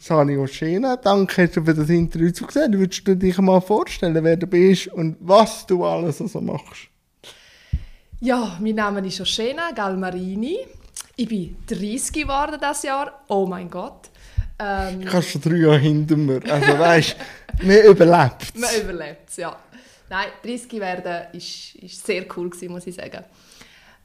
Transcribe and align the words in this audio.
Sani 0.00 0.38
Oschena. 0.38 0.96
Danke 0.96 1.46
du 1.48 1.62
für 1.62 1.74
das 1.74 1.90
Interview 1.90 2.30
zugesehen. 2.30 2.72
Würdest 2.72 3.06
du 3.06 3.14
dich 3.14 3.36
mal 3.36 3.60
vorstellen, 3.60 4.24
wer 4.24 4.36
du 4.36 4.46
bist 4.46 4.86
und 4.88 5.18
was 5.20 5.66
du 5.66 5.84
alles 5.84 6.18
so 6.18 6.24
also 6.24 6.40
machst? 6.40 6.88
Ja, 8.18 8.56
mein 8.60 8.76
Name 8.76 9.06
ist 9.06 9.20
Oschena 9.20 9.72
Galmarini. 9.72 10.58
Ich 11.16 11.28
bin 11.28 11.54
30 11.66 12.12
geworden 12.12 12.58
dieses 12.58 12.82
Jahr. 12.84 13.24
Oh 13.28 13.46
mein 13.46 13.68
Gott. 13.68 14.08
Ähm, 14.58 15.02
ich 15.02 15.12
habe 15.12 15.22
schon 15.22 15.42
drei 15.42 15.56
Jahre 15.56 15.78
hinter 15.78 16.16
mir. 16.16 16.40
Also 16.50 16.78
weißt, 16.78 17.16
man 17.62 17.82
überlebt 17.82 18.58
Man 18.58 18.70
überlebt 18.82 19.36
ja. 19.36 19.54
Nein, 20.08 20.28
30 20.42 20.80
werden 20.80 21.26
ist, 21.34 21.74
ist 21.74 22.06
sehr 22.06 22.24
cool 22.36 22.48
gewesen, 22.48 22.72
muss 22.72 22.86
ich 22.86 22.94
sagen. 22.94 23.22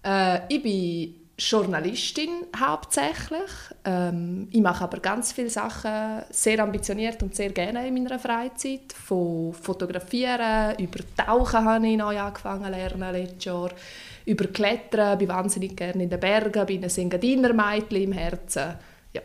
Äh, 0.03 0.39
ich 0.49 0.61
bin 0.61 1.24
Journalistin 1.37 2.45
hauptsächlich. 2.57 3.51
Ähm, 3.83 4.47
ich 4.51 4.61
mache 4.61 4.85
aber 4.85 4.99
ganz 4.99 5.33
viele 5.33 5.49
Sachen 5.49 6.23
sehr 6.29 6.59
ambitioniert 6.63 7.21
und 7.23 7.35
sehr 7.35 7.49
gerne 7.49 7.87
in 7.87 7.93
meiner 7.93 8.19
Freizeit. 8.19 8.93
Von 8.93 9.53
Fotografieren, 9.53 10.77
über 10.79 10.99
Tauchen 11.17 11.65
habe 11.65 11.87
ich 11.87 11.97
neu 11.97 12.17
angefangen 12.19 12.71
lernen 12.71 13.11
letztes 13.11 13.45
Jahr. 13.45 13.69
Über 14.25 14.47
Klettern, 14.47 15.17
bin 15.17 15.27
wahnsinnig 15.27 15.75
gerne 15.75 16.03
in 16.03 16.09
den 16.09 16.19
Bergen, 16.19 16.65
bin 16.65 16.83
ein 16.83 16.89
Engadiner 16.95 17.53
Mädchen 17.53 18.03
im 18.03 18.11
Herzen. 18.13 18.75
Ja. 19.13 19.21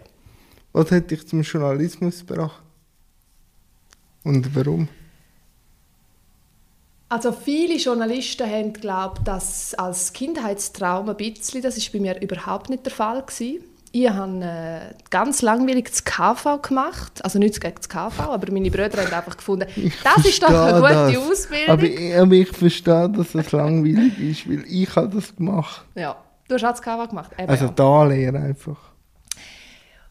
Was 0.72 0.90
hat 0.90 1.10
dich 1.10 1.26
zum 1.28 1.42
Journalismus 1.42 2.26
gebracht? 2.26 2.62
Und 4.24 4.54
warum? 4.54 4.88
Also 7.10 7.32
viele 7.32 7.74
Journalisten 7.76 8.48
haben 8.48 8.72
glaubt, 8.72 9.26
dass 9.26 9.74
als 9.74 10.12
Kindheitstraum 10.12 11.08
ein 11.08 11.16
bisschen, 11.16 11.60
das 11.60 11.76
ist 11.76 11.92
bei 11.92 11.98
mir 11.98 12.22
überhaupt 12.22 12.70
nicht 12.70 12.86
der 12.86 12.92
Fall 12.92 13.20
gewesen. 13.22 13.64
Ich 13.90 14.08
habe 14.08 14.44
äh, 14.44 14.94
ganz 15.10 15.42
langweilig 15.42 15.88
das 15.90 16.04
KV 16.04 16.62
gemacht, 16.62 17.24
also 17.24 17.40
nichts 17.40 17.58
gegen 17.58 17.74
das 17.74 17.88
KV, 17.88 18.20
aber 18.20 18.52
meine 18.52 18.70
Brüder 18.70 19.04
haben 19.04 19.12
einfach 19.12 19.36
gefunden, 19.36 19.66
ich 19.76 19.92
das 20.04 20.24
ist 20.24 20.40
doch 20.40 20.50
eine 20.50 20.80
gute 20.80 20.92
das. 20.92 21.16
Ausbildung. 21.16 21.68
Aber 21.70 21.82
ich, 21.82 22.16
aber 22.16 22.32
ich 22.32 22.48
verstehe, 22.48 23.08
dass 23.08 23.34
es 23.34 23.50
langweilig 23.50 24.16
ist, 24.20 24.48
weil 24.48 24.64
ich 24.68 24.94
habe 24.94 25.08
das 25.08 25.34
gemacht. 25.34 25.82
Ja, 25.96 26.14
du 26.46 26.54
hast 26.54 26.64
auch 26.64 26.70
das 26.70 26.82
KV 26.82 27.08
gemacht. 27.08 27.32
Eben, 27.36 27.50
also 27.50 27.64
ja. 27.64 27.72
da 27.72 28.04
lehren 28.04 28.36
einfach. 28.36 28.89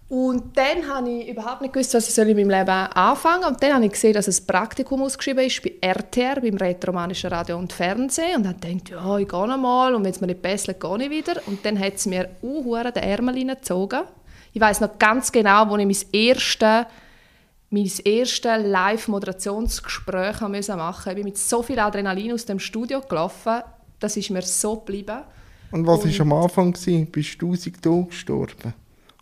Und 0.10 0.58
dann 0.58 0.88
habe 0.88 1.08
ich 1.08 1.30
überhaupt 1.30 1.62
nicht 1.62 1.72
gewusst, 1.72 1.94
was 1.94 2.10
ich 2.10 2.18
in 2.18 2.36
meinem 2.36 2.50
Leben 2.50 2.70
anfangen 2.70 3.44
soll. 3.44 3.52
Und 3.52 3.62
dann 3.62 3.76
habe 3.76 3.86
ich 3.86 3.92
gesehen, 3.92 4.14
dass 4.14 4.28
ein 4.28 4.48
Praktikum 4.48 5.04
ausgeschrieben 5.04 5.46
ist 5.46 5.62
bei 5.62 5.76
RTR, 5.82 6.42
beim 6.42 6.58
Rätoromanischen 6.58 7.30
Radio 7.30 7.60
und 7.60 7.72
Fernsehen. 7.72 8.38
Und 8.38 8.44
dann 8.44 8.60
dachte 8.60 8.70
ich, 8.70 8.90
ja, 8.90 9.18
ich 9.20 9.28
gehe 9.28 9.48
noch 9.48 9.58
mal. 9.58 9.94
Und 9.94 10.04
wenn 10.04 10.12
es 10.12 10.20
mir 10.20 10.26
nicht 10.26 10.42
besser 10.42 10.74
gehe 10.74 11.04
ich 11.04 11.10
wieder. 11.12 11.40
Und 11.46 11.64
dann 11.64 11.80
hat 11.80 11.94
es 11.94 12.08
mir 12.08 12.28
uh, 12.42 12.76
den 12.76 13.04
Ärmel 13.04 13.36
hineingezogen. 13.36 14.02
Ich 14.52 14.60
weiß 14.60 14.82
noch 14.82 14.98
ganz 14.98 15.32
genau, 15.32 15.70
wo 15.70 15.78
ich 15.78 15.86
mein 15.86 16.12
erstes 16.12 16.86
mein 17.72 17.92
erstes 18.04 18.64
Live-Moderationsgespräch 18.64 20.42
machen 20.42 20.56
musste. 20.56 21.10
Ich 21.10 21.16
bin 21.16 21.26
mit 21.26 21.38
so 21.38 21.62
viel 21.62 21.78
Adrenalin 21.78 22.34
aus 22.34 22.46
dem 22.46 22.58
Studio 22.58 23.00
gelaufen, 23.02 23.62
das 24.00 24.18
ist 24.18 24.32
mir 24.32 24.42
so 24.42 24.78
geblieben. 24.78 25.20
Und 25.72 25.86
was 25.86 26.04
war 26.04 26.22
am 26.22 26.34
Anfang? 26.34 26.72
Bist 27.12 27.40
du 27.40 27.52
1000 27.52 27.82
Tage 27.82 28.06
gestorben? 28.06 28.74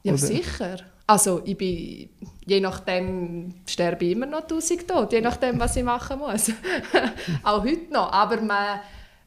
Ja, 0.08 0.14
Oder? 0.14 0.22
sicher. 0.22 0.78
Also 1.06 1.42
ich 1.46 1.58
bin, 1.58 2.10
je 2.46 2.60
nachdem 2.60 3.54
sterbe 3.66 4.06
ich 4.06 4.12
immer 4.12 4.26
noch 4.26 4.48
tausend 4.48 4.88
tot, 4.88 5.12
je 5.12 5.22
nachdem, 5.22 5.60
was 5.60 5.76
ich 5.76 5.84
machen 5.84 6.20
muss. 6.20 6.52
Auch 7.44 7.64
heute 7.64 7.92
noch. 7.92 8.12
Aber 8.12 8.42
man 8.42 8.80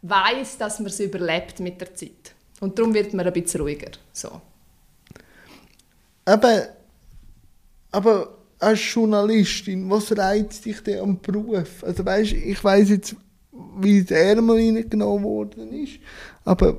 weiß, 0.03 0.59
dass 0.59 0.79
man 0.79 0.89
es 0.89 1.01
überlebt 1.01 1.61
mit 1.61 1.81
der 1.81 1.95
Zeit. 1.95 2.35
Und 2.61 2.79
darum 2.79 2.95
wird 2.95 3.13
man 3.15 3.27
ein 3.27 3.33
bisschen 3.33 3.61
ruhiger. 3.61 3.91
So. 4.13 4.41
Aber, 6.25 6.69
aber 7.91 8.39
als 8.59 8.95
Journalistin, 8.95 9.89
was 9.91 10.17
reizt 10.17 10.65
dich 10.65 10.83
denn 10.83 11.01
am 11.01 11.21
Beruf? 11.21 11.83
Also 11.83 12.05
weißt, 12.05 12.33
ich 12.33 12.63
weiß 12.63 12.91
jetzt, 12.91 13.17
wie 13.79 14.03
der 14.03 14.37
Ärmel 14.37 14.57
reingenommen 14.57 15.25
worden 15.25 15.73
ist, 15.73 15.99
aber 16.45 16.79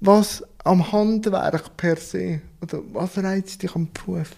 was 0.00 0.44
am 0.64 0.90
Handwerk 0.92 1.76
per 1.76 1.96
se? 1.96 2.40
Oder 2.62 2.80
was 2.92 3.18
reizt 3.18 3.62
dich 3.62 3.74
am 3.74 3.88
Beruf? 3.92 4.30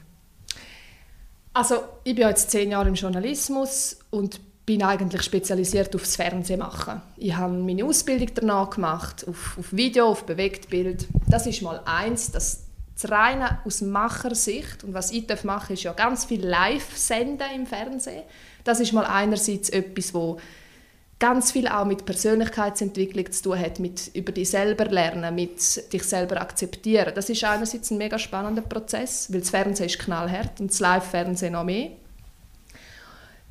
Also 1.53 1.77
ich 2.05 2.15
bin 2.15 2.29
jetzt 2.29 2.51
zehn 2.51 2.71
Jahre 2.71 2.89
im 2.89 2.95
Journalismus 2.95 3.99
und 4.11 4.41
bin 4.67 4.83
eigentlich 4.85 5.23
spezialisiert 5.23 5.95
aufs 5.97 6.15
Fernsehen 6.15 6.61
machen. 6.61 7.03
Ich 7.17 7.35
habe 7.35 7.53
meine 7.53 7.85
Ausbildung 7.85 8.29
danach 8.35 8.71
gemacht, 8.71 9.27
auf, 9.27 9.59
auf 9.59 9.73
Video, 9.73 10.07
auf 10.07 10.25
Bewegtbild. 10.27 11.09
Das 11.29 11.47
ist 11.47 11.63
mal 11.63 11.81
eins, 11.85 12.31
das, 12.31 12.67
das 12.95 13.11
reine 13.11 13.59
aus 13.65 13.81
Machersicht 13.81 14.85
und 14.85 14.95
was 14.95 15.11
ich 15.11 15.27
machen 15.29 15.47
darf, 15.47 15.71
ist 15.71 15.83
ja 15.83 15.93
ganz 15.93 16.25
viel 16.25 16.47
live 16.47 16.97
senden 16.97 17.49
im 17.53 17.67
Fernsehen. 17.67 18.23
Das 18.63 18.79
ist 18.79 18.93
mal 18.93 19.07
einerseits 19.07 19.71
etwas, 19.71 20.15
wo 20.15 20.39
ganz 21.21 21.53
viel 21.53 21.69
auch 21.69 21.85
mit 21.85 22.07
Persönlichkeitsentwicklung 22.07 23.31
zu 23.31 23.43
tun 23.43 23.59
hat, 23.59 23.79
mit 23.79 24.11
über 24.15 24.33
dich 24.33 24.51
selber 24.51 24.87
lernen, 24.87 25.35
mit 25.35 25.93
dich 25.93 26.03
selber 26.03 26.41
akzeptieren. 26.41 27.13
Das 27.15 27.29
ist 27.29 27.45
einerseits 27.45 27.91
ein 27.91 27.99
mega 27.99 28.19
spannender 28.19 28.63
Prozess, 28.63 29.33
weil 29.33 29.41
das 29.41 29.51
Fernsehen 29.51 29.87
ist 29.87 29.99
knallhart 29.99 30.59
und 30.61 30.71
das 30.71 30.81
Live-Fernsehen 30.81 31.53
noch 31.53 31.65
mehr. 31.65 31.91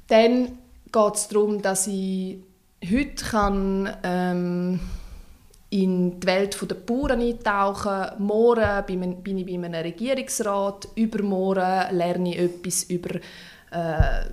Dann 0.08 0.58
geht 0.92 1.16
es 1.16 1.28
darum, 1.28 1.62
dass 1.62 1.86
ich 1.86 2.40
heute 2.84 3.26
kann, 3.26 3.96
ähm, 4.04 4.80
in 5.70 6.20
die 6.20 6.26
Welt 6.26 6.58
der 6.68 6.76
Bauern 6.76 7.22
eintauchen 7.22 8.18
Morgen 8.18 9.22
bin 9.22 9.38
ich 9.38 9.46
bei 9.46 9.54
einem 9.54 9.74
Regierungsrat, 9.76 10.88
übermorgen 10.96 11.96
lerne 11.96 12.30
ich 12.30 12.40
etwas 12.40 12.84
über 12.86 13.16
äh, 13.72 14.26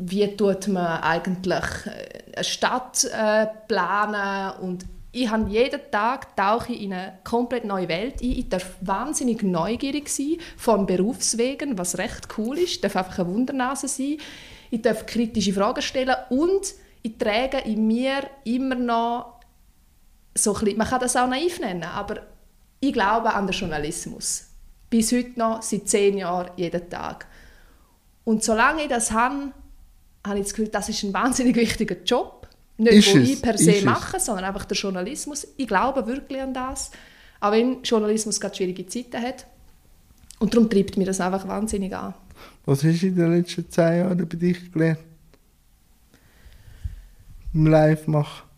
wie 0.00 0.34
tut 0.36 0.68
man 0.68 1.02
eigentlich 1.02 1.64
äh, 1.86 2.34
eine 2.34 2.44
Stadt 2.44 3.04
äh, 3.04 3.46
planen 3.68 4.58
und 4.60 4.86
ich 5.12 5.28
habe 5.28 5.50
jeden 5.50 5.80
Tag 5.90 6.36
tauche 6.36 6.72
in 6.72 6.92
eine 6.92 7.18
komplett 7.24 7.64
neue 7.64 7.88
Welt 7.88 8.22
ein. 8.22 8.30
Ich 8.30 8.48
darf 8.48 8.76
wahnsinnig 8.80 9.42
neugierig 9.42 10.08
sein 10.08 10.36
von 10.56 10.86
Berufswegen, 10.86 11.76
was 11.76 11.98
recht 11.98 12.28
cool 12.38 12.58
ist. 12.58 12.74
Ich 12.74 12.80
darf 12.80 12.94
einfach 12.94 13.18
eine 13.18 13.28
Wundernase 13.28 13.88
sein. 13.88 14.18
Ich 14.70 14.82
darf 14.82 15.06
kritische 15.06 15.52
Fragen 15.52 15.82
stellen 15.82 16.14
und 16.30 16.74
ich 17.02 17.18
trage 17.18 17.58
in 17.58 17.88
mir 17.88 18.22
immer 18.44 18.76
noch 18.76 19.40
so 20.32 20.54
ein 20.54 20.60
bisschen, 20.60 20.78
man 20.78 20.86
kann 20.86 21.00
das 21.00 21.16
auch 21.16 21.26
naiv 21.26 21.58
nennen, 21.58 21.82
aber 21.82 22.22
ich 22.78 22.92
glaube 22.92 23.34
an 23.34 23.48
den 23.48 23.54
Journalismus. 23.54 24.46
Bis 24.88 25.12
heute 25.12 25.36
noch, 25.36 25.60
seit 25.62 25.88
zehn 25.88 26.18
Jahren, 26.18 26.52
jeden 26.56 26.88
Tag. 26.88 27.26
Und 28.24 28.44
solange 28.44 28.82
ich 28.82 28.88
das 28.88 29.10
habe, 29.10 29.52
habe 30.26 30.38
ich 30.38 30.44
das 30.44 30.54
Gefühl, 30.54 30.68
das 30.68 30.88
ist 30.88 31.02
ein 31.02 31.12
wahnsinnig 31.14 31.56
wichtiger 31.56 31.96
Job. 32.04 32.48
Nicht, 32.76 33.14
den 33.14 33.24
ich 33.24 33.42
per 33.42 33.58
se 33.58 33.72
ist 33.72 33.84
mache, 33.84 34.16
es? 34.16 34.24
sondern 34.24 34.46
einfach 34.46 34.64
der 34.64 34.76
Journalismus. 34.76 35.46
Ich 35.56 35.66
glaube 35.66 36.06
wirklich 36.06 36.40
an 36.40 36.54
das. 36.54 36.90
Auch 37.40 37.52
wenn 37.52 37.82
Journalismus 37.82 38.40
gerade 38.40 38.54
schwierige 38.54 38.86
Zeiten 38.86 39.20
hat. 39.20 39.46
Und 40.38 40.54
darum 40.54 40.70
treibt 40.70 40.96
mir 40.96 41.04
das 41.04 41.20
einfach 41.20 41.46
wahnsinnig 41.46 41.94
an. 41.94 42.14
Was 42.64 42.82
hast 42.84 43.02
du 43.02 43.08
in 43.08 43.16
den 43.16 43.32
letzten 43.32 43.70
zehn 43.70 43.98
Jahren 43.98 44.28
bei 44.28 44.36
dich 44.36 44.72
gelernt? 44.72 44.98
Im 47.52 47.66
Live 47.66 48.06
machen? 48.06 48.48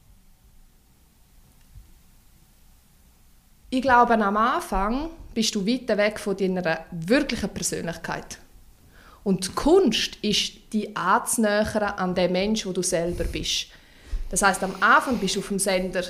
Ich 3.71 3.83
glaube, 3.83 4.13
am 4.15 4.37
Anfang 4.37 5.11
bist 5.35 5.55
du 5.55 5.67
weit 5.67 5.89
weg 5.97 6.21
von 6.21 6.37
deiner 6.37 6.85
wirklichen 6.91 7.49
Persönlichkeit. 7.49 8.39
Und 9.25 9.55
Kunst 9.55 10.17
ist 10.23 10.55
die 10.73 10.97
anzunähern 10.97 11.95
an 11.97 12.15
den 12.15 12.33
Mensch, 12.33 12.67
wo 12.67 12.73
du 12.73 12.83
selber 12.83 13.25
bist. 13.25 13.67
Das 14.31 14.43
heißt, 14.43 14.63
am 14.65 14.75
Anfang 14.81 15.19
bist 15.19 15.37
du 15.37 15.41
auf 15.41 15.49
dem 15.49 15.59
Sender 15.59 16.03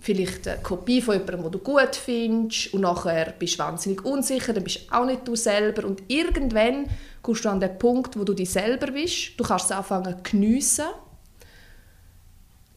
vielleicht 0.00 0.46
eine 0.46 0.62
Kopie 0.62 1.02
von 1.02 1.14
jemandem, 1.14 1.42
den 1.42 1.52
du 1.52 1.58
gut 1.58 1.96
findest 1.96 2.72
und 2.72 2.82
nachher 2.82 3.34
bist 3.38 3.54
du 3.54 3.58
wahnsinnig 3.58 4.04
unsicher, 4.04 4.52
dann 4.52 4.64
bist 4.64 4.88
du 4.88 4.94
auch 4.94 5.04
nicht 5.04 5.26
du 5.26 5.34
selber 5.36 5.86
und 5.86 6.02
irgendwann 6.08 6.86
kommst 7.22 7.44
du 7.44 7.48
an 7.48 7.60
den 7.60 7.78
Punkt, 7.78 8.18
wo 8.18 8.24
du 8.24 8.32
dich 8.32 8.50
selber 8.50 8.90
bist. 8.92 9.38
Du 9.38 9.44
kannst 9.44 9.66
es 9.66 9.72
anfangen 9.72 10.16
zu 10.16 10.30
geniessen. 10.30 10.86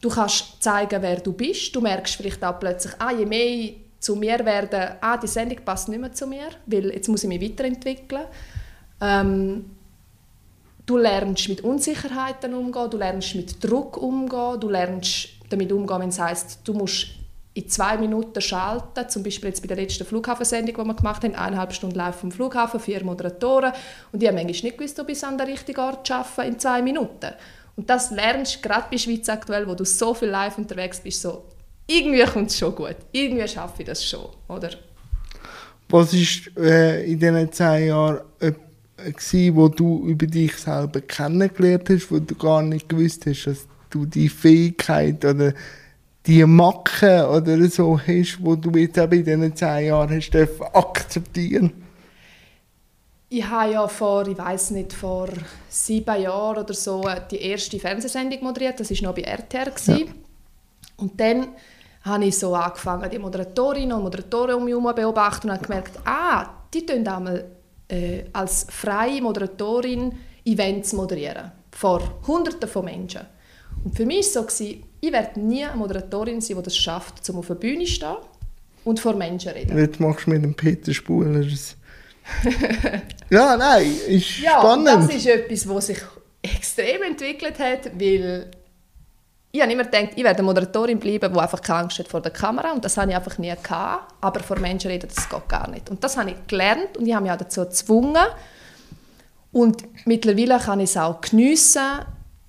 Du 0.00 0.08
kannst 0.08 0.60
zeigen, 0.60 1.00
wer 1.00 1.20
du 1.20 1.32
bist. 1.32 1.74
Du 1.74 1.80
merkst 1.80 2.16
vielleicht 2.16 2.44
auch 2.44 2.58
plötzlich, 2.58 2.92
ah, 2.98 3.12
je 3.12 3.24
mehr 3.24 3.70
zu 4.00 4.16
mir 4.16 4.44
werden, 4.44 4.96
ah, 5.00 5.16
die 5.16 5.28
Sendung 5.28 5.64
passt 5.64 5.88
nicht 5.88 6.00
mehr 6.00 6.12
zu 6.12 6.26
mir, 6.26 6.48
weil 6.66 6.90
jetzt 6.90 7.08
muss 7.08 7.22
ich 7.22 7.28
mich 7.28 7.40
weiterentwickeln. 7.40 8.24
Ähm, 9.00 9.70
du 10.86 10.96
lernst 10.96 11.48
mit 11.48 11.62
Unsicherheiten 11.62 12.54
umgehen, 12.54 12.90
du 12.90 12.96
lernst 12.96 13.34
mit 13.34 13.62
Druck 13.62 13.96
umgehen, 13.96 14.60
du 14.60 14.68
lernst 14.68 15.28
damit 15.50 15.72
umgehen, 15.72 16.00
wenn 16.00 16.08
es 16.08 16.18
heisst, 16.18 16.60
du 16.64 16.72
musst 16.72 17.08
in 17.54 17.68
zwei 17.68 17.98
Minuten 17.98 18.40
schalten, 18.40 19.08
zum 19.08 19.22
Beispiel 19.22 19.50
jetzt 19.50 19.60
bei 19.60 19.68
der 19.68 19.76
letzten 19.76 20.06
Flughafensendung, 20.06 20.74
die 20.74 20.88
wir 20.88 20.94
gemacht 20.94 21.22
haben, 21.22 21.34
eineinhalb 21.34 21.72
Stunden 21.72 21.96
live 21.96 22.16
vom 22.16 22.32
Flughafen, 22.32 22.80
vier 22.80 23.04
Moderatoren 23.04 23.72
und 24.10 24.22
die 24.22 24.28
haben 24.28 24.36
manchmal 24.36 24.52
nicht 24.52 24.78
gewusst, 24.78 24.98
ob 24.98 25.08
ich 25.10 25.22
an 25.22 25.36
der 25.36 25.48
richtigen 25.48 25.80
Ort 25.80 26.10
arbeite 26.10 26.48
in 26.48 26.58
zwei 26.58 26.80
Minuten. 26.80 27.32
Und 27.76 27.88
das 27.90 28.10
lernst 28.10 28.56
du 28.56 28.68
gerade 28.68 28.86
bei 28.90 28.98
Schweiz 28.98 29.28
aktuell, 29.28 29.66
wo 29.66 29.74
du 29.74 29.84
so 29.84 30.14
viel 30.14 30.28
live 30.28 30.56
unterwegs 30.56 31.00
bist, 31.00 31.20
so 31.20 31.44
irgendwie 31.86 32.24
kommt 32.24 32.50
es 32.50 32.58
schon 32.58 32.74
gut, 32.74 32.96
irgendwie 33.12 33.46
schaffe 33.46 33.82
ich 33.82 33.86
das 33.86 34.04
schon, 34.04 34.28
oder? 34.48 34.70
Was 35.88 36.14
ist 36.14 36.56
äh, 36.56 37.04
in 37.04 37.18
diesen 37.18 37.52
zehn 37.52 37.88
Jahren 37.88 38.20
gewesen, 39.04 39.56
wo 39.56 39.68
du 39.68 40.06
über 40.06 40.26
dich 40.26 40.56
selber 40.56 41.00
kennengelernt 41.00 41.88
hast, 41.90 42.10
wo 42.10 42.18
du 42.18 42.34
gar 42.34 42.62
nicht 42.62 42.88
gewusst 42.88 43.26
hast, 43.26 43.46
dass 43.46 43.66
du 43.90 44.06
die 44.06 44.28
Fähigkeit 44.28 45.24
oder 45.24 45.52
die 46.26 46.44
Macke 46.44 47.28
oder 47.28 47.68
so 47.68 47.98
hast, 47.98 48.38
wo 48.40 48.54
du 48.54 48.70
jetzt 48.78 48.98
eben 48.98 49.12
in 49.12 49.24
diesen 49.24 49.56
zehn 49.56 49.86
Jahren 49.86 50.10
hast 50.10 50.34
akzeptieren? 50.74 51.72
Ich 53.28 53.48
habe 53.48 53.72
ja 53.72 53.88
vor, 53.88 54.28
ich 54.28 54.36
weiß 54.36 54.72
nicht, 54.72 54.92
vor 54.92 55.28
sieben 55.68 56.20
Jahren 56.20 56.58
oder 56.58 56.74
so 56.74 57.02
die 57.30 57.40
erste 57.40 57.78
Fernsehsendung 57.78 58.42
moderiert. 58.42 58.78
Das 58.78 58.90
war 58.90 59.08
noch 59.08 59.14
bei 59.14 59.22
RTR. 59.22 59.72
Ja. 59.86 59.96
Und 60.98 61.18
dann 61.18 61.48
habe 62.02 62.24
ich 62.26 62.38
so 62.38 62.54
angefangen, 62.54 63.08
die 63.10 63.18
Moderatorinnen 63.18 63.92
und 63.92 64.02
Moderatoren 64.02 64.56
um 64.56 64.64
mich 64.64 64.74
herum 64.74 64.94
beobachten 64.94 65.48
und 65.48 65.56
habe 65.56 65.66
gemerkt, 65.66 65.98
ah, 66.04 66.46
die 66.74 66.84
tun 66.84 67.06
einmal 67.06 67.44
äh, 67.92 68.24
als 68.32 68.66
freie 68.70 69.20
Moderatorin 69.20 70.12
Events 70.44 70.92
moderieren. 70.92 71.52
Vor 71.70 72.20
Hunderten 72.26 72.68
von 72.68 72.84
Menschen. 72.84 73.22
Und 73.84 73.96
für 73.96 74.06
mich 74.06 74.34
war 74.34 74.46
es 74.46 74.58
so, 74.58 74.64
ich 74.64 75.12
werde 75.12 75.40
nie 75.40 75.64
eine 75.64 75.76
Moderatorin 75.76 76.40
sein, 76.40 76.56
die 76.56 76.62
das 76.62 76.76
schafft, 76.76 77.28
um 77.30 77.38
auf 77.38 77.46
der 77.48 77.54
Bühne 77.54 77.84
zu 77.84 77.92
stehen 77.92 78.16
und 78.84 79.00
vor 79.00 79.14
Menschen 79.14 79.50
zu 79.50 79.54
reden. 79.54 79.78
Jetzt 79.78 80.00
machst 80.00 80.26
du 80.26 80.30
mit 80.30 80.42
dem 80.42 80.54
Peter 80.54 80.92
Spuler 80.92 81.44
Ja, 83.30 83.56
nein, 83.56 83.92
ist 84.08 84.38
ja, 84.40 84.58
spannend. 84.58 84.86
das 84.86 85.14
ist 85.14 85.26
etwas, 85.26 85.68
was 85.68 85.86
sich 85.88 85.98
extrem 86.42 87.02
entwickelt 87.02 87.58
hat, 87.58 87.90
weil 87.98 88.50
ich 89.54 89.60
habe 89.60 89.70
immer 89.70 89.84
gedacht, 89.84 90.12
ich 90.16 90.24
werde 90.24 90.38
eine 90.38 90.46
Moderatorin 90.46 90.98
bleiben, 90.98 91.32
die 91.32 91.38
einfach 91.38 91.60
keine 91.60 91.80
Angst 91.80 91.98
hat 91.98 92.08
vor 92.08 92.22
der 92.22 92.32
Kamera 92.32 92.72
und 92.72 92.82
das 92.84 92.96
habe 92.96 93.10
ich 93.10 93.16
einfach 93.16 93.36
nie 93.36 93.52
gehabt. 93.62 94.14
Aber 94.22 94.40
vor 94.40 94.58
Menschen 94.58 94.90
reden, 94.90 95.08
das 95.14 95.28
geht 95.28 95.48
gar 95.48 95.68
nicht. 95.68 95.90
Und 95.90 96.02
das 96.02 96.16
habe 96.16 96.30
ich 96.30 96.36
gelernt 96.46 96.96
und 96.96 97.06
ich 97.06 97.14
habe 97.14 97.22
mich 97.22 97.32
auch 97.32 97.36
dazu 97.36 97.60
gezwungen. 97.60 98.22
Und 99.52 99.84
mittlerweile 100.06 100.58
kann 100.58 100.80
ich 100.80 100.90
es 100.90 100.96
auch 100.96 101.20
geniessen 101.20 101.82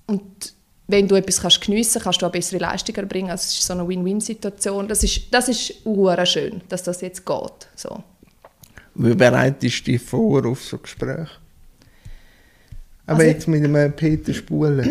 und 0.06 0.54
wenn 0.86 1.06
du 1.06 1.14
etwas 1.14 1.40
kannst 1.40 1.60
geniessen 1.60 1.92
kannst, 1.92 2.04
kannst 2.04 2.22
du 2.22 2.26
auch 2.26 2.32
bessere 2.32 2.58
Leistung 2.58 2.94
erbringen. 2.96 3.30
Also 3.30 3.42
es 3.42 3.58
ist 3.58 3.66
so 3.66 3.74
eine 3.74 3.86
Win-Win-Situation. 3.86 4.88
Das 4.88 5.02
ist, 5.02 5.32
das 5.32 5.48
ist 5.48 5.74
schön, 6.24 6.62
dass 6.68 6.82
das 6.82 7.00
jetzt 7.00 7.24
geht. 7.24 7.68
So. 7.74 8.02
Wie 8.94 9.14
bereitest 9.14 9.86
du 9.86 9.92
dich 9.92 10.02
vor 10.02 10.46
auf 10.46 10.62
so 10.62 10.78
Gespräche? 10.78 11.28
Aber 13.06 13.18
also 13.18 13.22
jetzt 13.22 13.48
mit 13.48 13.64
einem 13.64 13.92
Peter 13.92 14.32
Spuler. 14.32 14.84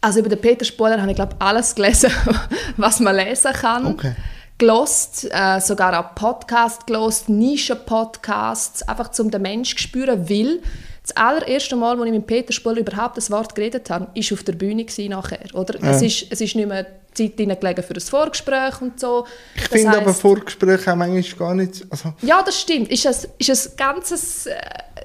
Also 0.00 0.20
über 0.20 0.28
den 0.28 0.40
Peter 0.40 0.64
Spuler 0.64 1.00
habe 1.00 1.10
ich 1.10 1.16
glaube 1.16 1.36
alles 1.38 1.74
gelesen, 1.74 2.10
was 2.76 3.00
man 3.00 3.16
lesen 3.16 3.52
kann. 3.52 3.86
Okay. 3.86 4.14
Gelost, 4.56 5.28
äh, 5.30 5.60
sogar 5.60 5.98
auch 5.98 6.14
Podcast 6.14 6.86
gelost, 6.86 7.28
Nischen-Podcasts, 7.28 8.82
einfach 8.88 9.10
um 9.18 9.30
den 9.30 9.42
Menschen 9.42 9.76
zu 9.76 9.82
spüren, 9.82 10.28
weil 10.28 10.60
das 11.04 11.14
allererste 11.16 11.76
Mal, 11.76 11.98
als 11.98 12.06
ich 12.06 12.12
mit 12.12 12.26
Peter 12.26 12.52
Spuler 12.52 12.78
überhaupt 12.78 13.18
das 13.18 13.30
Wort 13.30 13.54
geredet 13.54 13.90
habe, 13.90 14.06
war 14.06 14.32
auf 14.32 14.42
der 14.42 14.52
Bühne 14.52 14.86
nachher. 15.08 15.54
Oder? 15.54 15.78
Ja. 15.80 15.90
Es, 15.90 16.00
ist, 16.00 16.26
es 16.30 16.40
ist 16.40 16.54
nicht 16.56 16.66
mehr 16.66 16.86
Zeit 17.12 17.36
gelegen 17.36 17.82
für 17.82 17.94
ein 17.94 18.00
Vorgespräch 18.00 18.80
und 18.80 18.98
so. 18.98 19.26
Ich 19.54 19.68
finde 19.68 19.98
aber 19.98 20.14
Vorgespräche 20.14 20.92
auch 20.92 20.96
manchmal 20.96 21.38
gar 21.38 21.54
nicht... 21.54 21.84
Also 21.90 22.14
ja, 22.22 22.42
das 22.42 22.58
stimmt. 22.58 22.90
Ist 22.90 23.06
ein, 23.06 23.14
ist 23.38 23.50
ein 23.50 23.76
ganz 23.76 24.46
äh, 24.46 24.52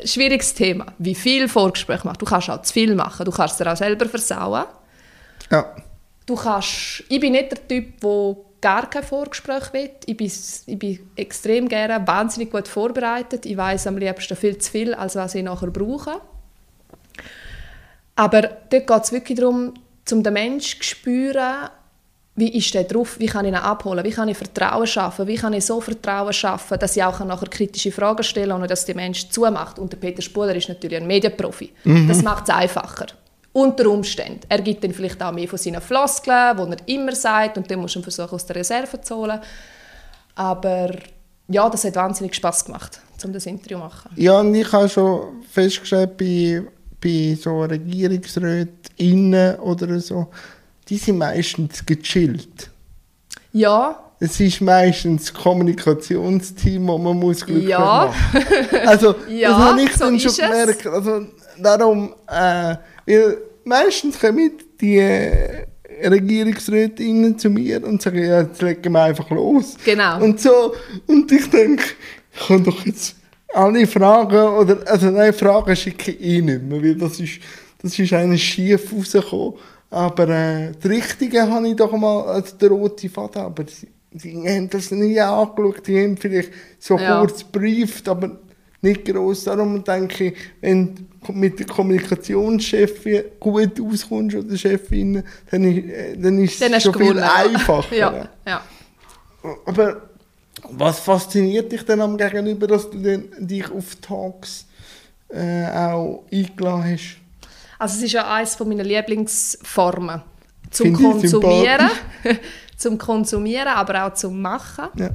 schwieriges 0.05 0.53
Thema, 0.53 0.87
wie 0.97 1.15
viel 1.15 1.47
Vorgespräche 1.47 2.05
macht. 2.05 2.21
Du 2.21 2.25
kannst 2.25 2.49
auch 2.49 2.61
zu 2.61 2.73
viel 2.73 2.95
machen, 2.95 3.25
du 3.25 3.31
kannst 3.31 3.53
es 3.53 3.57
dir 3.65 3.71
auch 3.71 3.77
selber 3.77 4.07
versauen. 4.07 4.65
Ja. 5.51 5.75
Du 6.25 6.35
kannst... 6.35 7.03
Ich 7.09 7.19
bin 7.19 7.33
nicht 7.33 7.51
der 7.51 7.67
Typ, 7.67 7.99
der 8.01 8.35
gar 8.61 8.89
kein 8.89 9.03
Vorgespräch 9.03 9.73
will. 9.73 9.89
Ich 10.05 10.17
bin, 10.17 10.27
ich 10.27 10.79
bin 10.79 10.99
extrem 11.15 11.67
gerne 11.67 12.05
wahnsinnig 12.05 12.51
gut 12.51 12.67
vorbereitet. 12.67 13.45
Ich 13.45 13.57
weiß 13.57 13.87
am 13.87 13.97
liebsten 13.97 14.35
viel 14.35 14.57
zu 14.57 14.71
viel, 14.71 14.93
als 14.93 15.15
was 15.15 15.35
ich 15.35 15.43
nachher 15.43 15.71
brauche. 15.71 16.21
Aber 18.15 18.41
dort 18.41 18.87
geht 18.87 19.03
es 19.03 19.11
wirklich 19.11 19.39
darum, 19.39 19.73
um 20.11 20.23
den 20.23 20.33
Menschen 20.33 20.81
zu 20.81 20.87
spüren, 20.87 21.69
wie 22.39 22.57
ist 22.57 22.73
der 22.73 22.85
drauf, 22.85 23.19
wie 23.19 23.25
kann 23.25 23.45
ich 23.45 23.51
ihn 23.51 23.57
abholen, 23.57 24.03
wie 24.03 24.11
kann 24.11 24.29
ich 24.29 24.37
Vertrauen 24.37 24.87
schaffen, 24.87 25.27
wie 25.27 25.35
kann 25.35 25.53
ich 25.53 25.65
so 25.65 25.81
Vertrauen 25.81 26.33
schaffen, 26.33 26.79
dass 26.79 26.95
ich 26.95 27.03
auch 27.03 27.19
nachher 27.19 27.47
kritische 27.47 27.91
Fragen 27.91 28.23
stellen 28.23 28.49
kann, 28.49 28.59
ohne 28.59 28.67
dass 28.67 28.85
der 28.85 28.95
Mensch 28.95 29.29
zumacht. 29.29 29.79
Und 29.79 29.91
der 29.91 29.97
Peter 29.97 30.21
Spuler 30.21 30.55
ist 30.55 30.69
natürlich 30.69 30.97
ein 30.97 31.07
Medienprofi. 31.07 31.71
Mhm. 31.83 32.07
Das 32.07 32.23
macht 32.23 32.43
es 32.47 32.55
einfacher. 32.55 33.07
Unter 33.51 33.87
Umständen. 33.89 34.41
Er 34.47 34.61
gibt 34.61 34.83
dann 34.83 34.93
vielleicht 34.93 35.21
auch 35.21 35.31
mehr 35.31 35.47
von 35.47 35.57
seinen 35.57 35.81
Floskeln, 35.81 36.55
die 36.57 36.71
er 36.71 36.87
immer 36.87 37.15
sagt, 37.15 37.57
und 37.57 37.69
dann 37.69 37.79
muss 37.79 37.95
er 37.95 38.03
versuchen, 38.03 38.35
aus 38.35 38.45
der 38.45 38.57
Reserve 38.57 39.01
zu 39.01 39.15
holen. 39.15 39.39
Aber 40.35 40.91
ja, 41.47 41.69
das 41.69 41.83
hat 41.83 41.95
wahnsinnig 41.95 42.35
Spass 42.35 42.63
gemacht, 42.63 43.01
um 43.23 43.33
das 43.33 43.45
Interview 43.47 43.77
zu 43.77 43.83
machen. 43.83 44.11
Ja, 44.15 44.39
und 44.39 44.53
ich 44.53 44.71
habe 44.71 44.87
schon 44.87 45.43
festgestellt, 45.51 46.15
bei, 46.15 46.61
bei 47.01 47.35
so 47.41 47.61
Regierungsräten 47.63 49.55
oder 49.59 49.99
so, 49.99 50.27
die 50.89 50.97
sind 50.97 51.17
meistens 51.17 51.85
gechillt. 51.85 52.69
Ja. 53.53 54.11
Es 54.19 54.39
ist 54.39 54.59
meistens 54.59 55.25
das 55.25 55.33
Kommunikationsteam, 55.33 56.87
das 56.87 56.99
man 56.99 57.17
muss 57.17 57.45
glücklich 57.45 57.69
ja. 57.69 57.79
machen 57.79 58.45
Also, 58.85 59.15
ja, 59.29 59.49
das 59.49 59.57
habe 59.59 59.81
ich 59.81 59.93
so 59.93 60.05
dann 60.05 60.19
schon 60.19 60.35
gemerkt. 60.35 60.87
Also, 60.87 61.25
darum, 61.57 62.13
äh, 62.27 62.75
meistens 63.63 64.19
kommen 64.19 64.51
die 64.81 64.99
Regierungsrätinnen 66.03 67.37
zu 67.37 67.49
mir 67.49 67.85
und 67.85 68.01
sagen, 68.01 68.23
ja, 68.23 68.41
jetzt 68.41 68.61
legen 68.61 68.91
wir 68.91 69.03
einfach 69.03 69.29
los. 69.29 69.75
Genau. 69.85 70.21
Und 70.21 70.39
so, 70.39 70.73
und 71.07 71.31
ich 71.31 71.49
denke, 71.49 71.83
ich 72.33 72.47
kann 72.47 72.63
doch 72.63 72.85
jetzt 72.85 73.15
alle 73.53 73.87
Fragen, 73.87 74.37
oder, 74.37 74.79
also 74.85 75.09
nein, 75.09 75.33
Fragen 75.33 75.75
schicke 75.75 76.11
ich 76.11 76.21
eh 76.21 76.41
nicht 76.41 76.63
mehr, 76.63 76.81
weil 76.81 76.95
das 76.95 77.19
ist, 77.19 77.39
das 77.81 77.97
ist 77.97 78.13
eigentlich 78.13 78.43
schief 78.43 78.93
rausgekommen. 78.93 79.53
Aber 79.91 80.29
äh, 80.29 80.71
das 80.79 80.91
Richtige 80.91 81.49
habe 81.49 81.67
ich 81.67 81.75
doch 81.75 81.91
mal 81.93 82.23
als 82.23 82.57
der 82.57 82.69
rote 82.69 83.09
Faden, 83.09 83.41
aber 83.41 83.65
sie, 83.67 83.87
sie 84.13 84.37
haben 84.47 84.69
das 84.69 84.91
nie 84.91 85.19
angeschaut, 85.19 85.87
die 85.87 86.03
haben 86.03 86.15
vielleicht 86.15 86.51
so 86.77 86.97
ja. 86.97 87.19
kurz 87.19 87.43
brieft, 87.43 88.07
aber 88.07 88.37
nicht 88.81 89.05
groß. 89.05 89.45
Darum 89.45 89.83
denke 89.83 90.25
ich, 90.25 90.37
wenn 90.61 90.95
du 91.25 91.33
mit 91.33 91.59
der 91.59 91.65
Kommunikationschefin 91.65 93.23
gut 93.39 93.81
auskommst 93.81 94.37
oder 94.37 94.57
Chefin, 94.57 95.23
dann, 95.51 95.63
äh, 95.63 96.15
dann 96.17 96.39
ist 96.39 96.61
es 96.61 96.83
schon 96.83 96.93
viel 96.93 97.19
einfacher. 97.19 97.95
ja, 97.95 98.29
ja. 98.45 98.61
Aber 99.65 100.09
was 100.71 100.99
fasziniert 100.99 101.71
dich 101.71 101.83
denn 101.83 102.01
am 102.01 102.17
Gegenüber, 102.17 102.67
dass 102.67 102.89
du 102.89 102.97
dich 103.39 103.71
auf 103.71 103.95
Talks 103.95 104.65
äh, 105.29 105.65
auch 105.67 106.25
eingeladen 106.31 106.93
hast? 106.93 107.18
Also 107.79 107.97
es 107.97 108.03
ist 108.03 108.11
ja 108.11 108.31
eines 108.31 108.59
meiner 108.59 108.83
Lieblingsformen 108.83 110.21
zum 110.69 110.95
Find 110.95 110.97
Konsumieren, 110.97 111.89
zum 112.77 112.97
Konsumieren, 112.97 113.69
aber 113.69 114.05
auch 114.05 114.13
zum 114.13 114.41
Machen. 114.41 114.89
Ja. 114.95 115.09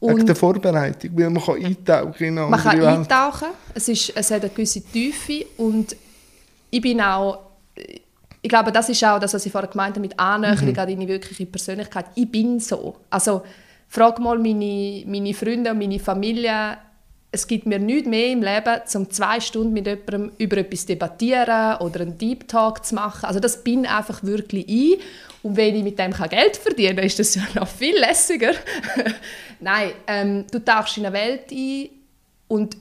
Und 0.00 0.16
Wegen 0.16 0.26
der 0.26 0.36
Vorbereitung, 0.36 1.10
weil 1.14 1.30
man 1.30 1.42
kann 1.42 1.64
eintauchen 1.64 2.24
in 2.24 2.34
Man 2.34 2.60
kann 2.60 2.78
Welt. 2.78 2.86
eintauchen, 2.86 3.48
es, 3.74 3.88
ist, 3.88 4.12
es 4.14 4.30
hat 4.30 4.42
eine 4.42 4.50
gewisse 4.50 4.82
Tiefe 4.82 5.46
und 5.58 5.96
ich 6.70 6.80
bin 6.80 7.00
auch, 7.00 7.38
ich 8.42 8.48
glaube, 8.48 8.72
das 8.72 8.88
ist 8.88 9.02
auch 9.04 9.18
das, 9.18 9.32
was 9.32 9.46
ich 9.46 9.52
vorher 9.52 9.70
gemeint 9.70 9.96
habe, 9.96 10.00
mit 10.00 10.18
Annäherung 10.18 10.72
mhm. 10.72 10.78
an 10.78 10.88
deine 10.88 11.08
wirkliche 11.08 11.46
Persönlichkeit. 11.46 12.06
Ich 12.14 12.30
bin 12.30 12.58
so. 12.60 12.96
Also 13.08 13.42
frag 13.88 14.18
mal 14.18 14.38
meine, 14.38 15.04
meine 15.06 15.32
Freunde 15.32 15.70
und 15.70 15.78
meine 15.78 15.98
Familie, 15.98 16.76
es 17.34 17.48
gibt 17.48 17.66
mir 17.66 17.80
nichts 17.80 18.08
mehr 18.08 18.28
im 18.28 18.42
Leben, 18.42 18.80
um 18.94 19.10
zwei 19.10 19.40
Stunden 19.40 19.72
mit 19.72 19.86
jemandem 19.86 20.30
über 20.38 20.58
etwas 20.58 20.82
zu 20.82 20.86
debattieren 20.86 21.78
oder 21.80 22.00
einen 22.00 22.16
Deep 22.16 22.46
Talk 22.46 22.84
zu 22.84 22.94
machen. 22.94 23.24
Also 23.26 23.40
das 23.40 23.64
bin 23.64 23.86
einfach 23.86 24.22
wirklich 24.22 24.68
ich. 24.68 25.00
Und 25.42 25.56
wenn 25.56 25.74
ich 25.74 25.82
mit 25.82 25.98
dem 25.98 26.12
Geld 26.12 26.56
verdienen 26.56 26.96
kann, 26.96 27.04
ist 27.04 27.18
das 27.18 27.34
ja 27.34 27.42
noch 27.54 27.66
viel 27.66 27.98
lässiger. 27.98 28.52
Nein, 29.60 29.90
ähm, 30.06 30.44
du 30.50 30.64
tauchst 30.64 30.96
in 30.96 31.06
eine 31.06 31.14
Welt 31.14 31.50
ein 31.50 31.88
und 32.46 32.76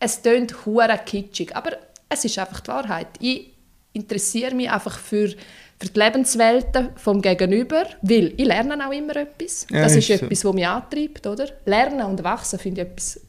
es 0.00 0.20
klingt 0.20 0.66
hure 0.66 0.98
kitschig, 1.06 1.54
aber 1.54 1.76
es 2.08 2.24
ist 2.24 2.38
einfach 2.40 2.60
die 2.60 2.68
Wahrheit. 2.68 3.08
Ich 3.20 3.52
interessiere 3.92 4.54
mich 4.54 4.68
einfach 4.68 4.98
für, 4.98 5.28
für 5.28 5.88
die 5.88 5.98
Lebenswelten 5.98 6.88
vom 6.96 7.22
Gegenüber, 7.22 7.86
weil 8.02 8.34
ich 8.36 8.44
lerne 8.46 8.84
auch 8.86 8.92
immer 8.92 9.14
etwas. 9.14 9.64
Ja, 9.70 9.82
das 9.82 9.94
ist, 9.94 10.10
ist 10.10 10.22
etwas, 10.22 10.40
so. 10.40 10.48
was 10.48 10.54
mich 10.56 10.66
antreibt, 10.66 11.26
oder? 11.26 11.48
Lernen 11.64 12.02
und 12.02 12.24
wachsen 12.24 12.58
finde 12.58 12.82
ich 12.82 12.88
etwas 12.88 13.25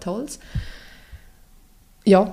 tolles. 0.00 0.38
Ja. 2.04 2.32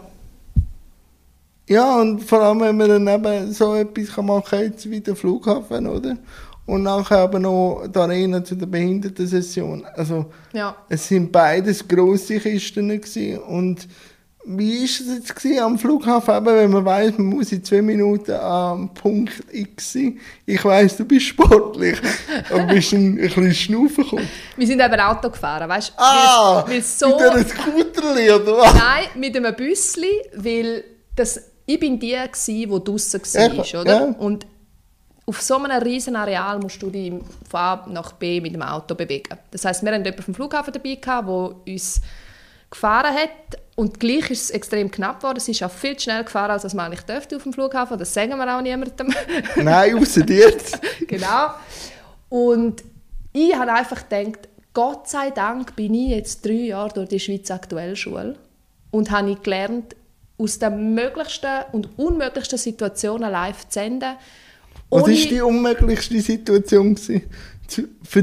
Ja, 1.68 2.00
und 2.00 2.24
vor 2.24 2.42
allem, 2.42 2.60
wenn 2.60 2.78
man 2.78 2.88
dann 2.88 3.08
eben 3.08 3.52
so 3.52 3.74
etwas 3.74 4.16
machen 4.24 4.44
kann, 4.48 4.64
jetzt 4.64 4.90
wie 4.90 5.02
der 5.02 5.16
Flughafen, 5.16 5.88
oder? 5.88 6.16
Und 6.68 6.84
nachher 6.84 7.20
aber 7.20 7.40
noch 7.40 7.88
die 7.88 8.00
Arena 8.00 8.44
zu 8.44 8.56
der 8.56 8.68
Behindertensession. 8.68 9.86
Also, 9.96 10.32
ja. 10.54 10.76
es 10.90 11.08
sind 11.08 11.32
beides 11.32 11.88
grosse 11.88 12.40
Kisten 12.40 12.90
gewesen 12.90 13.40
und 13.40 13.88
wie 14.48 14.84
ist 14.84 15.02
es 15.02 15.08
jetzt 15.16 15.36
gewesen, 15.36 15.60
am 15.60 15.80
Flughafen, 15.80 16.36
eben, 16.36 16.46
wenn 16.46 16.72
man 16.72 16.86
weiß, 16.86 17.18
man 17.18 17.28
muss 17.28 17.52
in 17.52 17.64
zwei 17.64 17.82
Minuten 17.82 18.34
am 18.34 18.94
Punkt 18.94 19.34
X 19.52 19.94
sein? 19.94 20.20
Ich 20.46 20.64
weiß, 20.64 20.98
du 20.98 21.06
bist 21.06 21.26
sportlich, 21.26 22.00
aber 22.52 22.64
bist 22.66 22.94
ein, 22.94 23.14
ein 23.14 23.18
bisschen 23.18 23.54
schnaufen 23.54 24.04
gekommen. 24.04 24.30
Wir 24.56 24.68
sind 24.68 24.80
eben 24.82 25.00
Auto 25.00 25.30
gefahren, 25.30 25.68
weißt 25.68 25.90
du? 25.90 25.94
Ah, 25.98 26.64
weil 26.68 26.78
es 26.78 27.00
so, 27.00 27.10
mit 27.10 27.22
einem 27.22 27.48
Scooterli, 27.48 28.32
oder 28.32 28.58
was? 28.58 28.74
Nein, 28.76 29.06
mit 29.16 29.36
einem 29.36 29.56
Büssli, 29.56 30.22
weil 30.36 30.84
das, 31.16 31.42
ich 31.66 31.80
bin 31.80 32.00
die, 32.00 32.16
die 32.48 32.68
draußen 32.68 33.22
war, 33.22 33.82
oder? 33.82 34.00
ja. 34.00 34.16
Und 34.20 34.46
auf 35.26 35.42
so 35.42 35.58
einem 35.58 35.82
riesen 35.82 36.16
Areal 36.16 36.60
musst 36.60 36.82
du 36.82 36.90
dich 36.92 37.12
von 37.50 37.60
A 37.60 37.86
nach 37.90 38.12
B 38.14 38.40
mit 38.40 38.54
dem 38.54 38.62
Auto 38.62 38.94
bewegen. 38.94 39.38
Das 39.50 39.66
heisst, 39.66 39.84
wir 39.84 39.92
hatten 39.92 40.04
jemanden 40.04 40.24
vom 40.24 40.36
Flughafen 40.36 40.72
dabei, 40.72 40.96
gehabt, 40.96 41.28
der 41.28 41.74
uns 41.74 42.02
gefahren 42.70 43.14
hat. 43.14 43.60
Und 43.76 44.00
gleich 44.00 44.32
ist 44.32 44.44
es 44.44 44.50
extrem 44.52 44.90
knapp 44.90 45.20
geworden. 45.20 45.38
Es 45.38 45.50
ist 45.50 45.62
auch 45.62 45.72
viel 45.72 45.98
zu 45.98 46.04
schnell 46.04 46.24
gefahren, 46.24 46.52
als 46.52 46.74
man 46.74 46.86
eigentlich 46.86 47.02
dürfte 47.02 47.36
auf 47.36 47.44
dem 47.44 47.52
Flughafen. 47.52 47.98
Das 48.00 48.14
sagen 48.14 48.38
wir 48.38 48.58
auch 48.58 48.62
niemandem. 48.62 49.14
Nein, 49.58 49.98
außer 49.98 50.22
dir. 50.22 50.54
genau. 51.08 51.50
Und 52.30 52.84
ich 53.34 53.54
habe 53.54 53.74
einfach 53.74 54.08
gedacht, 54.08 54.48
Gott 54.74 55.10
sei 55.10 55.30
Dank 55.32 55.76
bin 55.76 55.94
ich 55.94 56.12
jetzt 56.12 56.46
drei 56.46 56.52
Jahre 56.54 56.94
durch 56.94 57.10
die 57.10 57.20
Schweiz 57.20 57.52
aktuell 57.52 57.96
Schule 57.98 58.38
und 58.92 59.12
habe 59.12 59.32
ich 59.32 59.42
gelernt, 59.42 59.96
aus 60.38 60.60
den 60.60 60.94
möglichsten 60.94 61.64
und 61.72 61.98
unmöglichsten 61.98 62.58
Situationen 62.58 63.32
live 63.32 63.68
zu 63.70 63.80
senden. 63.80 64.16
Was 64.90 65.04
war 65.04 65.10
die 65.10 65.42
unmöglichste 65.42 66.20
Situation 66.22 66.96
für 66.98 67.24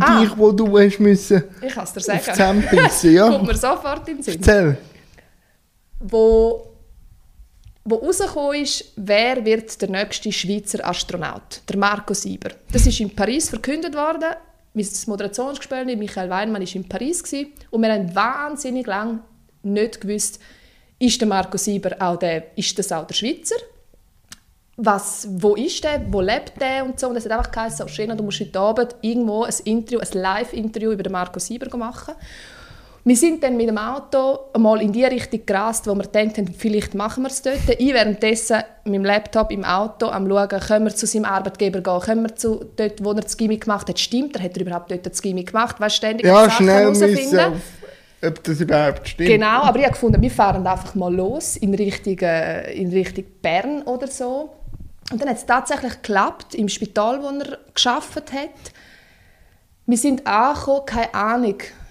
Ah. 0.01 0.21
dich, 0.21 0.37
wo 0.37 0.53
du 0.53 0.79
hast 0.79 1.01
müssen 1.01 1.43
Ich 1.67 1.75
kann 1.75 1.85
es 1.85 1.93
dir 1.93 2.15
auf 2.15 2.25
sagen. 2.37 2.65
bissen, 2.71 3.15
ja? 3.15 3.29
Kommt 3.31 3.47
mir 3.47 3.57
sofort 3.57 4.09
in 4.09 4.17
den 4.17 4.23
Sinn. 4.23 4.35
Erzähl. 4.37 4.77
Wo, 6.03 6.69
wo 7.85 7.95
rausgekommen 7.97 8.63
ist, 8.63 8.93
wer 8.97 9.45
wird 9.45 9.81
der 9.81 9.91
nächste 9.91 10.33
Schweizer 10.33 10.87
Astronaut? 10.87 11.63
Der 11.69 11.77
Marco 11.77 12.15
Sieber. 12.15 12.51
Das 12.73 12.87
ist 12.87 13.01
in 13.01 13.15
Paris 13.15 13.49
verkündet 13.49 13.95
worden. 13.95 14.35
Mein 14.75 14.89
Moderationsgespräch 15.07 15.85
mit 15.85 15.99
Michael 15.99 16.31
Weinmann 16.31 16.63
war 16.63 16.75
in 16.75 16.89
Paris. 16.89 17.23
Und 17.71 17.83
wir 17.83 17.93
haben 17.93 18.15
wahnsinnig 18.15 18.87
lange 18.87 19.21
nicht 19.63 20.01
gewusst, 20.01 20.41
ist 20.99 21.21
der 21.21 21.29
Marco 21.29 21.57
Sieber 21.57 21.97
auch 21.99 22.19
der, 22.19 22.57
ist 22.57 22.79
das 22.79 22.91
auch 22.93 23.07
der 23.07 23.15
Schweizer? 23.15 23.57
was, 24.77 25.29
wo 25.31 25.55
ist 25.55 25.85
der, 25.85 26.03
wo 26.11 26.21
lebt 26.21 26.61
der 26.61 26.85
und 26.85 26.99
so. 26.99 27.09
Und 27.09 27.17
es 27.17 27.25
hat 27.25 27.33
einfach 27.33 27.51
geheißen, 27.51 27.87
so, 27.87 27.89
Schena, 27.89 28.15
du 28.15 28.25
musst 28.25 28.41
heute 28.41 28.59
Abend 28.59 28.97
irgendwo 29.01 29.45
ein 29.45 29.55
Interview, 29.65 30.01
ein 30.01 30.21
Live-Interview 30.21 30.93
über 30.93 31.03
den 31.03 31.13
Marco 31.13 31.39
Sieber 31.39 31.75
machen. 31.77 32.15
Wir 33.05 33.17
sind 33.17 33.43
dann 33.43 33.57
mit 33.57 33.69
dem 33.69 33.79
Auto 33.79 34.39
einmal 34.55 34.81
in 34.81 34.93
die 34.93 35.05
Richtung 35.05 35.45
gerast, 35.45 35.89
wo 35.89 35.95
wir 35.95 36.05
gedacht 36.05 36.39
haben, 36.39 36.55
vielleicht 36.57 36.95
machen 36.95 37.25
wir 37.25 37.31
es 37.31 37.43
dort. 37.43 37.59
Ich 37.77 37.93
währenddessen 37.93 38.63
mit 38.85 38.95
dem 38.95 39.05
Laptop 39.05 39.51
im 39.51 39.65
Auto 39.65 40.07
am 40.07 40.29
schauen, 40.29 40.49
können 40.49 40.85
wir 40.85 40.95
zu 40.95 41.07
seinem 41.07 41.25
Arbeitgeber 41.25 41.81
gehen, 41.81 42.01
können 42.01 42.23
wir 42.23 42.37
zu 42.37 42.65
dort, 42.77 43.05
wo 43.05 43.11
er 43.11 43.23
das 43.23 43.37
Gimmick 43.37 43.63
gemacht 43.63 43.89
hat, 43.89 43.99
stimmt 43.99 44.37
er, 44.37 44.45
hat 44.45 44.57
er 44.57 44.63
überhaupt 44.63 44.93
dort 44.93 45.05
das 45.05 45.21
Gimmick 45.21 45.49
gemacht, 45.49 45.81
weißt, 45.81 45.97
ständig 45.97 46.27
Ja, 46.27 46.45
Sachen 46.45 46.65
schnell 46.65 46.83
herausfinden. 46.83 47.17
müssen, 47.17 47.41
auf, 47.41 47.61
ob 48.25 48.45
das 48.45 48.61
überhaupt 48.61 49.09
stimmt. 49.09 49.29
Genau, 49.31 49.63
aber 49.63 49.79
ich 49.81 49.85
habe 49.85 49.95
gefunden, 49.95 50.23
wir 50.23 50.31
fahren 50.31 50.65
einfach 50.65 50.95
mal 50.95 51.13
los 51.13 51.57
in 51.57 51.75
Richtung, 51.75 52.19
äh, 52.21 52.73
in 52.73 52.91
Richtung 52.91 53.25
Bern 53.43 53.83
oder 53.83 54.07
so. 54.07 54.51
Und 55.11 55.21
dann 55.21 55.29
hat 55.29 55.39
es 55.39 55.47
tatsächlich 55.47 55.95
geklappt, 55.95 56.55
im 56.55 56.69
Spital, 56.69 57.21
wo 57.21 57.27
er 57.27 57.59
geschafft 57.75 58.33
hat. 58.33 58.49
Wir 59.87 59.99
sind 59.99 60.25
angekommen, 60.25 60.87
keine 60.87 61.13
Ahnung, 61.15 61.57
äh, 61.59 61.82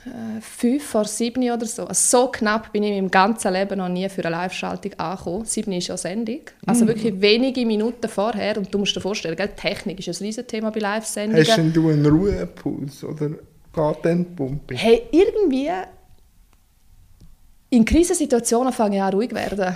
fünf 0.41 0.83
vor 0.83 1.05
sieben 1.05 1.43
oder 1.51 1.65
so. 1.65 1.85
Also 1.85 2.17
so 2.23 2.27
knapp 2.31 2.71
bin 2.73 2.81
ich 2.83 2.91
meinem 2.91 3.11
ganzen 3.11 3.53
Leben 3.53 3.77
noch 3.77 3.87
nie 3.89 4.09
für 4.09 4.25
eine 4.25 4.35
Live-Schaltung 4.35 4.93
angekommen. 4.97 5.45
Sieben 5.45 5.71
ist 5.73 5.87
ja 5.89 5.97
Sendung. 5.97 6.39
Also 6.65 6.87
wirklich 6.87 7.21
wenige 7.21 7.65
Minuten 7.65 8.07
vorher. 8.09 8.57
Und 8.57 8.73
du 8.73 8.79
musst 8.79 8.95
dir 8.95 9.01
vorstellen, 9.01 9.35
gell, 9.35 9.49
Technik 9.55 9.99
ist 9.99 10.19
ein 10.19 10.25
Riesenthema 10.25 10.71
bei 10.71 10.79
Live-Sendungen. 10.79 11.45
Hast 11.45 11.57
denn 11.57 11.71
du 11.73 11.89
einen 11.89 12.05
Ruhepuls 12.05 13.03
oder 13.03 13.29
geht 13.29 14.05
denn 14.05 14.25
die 14.25 14.35
Pumpe? 14.35 14.75
Hey, 14.75 15.03
irgendwie 15.11 15.69
in 17.69 17.85
Krisensituationen 17.85 18.73
fange 18.73 18.97
ich 18.97 19.01
an 19.01 19.13
ruhig 19.13 19.29
zu 19.29 19.35
werden. 19.35 19.75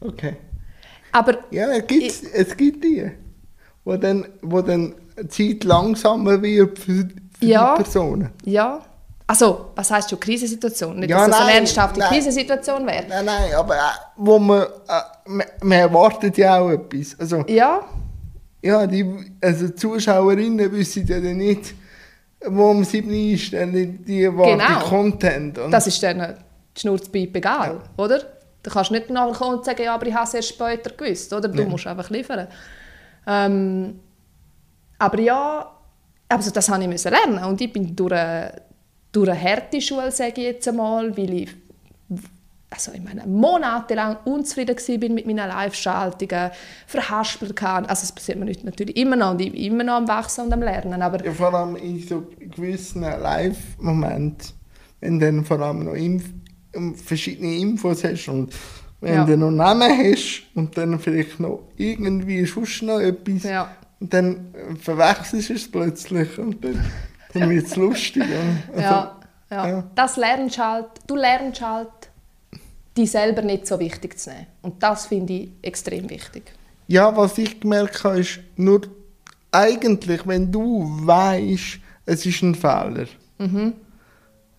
Okay. 0.00 0.36
Aber 1.12 1.38
Ja, 1.50 1.70
es 1.72 1.86
gibt, 1.86 2.12
es 2.34 2.56
gibt 2.56 2.84
die, 2.84 3.10
wo 3.84 3.96
dann, 3.96 4.26
wo 4.42 4.60
dann 4.62 4.94
die 5.20 5.28
Zeit 5.28 5.64
langsamer 5.64 6.40
wird 6.40 6.78
für, 6.78 7.08
für 7.38 7.44
Ja. 7.44 7.74
die 7.76 7.82
Personen. 7.82 8.30
ja, 8.44 8.80
also 9.26 9.70
was 9.74 9.90
heißt 9.90 10.10
schon 10.10 10.20
Krisensituation? 10.20 10.98
Nicht, 11.00 11.10
Ja, 11.10 11.18
dass 11.18 11.28
das 11.28 11.36
eine 11.40 11.46
nein, 11.46 11.56
ernsthafte 11.58 11.98
nein. 12.00 12.08
Krisensituation 12.10 12.86
wäre. 12.86 13.04
Nein, 13.08 13.24
nein, 13.24 13.54
aber 13.54 13.74
äh, 13.74 13.78
wo 14.16 14.38
man, 14.38 14.62
äh, 14.62 14.66
man, 15.26 15.46
man 15.62 15.78
erwartet 15.78 16.36
ja 16.38 16.58
auch 16.60 16.70
etwas. 16.70 17.18
Also, 17.18 17.44
Ja, 17.48 17.80
ja, 18.62 18.86
die, 18.86 19.32
also 19.40 19.66
die 19.68 19.74
Zuschauerinnen 19.74 20.70
wissen 20.72 21.06
ja 21.06 21.20
dann 21.20 21.36
nicht, 21.36 21.74
wo 22.46 22.70
am 22.70 22.84
7. 22.84 23.10
ist, 23.10 23.52
dann 23.52 23.72
die, 23.72 24.22
erwarten 24.24 24.58
Genau. 24.58 24.80
Content. 24.88 25.58
Und 25.58 25.70
das 25.70 25.86
ist 25.86 26.02
dann 26.02 26.36
die 26.76 26.80
Schnurzpiepe 26.80 27.38
egal, 27.38 27.80
oder? 27.96 28.20
Du 28.62 28.70
kannst 28.70 28.90
nicht 28.90 29.10
nachkommen 29.10 29.58
und 29.58 29.64
sagen, 29.64 29.82
ja, 29.82 29.94
aber 29.94 30.06
ich 30.06 30.14
habe 30.14 30.24
es 30.24 30.34
erst 30.34 30.48
später 30.48 30.90
gewusst, 30.90 31.32
oder? 31.32 31.48
Du 31.48 31.62
Ja. 31.62 31.68
musst 31.68 31.86
einfach 31.86 32.10
liefern. 32.10 32.48
Ähm, 33.26 34.00
aber 34.98 35.20
ja, 35.20 35.70
also 36.28 36.50
das 36.50 36.68
habe 36.68 36.82
ich 36.92 37.04
lernen 37.04 37.44
und 37.44 37.60
ich 37.60 37.72
bin 37.72 37.94
durch 37.94 38.12
eine, 38.12 38.52
durch 39.16 39.30
eine 39.30 39.40
harte 39.40 39.80
Schule, 39.80 40.10
sage 40.10 40.32
ich 40.36 40.46
jetzt 40.46 40.68
einmal, 40.68 41.16
weil 41.16 41.32
ich 41.32 41.50
also 42.68 42.92
ich 42.92 43.02
meine, 43.02 43.26
monatelang 43.26 44.16
unzufrieden 44.24 44.76
war 44.76 45.08
mit 45.08 45.24
meinen 45.24 45.48
Live-Schaltungen, 45.48 46.50
verhaspelt 46.86 47.54
kann. 47.56 47.86
Also 47.86 48.02
es 48.02 48.12
passiert 48.12 48.38
mir 48.38 48.44
natürlich 48.64 48.96
immer 48.96 49.16
noch 49.16 49.30
und 49.30 49.40
ich 49.40 49.52
bin 49.52 49.62
immer 49.62 49.84
noch 49.84 49.94
am 49.94 50.08
Wachsen 50.08 50.46
und 50.46 50.52
am 50.52 50.60
Lernen, 50.60 51.00
aber 51.00 51.24
ja, 51.24 51.32
vor 51.32 51.54
allem 51.54 51.76
in 51.76 52.00
so 52.00 52.26
gewissen 52.38 53.02
Live-Momenten, 53.02 54.48
wenn 55.00 55.18
du 55.18 55.26
dann 55.26 55.44
vor 55.44 55.60
allem 55.60 55.84
noch 55.84 55.94
Inf 55.94 56.24
ähm, 56.74 56.94
verschiedene 56.96 57.54
Infos 57.56 58.04
hast 58.04 58.28
und 58.28 58.52
wenn 59.00 59.14
Ja. 59.14 59.24
du 59.24 59.36
noch 59.36 59.50
Namen 59.50 59.90
hast 59.90 60.42
und 60.54 60.76
dann 60.76 60.98
vielleicht 60.98 61.38
noch 61.40 61.60
irgendwie 61.76 62.44
sonst 62.46 62.82
noch 62.82 62.98
etwas 63.00 63.44
ja. 63.44 63.70
dann 64.00 64.52
äh, 64.54 64.74
verwechselst 64.74 65.48
du 65.50 65.54
es 65.54 65.70
plötzlich 65.70 66.36
und 66.38 66.62
dann, 66.64 66.84
dann 67.40 67.50
wird 67.50 67.66
es 67.66 67.76
lustig. 67.76 68.24
ja. 68.24 68.72
Also, 68.72 68.82
ja, 68.82 69.16
ja. 69.50 69.68
ja. 69.68 69.84
Das 69.94 70.16
lernst 70.16 70.58
halt, 70.58 70.86
du 71.06 71.16
lernst 71.16 71.60
halt, 71.62 71.88
dich 72.96 73.10
selber 73.10 73.42
nicht 73.42 73.66
so 73.66 73.78
wichtig 73.78 74.18
zu 74.18 74.30
nehmen. 74.30 74.46
Und 74.62 74.82
das 74.82 75.06
finde 75.06 75.32
ich 75.34 75.48
extrem 75.62 76.08
wichtig. 76.08 76.44
Ja, 76.88 77.14
was 77.16 77.36
ich 77.38 77.60
gemerkt 77.60 78.02
habe, 78.04 78.20
ist 78.20 78.40
nur 78.56 78.80
eigentlich, 79.52 80.26
wenn 80.26 80.50
du 80.50 80.88
weißt, 81.02 81.78
es 82.06 82.24
ist 82.26 82.42
ein 82.42 82.54
Fehler, 82.54 83.06
Mhm. 83.38 83.74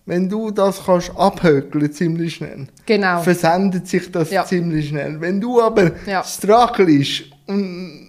wenn 0.06 0.28
du 0.28 0.50
das 0.50 0.84
kannst 0.84 1.10
abhökeln 1.16 1.92
ziemlich 1.92 2.36
schnell, 2.36 2.68
Genau. 2.86 3.20
versendet 3.22 3.88
sich 3.88 4.10
das 4.12 4.30
Ja. 4.30 4.44
ziemlich 4.44 4.88
schnell. 4.88 5.20
Wenn 5.20 5.40
du 5.40 5.60
aber 5.60 5.90
Ja. 6.06 6.22
strugglest 6.22 7.24
und 7.46 8.06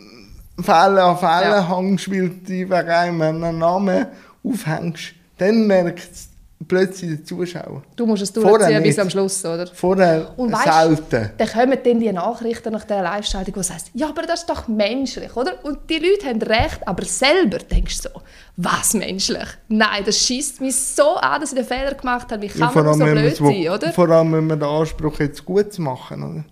Fälle 0.61 1.03
an 1.03 1.17
Fälle 1.17 1.55
Ja. 1.55 1.77
hängst, 1.77 2.11
weil 2.11 2.29
dich 2.29 2.69
wegen 2.69 2.89
einem 2.89 3.57
Namen 3.59 4.05
aufhängst, 4.43 5.13
dann 5.37 5.67
merkt 5.67 6.11
es 6.11 6.29
plötzlich 6.67 7.11
der 7.11 7.23
Zuschauer. 7.23 7.83
Du 7.95 8.05
musst 8.05 8.23
es 8.23 8.33
durchziehen 8.33 8.83
bis 8.83 8.99
am 8.99 9.09
Schluss, 9.09 9.45
oder? 9.45 9.67
Vorher 9.67 10.33
Und 10.37 10.51
weißt, 10.51 11.09
selten. 11.09 11.31
dann 11.37 11.47
kommen 11.47 11.77
dann 11.83 11.99
die 11.99 12.11
Nachrichten 12.11 12.73
nach 12.73 12.83
dieser 12.83 13.01
Live-Schaltung, 13.01 13.53
die 13.53 13.63
sagen, 13.63 13.83
ja, 13.93 14.09
aber 14.09 14.23
das 14.23 14.41
ist 14.41 14.49
doch 14.49 14.67
menschlich, 14.67 15.35
oder? 15.37 15.53
Und 15.63 15.89
die 15.89 15.99
Leute 15.99 16.27
haben 16.27 16.41
recht, 16.41 16.85
aber 16.85 17.05
selber 17.05 17.59
denkst 17.59 18.01
du 18.01 18.09
so, 18.09 18.21
was 18.57 18.93
menschlich? 18.93 19.47
Nein, 19.69 20.03
das 20.05 20.17
schießt 20.19 20.59
mich 20.59 20.75
so 20.75 21.15
an, 21.15 21.39
dass 21.39 21.53
ich 21.53 21.57
den 21.59 21.65
Fehler 21.65 21.93
gemacht 21.93 22.29
habe. 22.31 22.41
Wie 22.41 22.47
kann 22.47 22.73
man 22.73 22.93
so 22.93 23.05
blöd 23.05 23.35
sein, 23.37 23.69
oder? 23.69 23.93
vor 23.93 24.09
allem, 24.09 24.33
wenn 24.33 24.47
man 24.47 24.59
den 24.59 24.67
Anspruch 24.67 25.17
es 25.19 25.43
gut 25.43 25.71
zu 25.71 25.81
machen. 25.81 26.21
Oder? 26.23 26.43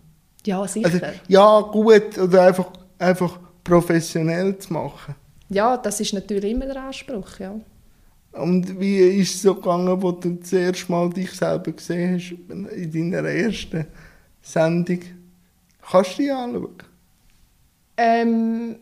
Ja, 0.46 0.66
sicher. 0.68 0.88
Also, 0.88 1.06
ja, 1.28 1.60
gut, 1.60 2.18
oder 2.18 2.44
einfach, 2.44 2.68
einfach 2.98 3.38
professionell 3.62 4.58
zu 4.58 4.72
machen. 4.72 5.16
ja, 5.50 5.76
das 5.76 6.00
ist 6.00 6.14
natürlich 6.14 6.52
immer 6.54 6.66
der 6.66 6.84
Anspruch, 6.84 7.40
ja. 7.40 7.56
Und 8.34 8.80
wie 8.80 9.00
ist 9.00 9.36
es 9.36 9.42
so 9.42 9.56
gegangen, 9.56 10.02
wo 10.02 10.12
du 10.12 10.32
das 10.36 10.54
erste 10.54 10.92
Mal 10.92 11.10
dich 11.10 11.32
selber 11.32 11.72
gesehen 11.72 12.16
hast 12.16 12.32
in 12.76 13.12
deiner 13.12 13.28
ersten 13.30 13.88
Sendung? 14.42 15.00
Kannst 15.90 16.18
du 16.18 16.22
dich 16.24 16.32
anschauen? 16.32 16.76
Ähm, 17.98 18.76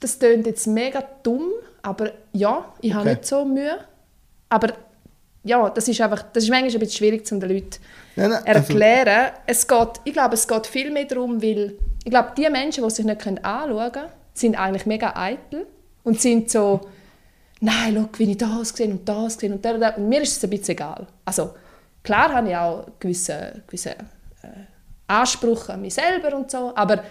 das 0.00 0.18
klingt 0.18 0.46
jetzt 0.46 0.66
mega 0.66 1.02
dumm, 1.22 1.48
aber 1.82 2.12
ja, 2.32 2.72
ich 2.80 2.92
habe 2.92 3.02
Okay. 3.08 3.14
nicht 3.16 3.26
so 3.26 3.44
Mühe. 3.44 3.78
Aber 4.50 4.74
ja, 5.42 5.70
das 5.70 5.88
ist 5.88 6.00
einfach, 6.00 6.22
das 6.32 6.44
ist 6.44 6.50
manchmal 6.50 6.70
ein 6.72 6.78
bisschen 6.80 6.96
schwierig, 6.98 7.30
um 7.32 7.40
den 7.40 7.50
Leuten 7.50 7.70
Nein, 8.16 8.30
nein, 8.30 8.44
erklären. 8.46 9.32
es 9.46 9.66
geht, 9.66 9.88
ich 10.04 10.12
glaube, 10.12 10.34
es 10.34 10.46
geht 10.46 10.66
viel 10.66 10.90
mehr 10.90 11.04
darum, 11.04 11.42
weil 11.42 11.74
ich 12.04 12.10
glaube, 12.10 12.32
die 12.36 12.48
Menschen, 12.50 12.84
die 12.84 12.90
sich 12.90 13.04
nicht 13.04 13.26
anschauen 13.26 13.92
können, 13.92 14.08
sind 14.34 14.58
eigentlich 14.58 14.86
mega 14.86 15.14
eitel 15.16 15.66
und 16.02 16.20
sind 16.20 16.50
so, 16.50 16.80
nein, 17.64 17.94
schau, 17.94 18.18
wie 18.18 18.30
ich 18.30 18.36
das 18.36 18.72
gesehen 18.72 18.92
und 18.92 19.08
das 19.08 19.36
gesehen 19.36 19.54
und, 19.54 19.64
da, 19.64 19.76
da. 19.76 19.90
und 19.90 20.08
mir 20.08 20.22
ist 20.22 20.36
es 20.36 20.44
ein 20.44 20.50
bisschen 20.50 20.72
egal. 20.72 21.06
Also 21.24 21.54
klar 22.02 22.32
habe 22.32 22.50
ich 22.50 22.56
auch 22.56 22.86
gewisse, 22.98 23.62
gewisse 23.66 23.90
äh, 23.90 24.66
Anspruch 25.06 25.68
an 25.68 25.80
mich 25.80 25.94
selber 25.94 26.36
und 26.36 26.50
so. 26.50 26.72
Aber 26.76 27.02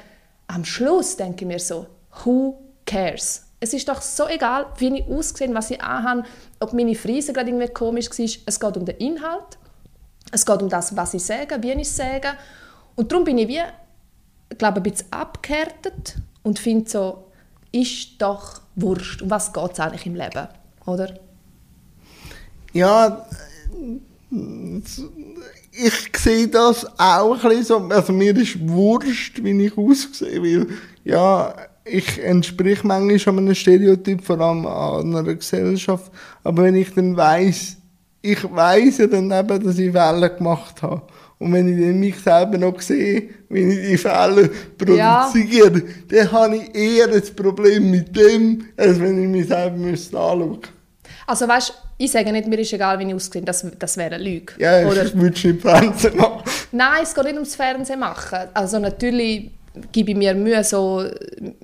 am 0.48 0.64
Schluss 0.64 1.16
denke 1.18 1.44
ich 1.44 1.48
mir 1.48 1.60
so, 1.60 1.88
who 2.24 2.60
cares? 2.86 3.46
Es 3.60 3.74
ist 3.74 3.88
doch 3.88 4.02
so 4.02 4.28
egal, 4.28 4.68
wie 4.78 5.00
ich 5.00 5.08
aussehe, 5.08 5.54
was 5.54 5.72
ich 5.72 5.82
anhabe, 5.82 6.24
ob 6.60 6.74
meine 6.74 6.96
Frise 6.96 7.32
gerade 7.32 7.50
irgendwie 7.50 7.70
komisch 7.70 8.10
war. 8.10 8.26
Es 8.46 8.60
geht 8.60 8.78
um 8.78 8.86
den 8.86 8.98
Inhalt. 8.98 9.58
Es 10.32 10.46
geht 10.46 10.62
um 10.62 10.70
das, 10.70 10.96
was 10.96 11.14
ich 11.14 11.24
sage, 11.24 11.62
wie 11.62 11.72
ich 11.72 11.92
sage. 11.92 12.34
Und 12.96 13.12
darum 13.12 13.24
bin 13.24 13.38
ich 13.38 13.48
wie, 13.48 13.62
glaube 14.58 14.78
ein 14.78 14.84
bisschen 14.84 15.12
abgehärtet 15.12 16.16
und 16.44 16.60
finde 16.60 16.90
so, 16.90 17.24
ist 17.74 18.22
doch 18.22 18.62
wurscht. 18.76 19.22
Um 19.22 19.30
was 19.30 19.52
geht 19.52 19.74
es 19.74 19.80
eigentlich 19.80 20.06
im 20.06 20.16
Leben, 20.16 20.48
oder? 20.86 21.20
Ja, 22.72 23.26
ich 25.72 26.18
sehe 26.18 26.48
das 26.48 26.86
auch 27.00 27.44
ein 27.44 27.50
bisschen 27.50 27.64
so. 27.64 27.78
Also 27.90 28.14
mir 28.14 28.36
ist 28.38 28.58
wurscht, 28.68 29.44
wie 29.44 29.66
ich 29.66 29.78
aussehe, 29.78 30.42
weil 30.42 30.68
ja, 31.04 31.54
ich 31.86 32.24
entsprich 32.24 32.84
manchmal 32.84 33.38
einem 33.38 33.56
Stereotyp, 33.56 34.24
vor 34.24 34.40
allem 34.40 34.66
an 34.66 35.16
einer 35.16 35.36
Gesellschaft. 35.36 36.12
Aber 36.44 36.64
wenn 36.64 36.76
ich 36.76 36.94
dann 36.94 37.18
weiss, 37.18 37.78
ich 38.22 38.44
weiss 38.52 39.00
ja 39.00 39.08
dann 39.08 39.32
eben, 39.32 39.64
dass 39.64 39.78
ich 39.78 39.92
Fehler 39.92 40.30
gemacht 40.30 40.82
habe. 40.82 41.02
Und 41.44 41.52
wenn 41.52 41.68
ich 41.68 41.86
dann 41.86 42.00
mich 42.00 42.18
selber 42.20 42.58
noch 42.58 42.80
sehe, 42.80 43.24
wie 43.50 43.64
ich 43.64 43.90
die 43.90 43.98
Fehler 43.98 44.48
produziere, 44.78 45.78
ja. 45.78 45.82
dann 46.10 46.32
habe 46.32 46.56
ich 46.56 46.74
eher 46.74 47.08
das 47.08 47.32
Problem 47.32 47.92
mit 47.92 48.16
dem, 48.16 48.66
als 48.78 48.98
wenn 49.02 49.22
ich 49.22 49.28
mich 49.28 49.48
selber 49.48 49.76
anschauen 49.76 50.50
müsste. 50.52 50.70
Also 51.28 51.46
weißt, 51.46 51.74
ich 51.98 52.12
sage 52.12 52.32
nicht, 52.32 52.48
mir 52.48 52.60
ist 52.60 52.72
egal, 52.72 52.98
wie 53.00 53.04
ich 53.04 53.14
aussehe, 53.14 53.42
das, 53.42 53.66
das 53.78 53.98
wäre 53.98 54.16
eine 54.16 54.24
Lüge. 54.24 54.54
Ja, 54.58 54.88
Oder? 54.88 55.04
ich 55.04 55.14
würde 55.14 55.48
nicht 55.48 55.62
Fernsehen 55.62 56.16
machen. 56.16 56.44
Nein, 56.72 57.04
es 57.04 57.14
geht 57.14 57.26
nicht 57.26 57.34
ums 57.34 57.56
Fernsehen 57.56 58.00
machen. 58.00 58.40
Also 58.54 58.80
natürlich 58.80 59.52
gebe 59.92 60.12
ich 60.12 60.18
mir 60.18 60.36
Mühe, 60.36 60.64
so, 60.64 61.04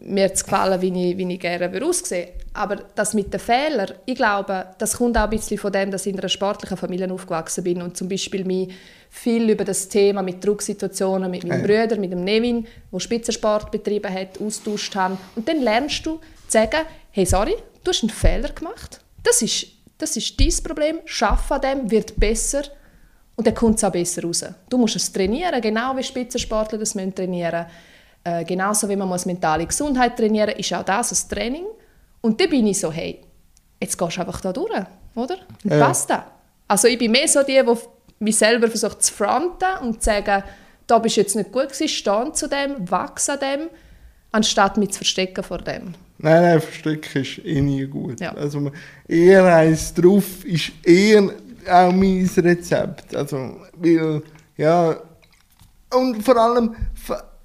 mir 0.01 0.33
zu 0.33 0.43
gefallen, 0.43 0.81
wie 0.81 1.11
ich, 1.11 1.17
wie 1.17 1.33
ich 1.33 1.39
gerne 1.39 1.85
aussehe. 1.85 2.29
Aber 2.53 2.77
das 2.95 3.13
mit 3.13 3.33
den 3.33 3.39
Fehlern, 3.39 3.91
ich 4.05 4.15
glaube, 4.15 4.65
das 4.77 4.97
kommt 4.97 5.17
auch 5.17 5.23
ein 5.23 5.29
bisschen 5.29 5.57
von 5.57 5.71
dem, 5.71 5.89
dass 5.89 6.05
ich 6.05 6.13
in 6.13 6.19
einer 6.19 6.27
sportlichen 6.27 6.75
Familie 6.75 7.09
aufgewachsen 7.11 7.63
bin 7.63 7.81
und 7.81 7.95
zum 7.95 8.09
Beispiel 8.09 8.43
mich 8.43 8.69
viel 9.09 9.49
über 9.49 9.65
das 9.65 9.87
Thema 9.89 10.21
mit 10.21 10.43
Drucksituationen 10.43 11.29
mit 11.29 11.43
meinem 11.43 11.61
ja. 11.61 11.81
Bruder, 11.81 11.97
mit 11.99 12.11
dem 12.11 12.23
Nevin, 12.23 12.67
der 12.91 12.99
Spitzensport 12.99 13.71
betrieben 13.71 14.13
hat, 14.13 14.39
austauscht 14.39 14.95
haben. 14.95 15.17
Und 15.35 15.47
dann 15.47 15.61
lernst 15.61 16.05
du 16.05 16.17
zu 16.17 16.21
sagen, 16.47 16.85
hey, 17.11 17.25
sorry, 17.25 17.55
du 17.83 17.89
hast 17.91 18.03
einen 18.03 18.11
Fehler 18.11 18.49
gemacht. 18.49 19.01
Das 19.23 19.41
ist, 19.41 19.67
das 19.97 20.15
ist 20.15 20.39
dein 20.39 20.63
Problem. 20.63 20.99
Schaff 21.05 21.51
an 21.51 21.61
dem, 21.61 21.91
wird 21.91 22.19
besser. 22.19 22.63
Und 23.35 23.47
dann 23.47 23.55
kommt 23.55 23.77
es 23.77 23.83
auch 23.83 23.91
besser 23.91 24.23
raus. 24.23 24.45
Du 24.69 24.77
musst 24.77 24.95
es 24.95 25.11
trainieren, 25.11 25.59
genau 25.61 25.95
wie 25.97 26.03
Spitzensportler 26.03 26.77
das 26.77 26.93
trainieren 26.93 27.65
müssen 27.65 27.65
äh, 28.23 28.43
genauso 28.43 28.87
wie 28.89 28.95
man 28.95 29.07
muss 29.07 29.25
mentale 29.25 29.65
Gesundheit 29.65 30.17
trainieren 30.17 30.51
muss, 30.55 30.59
ist 30.59 30.73
auch 30.73 30.83
das 30.83 31.11
ein 31.11 31.29
Training. 31.29 31.65
Und 32.21 32.39
dann 32.39 32.49
bin 32.49 32.67
ich 32.67 32.79
so, 32.79 32.91
hey, 32.91 33.21
jetzt 33.81 33.97
gehst 33.97 34.17
du 34.17 34.21
einfach 34.21 34.41
da 34.41 34.51
durch, 34.51 34.71
oder? 35.15 35.37
Und 35.63 35.71
ja. 35.71 35.79
passt 35.79 36.09
das. 36.09 36.23
Also 36.67 36.87
ich 36.87 36.97
bin 36.97 37.11
mehr 37.11 37.27
so 37.27 37.43
die, 37.43 37.61
die 37.65 37.75
mich 38.19 38.37
selber 38.37 38.67
versucht 38.67 39.03
zu 39.03 39.13
fronten 39.13 39.77
und 39.81 40.01
zu 40.01 40.09
sagen, 40.09 40.43
da 40.87 40.99
bist 40.99 41.17
du 41.17 41.21
jetzt 41.21 41.35
nicht 41.35 41.51
gut 41.51 41.69
gewesen, 41.69 41.87
steh 41.87 42.31
zu 42.33 42.47
dem, 42.47 42.89
wachse 42.89 43.33
an 43.33 43.39
dem, 43.39 43.69
anstatt 44.31 44.77
mich 44.77 44.91
zu 44.91 44.97
verstecken 44.97 45.43
vor 45.43 45.59
dem. 45.59 45.93
Nein, 46.17 46.41
nein, 46.41 46.61
verstecken 46.61 47.21
ist 47.21 47.45
eh 47.45 47.61
nie 47.61 47.85
gut. 47.85 48.19
Ja. 48.19 48.33
Also 48.33 48.71
eher 49.07 49.45
eins 49.45 49.93
drauf 49.93 50.43
ist 50.43 50.71
eher 50.83 51.29
auch 51.69 51.91
mein 51.91 52.29
Rezept. 52.37 53.15
Also, 53.15 53.57
weil, 53.75 54.21
ja, 54.57 54.97
und 55.93 56.23
vor 56.23 56.37
allem 56.37 56.75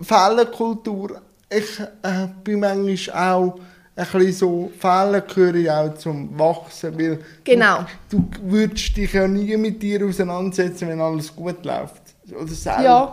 Fehlerkultur. 0.00 1.20
Ich 1.48 1.78
äh, 1.78 2.28
bin 2.42 2.60
manchmal 2.60 3.32
auch 3.32 3.60
ein 3.96 4.06
bisschen 4.06 4.32
so, 4.32 4.72
Fehler 4.78 5.20
gehören 5.20 5.68
auch 5.68 5.94
zum 5.94 6.36
Wachsen, 6.38 6.98
weil 6.98 7.20
genau. 7.44 7.84
du, 8.10 8.18
du 8.18 8.50
würdest 8.50 8.96
dich 8.96 9.12
ja 9.12 9.28
nie 9.28 9.56
mit 9.56 9.80
dir 9.82 10.04
auseinandersetzen, 10.04 10.88
wenn 10.88 11.00
alles 11.00 11.34
gut 11.34 11.64
läuft. 11.64 12.02
Oder 12.28 12.48
selten. 12.48 12.82
Ja, 12.82 13.12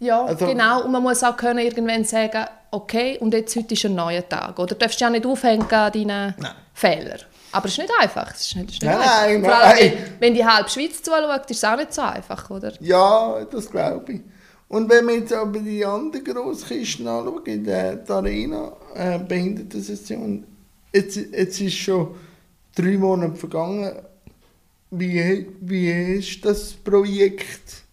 ja 0.00 0.24
also, 0.24 0.46
genau. 0.46 0.82
Und 0.82 0.92
man 0.92 1.02
muss 1.02 1.22
auch 1.22 1.36
können 1.36 1.60
irgendwann 1.60 2.04
sagen, 2.04 2.44
okay, 2.72 3.18
und 3.20 3.34
jetzt 3.34 3.54
heute 3.54 3.74
ist 3.74 3.84
ein 3.84 3.94
neuer 3.94 4.28
Tag. 4.28 4.58
Oder 4.58 4.74
du 4.74 4.74
darfst 4.74 5.02
auch 5.04 5.10
nicht 5.10 5.26
aufhängen 5.26 5.70
an 5.70 5.92
deinen 5.92 6.34
nein. 6.38 6.52
Fehlern. 6.74 7.20
Aber 7.52 7.66
es 7.66 7.72
ist 7.72 7.78
nicht 7.78 7.92
einfach. 8.00 8.30
Es 8.34 8.40
ist 8.40 8.56
nicht, 8.56 8.70
ist 8.70 8.82
nicht 8.82 8.92
nein, 8.92 9.00
einfach. 9.00 9.30
Nein, 9.30 9.44
Vor 9.44 9.54
allem, 9.54 9.78
wenn, 9.78 10.20
wenn 10.20 10.34
die 10.34 10.44
halbe 10.44 10.68
Schweiz 10.68 11.02
zuschaut, 11.02 11.50
ist 11.50 11.56
es 11.56 11.64
auch 11.64 11.76
nicht 11.76 11.94
so 11.94 12.02
einfach, 12.02 12.50
oder? 12.50 12.72
Ja, 12.80 13.44
das 13.50 13.70
glaube 13.70 14.12
ich. 14.12 14.20
Und 14.68 14.90
wenn 14.90 15.06
wir 15.06 15.18
jetzt 15.18 15.32
aber 15.32 15.60
die 15.60 15.84
anderen 15.84 16.24
Grosskisten 16.24 17.06
die, 17.44 17.62
die 17.62 17.72
Arena, 18.12 18.72
äh, 18.94 19.18
Behindertensektion, 19.18 20.44
jetzt, 20.92 21.16
jetzt 21.16 21.60
ist 21.60 21.76
schon 21.76 22.14
drei 22.74 22.96
Monate 22.96 23.36
vergangen. 23.36 23.92
Wie, 24.90 25.46
wie 25.60 26.18
ist 26.18 26.44
das 26.44 26.72
Projekt 26.72 27.84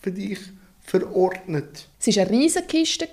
für 0.00 0.12
dich 0.12 0.38
verordnet? 0.80 1.88
Es 1.98 2.16
war 2.16 2.26
eine 2.26 2.30
riesige 2.30 2.66
Kiste. 2.66 3.08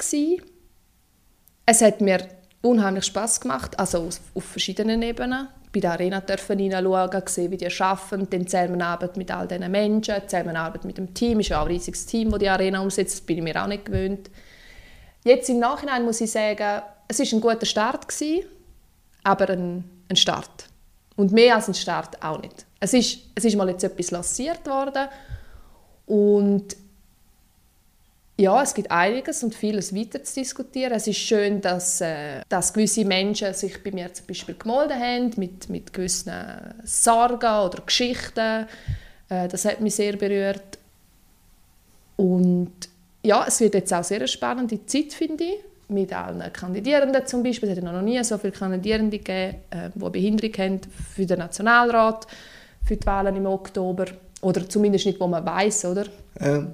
Es 1.66 1.82
hat 1.82 2.02
mir 2.02 2.28
unheimlich 2.62 3.06
Spass 3.06 3.40
gemacht, 3.40 3.78
also 3.80 4.10
auf 4.34 4.44
verschiedenen 4.44 5.02
Ebenen 5.02 5.48
bei 5.72 5.80
der 5.80 5.92
Arena 5.92 6.24
hineinschauen, 6.26 7.24
sehen, 7.28 7.52
wie 7.52 7.58
die 7.58 7.82
arbeiten, 7.82 8.30
dann 8.30 8.48
Zusammenarbeit 8.48 9.18
mit 9.18 9.32
all 9.32 9.48
diesen 9.48 9.70
Menschen, 9.70 10.16
Zusammenarbeit 10.28 10.86
mit 10.86 10.98
dem 10.98 11.14
Team, 11.14 11.40
ist 11.40 11.50
ja 11.50 11.60
auch 11.60 11.66
ein 11.66 11.72
riesiges 11.72 12.06
Team, 12.06 12.32
das 12.32 12.40
die 12.40 12.50
Arena 12.50 12.80
umsetzt, 12.80 13.16
das 13.16 13.22
bin 13.22 13.38
ich 13.38 13.44
mir 13.44 13.62
auch 13.62 13.68
nicht 13.68 13.86
gewöhnt. 13.86 14.30
Jetzt 15.24 15.50
im 15.50 15.60
Nachhinein 15.60 16.06
muss 16.06 16.22
ich 16.22 16.32
sagen, 16.32 16.82
es 17.08 17.20
war 17.20 17.38
ein 17.38 17.42
guter 17.42 17.66
Start, 17.66 18.08
gewesen, 18.08 18.46
aber 19.24 19.50
ein, 19.50 19.84
ein 20.10 20.16
Start. 20.16 20.68
Und 21.16 21.32
mehr 21.32 21.56
als 21.56 21.68
ein 21.68 21.74
Start 21.74 22.22
auch 22.24 22.42
nicht. 22.42 22.66
Es 22.80 22.94
ist, 22.94 23.20
es 23.36 23.44
ist 23.44 23.56
mal 23.56 23.70
jetzt 23.70 23.84
etwas 23.84 24.12
lanciert 24.12 24.66
worden 24.68 25.08
und 26.06 26.76
ja, 28.40 28.62
es 28.62 28.76
gibt 28.76 28.92
einiges 28.92 29.44
und 29.44 29.56
vieles 29.56 29.96
weiter 29.96 30.24
zu 30.24 30.36
diskutieren. 30.36 30.94
Es 30.94 31.08
ist 31.08 31.18
schön, 31.18 31.60
dass, 31.60 32.02
äh, 32.02 32.42
dass 32.48 32.72
gewisse 32.72 33.04
Menschen 33.04 33.52
sich 33.54 33.84
bei 33.84 33.92
mir 33.92 34.14
zum 34.14 34.28
Beispiel 34.28 34.56
gemeldet 34.56 34.98
haben 34.98 35.32
mit, 35.38 35.70
mit 35.70 35.92
gewissen 35.92 36.34
Sorgen 36.84 37.66
oder 37.66 37.82
Geschichten. 37.84 38.68
Äh, 39.30 39.48
das 39.48 39.66
hat 39.66 39.82
mich 39.82 39.96
sehr 39.96 40.16
berührt. 40.18 40.78
Und 42.16 42.74
ja, 43.24 43.44
es 43.48 43.60
wird 43.60 43.74
jetzt 43.74 43.92
auch 43.92 44.04
sehr 44.04 44.18
eine 44.18 44.28
spannende 44.28 44.86
Zeit, 44.86 45.14
finde 45.14 45.44
ich, 45.44 45.58
mit 45.88 46.14
allen 46.14 46.54
Kandidierenden 46.54 47.26
zum 47.26 47.42
Beispiel. 47.42 47.70
Es 47.70 47.78
hat 47.78 47.84
noch 47.84 48.02
nie 48.04 48.24
so 48.24 48.38
viele 48.38 48.54
Kandidierende 48.54 49.18
gegeben, 49.18 49.58
äh, 49.72 49.90
die 49.96 50.10
Behinderung 50.10 50.54
haben 50.58 50.82
für 51.16 51.26
den 51.26 51.40
Nationalrat, 51.40 52.28
für 52.86 52.98
die 52.98 53.06
Wahlen 53.08 53.36
im 53.36 53.48
Oktober. 53.48 54.06
Oder 54.42 54.70
zumindest 54.70 55.08
nicht, 55.08 55.20
wo 55.20 55.26
man 55.26 55.44
weiß, 55.44 55.86
oder? 55.86 56.06
Ähm. 56.40 56.74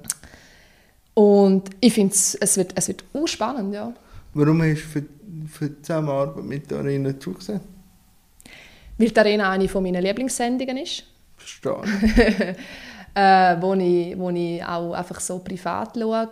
Und 1.14 1.70
ich 1.80 1.94
finde, 1.94 2.14
es 2.14 2.58
wird, 2.58 2.74
es 2.76 2.88
wird 2.88 3.04
spannend, 3.26 3.74
ja. 3.74 3.94
Warum 4.34 4.62
hast 4.64 4.82
du 4.82 4.88
für, 4.88 5.04
für 5.48 5.70
die 5.70 5.82
Zusammenarbeit 5.82 6.44
mit 6.44 6.72
der 6.72 6.80
Arena 6.80 7.20
zugesehen? 7.20 7.62
Weil 8.98 9.10
die 9.10 9.20
Arena 9.20 9.52
eine 9.52 9.68
meiner 9.82 10.02
Lieblingssendungen 10.02 10.78
ist. 10.78 11.04
Verstehe. 11.38 11.76
äh, 13.16 13.62
wo, 13.62 13.74
ich, 13.76 14.18
wo 14.18 14.30
ich 14.30 14.64
auch 14.64 14.94
einfach 14.94 15.20
so 15.20 15.40
privat 15.40 15.96
schaue, 15.98 16.30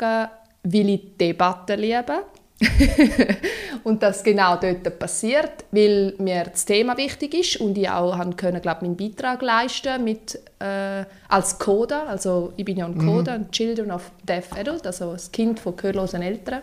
weil 0.63 0.89
ich 0.89 1.17
Debatten 1.17 1.79
liebe. 1.79 2.23
und 3.83 4.03
das 4.03 4.23
genau 4.23 4.57
dort 4.57 4.99
passiert, 4.99 5.65
weil 5.71 6.13
mir 6.17 6.45
das 6.45 6.65
Thema 6.65 6.97
wichtig 6.97 7.33
ist 7.33 7.57
und 7.57 7.77
ich 7.77 7.89
auch 7.89 8.17
haben 8.17 8.35
können, 8.35 8.61
glaub, 8.61 8.81
meinen 8.81 8.95
Beitrag 8.95 9.41
leisten 9.41 10.03
mit 10.03 10.39
äh, 10.59 11.05
als 11.27 11.57
Coda, 11.57 12.05
also 12.05 12.53
ich 12.57 12.65
bin 12.65 12.77
ja 12.77 12.85
ein 12.85 12.95
mhm. 12.95 13.07
Coda, 13.07 13.37
mhm. 13.37 13.51
Children 13.51 13.91
of 13.91 14.11
Deaf 14.23 14.51
Adult, 14.57 14.85
also 14.85 15.13
das 15.13 15.31
Kind 15.31 15.59
von 15.59 15.75
gehörlosen 15.75 16.21
Eltern. 16.21 16.61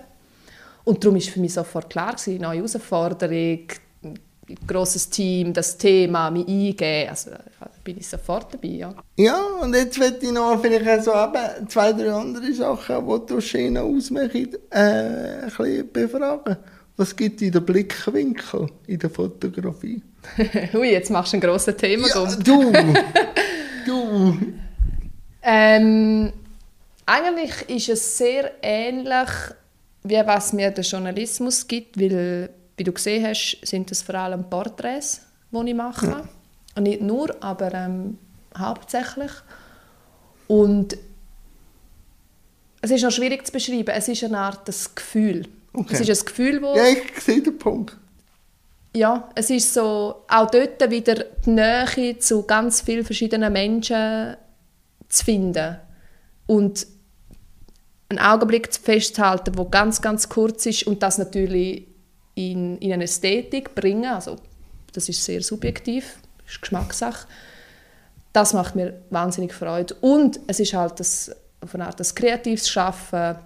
Und 0.85 1.05
darum 1.05 1.17
ist 1.17 1.31
für 1.31 1.41
mich 1.41 1.53
sofort 1.53 1.91
klar 1.91 2.13
gewesen, 2.13 2.41
neue 2.41 2.59
Herausforderung, 2.59 3.67
grosses 4.67 5.09
Team, 5.11 5.53
das 5.53 5.77
Thema, 5.77 6.31
mich 6.31 6.47
eingeben, 6.49 7.11
also 7.11 7.31
bin 7.85 7.99
ich 7.99 8.09
sofort 8.09 8.53
dabei, 8.53 8.69
ja. 8.69 8.95
Ja, 9.17 9.41
und 9.63 9.75
jetzt 9.75 9.99
möchte 9.99 10.27
ich 10.27 10.33
noch 10.33 10.61
vielleicht 10.61 11.05
so 11.05 11.13
eben 11.13 11.69
zwei, 11.69 11.93
drei 11.93 12.13
andere 12.13 12.53
Sachen, 12.53 13.07
die 13.07 13.27
du 13.27 13.41
schön 13.41 13.77
ausmachen, 13.77 14.57
äh, 14.71 14.79
ein 14.79 15.47
bisschen 15.47 15.93
befragen. 15.93 16.57
Was 16.97 17.15
gibt 17.15 17.41
in 17.43 17.53
den 17.53 17.65
Blickwinkel 17.65 18.69
in 18.87 18.99
der 18.99 19.11
Fotografie? 19.11 20.03
Ui, 20.75 20.91
jetzt 20.91 21.11
machst 21.11 21.33
du 21.33 21.37
ein 21.37 21.41
grosses 21.41 21.77
Thema. 21.77 22.09
Ja, 22.09 22.27
du! 22.37 22.73
du! 23.87 24.37
Ähm, 25.43 26.33
eigentlich 27.07 27.53
ist 27.69 27.89
es 27.89 28.19
sehr 28.19 28.53
ähnlich, 28.61 29.29
wie 30.03 30.21
was 30.27 30.53
mir 30.53 30.71
der 30.71 30.85
Journalismus 30.85 31.67
gibt, 31.67 31.99
weil 31.99 32.51
wie 32.79 32.85
du 32.85 32.93
gesehen 32.93 33.27
hast, 33.27 33.59
sind 33.63 33.91
das 33.91 34.03
vor 34.03 34.15
allem 34.15 34.49
Porträts, 34.49 35.21
die 35.51 35.69
ich 35.71 35.75
mache. 35.75 36.29
Und 36.77 36.83
nicht 36.85 37.01
nur, 37.03 37.35
aber 37.43 37.73
ähm, 37.75 38.19
hauptsächlich. 38.57 39.33
Und 40.47 40.97
es 42.81 42.91
ist 42.91 43.03
noch 43.03 43.11
schwierig 43.11 43.45
zu 43.47 43.53
beschreiben. 43.53 43.89
Es 43.89 44.09
ist 44.09 44.23
eine 44.25 44.39
Art 44.39 44.67
das 44.69 44.95
Gefühl. 44.95 45.47
Okay. 45.73 45.95
Es 45.95 46.01
ist 46.01 46.21
ein 46.23 46.27
Gefühl, 46.27 46.63
wo 46.63 46.77
Ja, 46.77 46.87
ich 46.87 47.21
sehe 47.21 47.43
den 47.43 47.59
Punkt. 47.59 47.97
ja, 48.95 49.29
es 49.35 49.51
ist 49.51 49.75
so 49.75 50.23
auch 50.29 50.51
dort 50.51 50.91
wieder 50.91 51.25
die 51.45 51.51
Nähe 51.51 52.19
zu 52.19 52.43
ganz 52.45 52.81
vielen 52.81 53.05
verschiedenen 53.05 53.53
Menschen 53.53 54.37
zu 55.09 55.25
finden 55.25 55.77
und 56.47 56.87
einen 58.09 58.19
Augenblick 58.21 58.73
festzuhalten, 58.75 59.59
wo 59.59 59.67
ganz 59.67 60.01
ganz 60.01 60.29
kurz 60.29 60.65
ist 60.67 60.87
und 60.87 61.03
das 61.03 61.19
natürlich 61.19 61.88
in, 62.39 62.79
in 62.79 62.93
eine 62.93 63.05
Ästhetik 63.05 63.75
bringen. 63.75 64.05
Also 64.05 64.37
das 64.93 65.09
ist 65.09 65.25
sehr 65.25 65.43
subjektiv, 65.43 66.19
ist 66.47 66.61
Geschmackssache. 66.61 67.27
Das 68.33 68.53
macht 68.53 68.77
mir 68.77 69.03
wahnsinnig 69.11 69.53
Freude 69.53 69.95
und 70.01 70.39
es 70.47 70.61
ist 70.61 70.75
halt 70.75 71.01
das 71.01 71.35
auf 71.61 71.75
eine 71.75 71.87
Art 71.87 71.99
das 71.99 72.15
kreatives 72.15 72.69
Schaffen. 72.69 73.37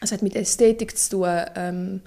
Es 0.00 0.10
hat 0.10 0.22
mit 0.22 0.34
Ästhetik 0.34 0.98
zu 0.98 1.18
tun. 1.18 1.40
Ähm, 1.54 2.00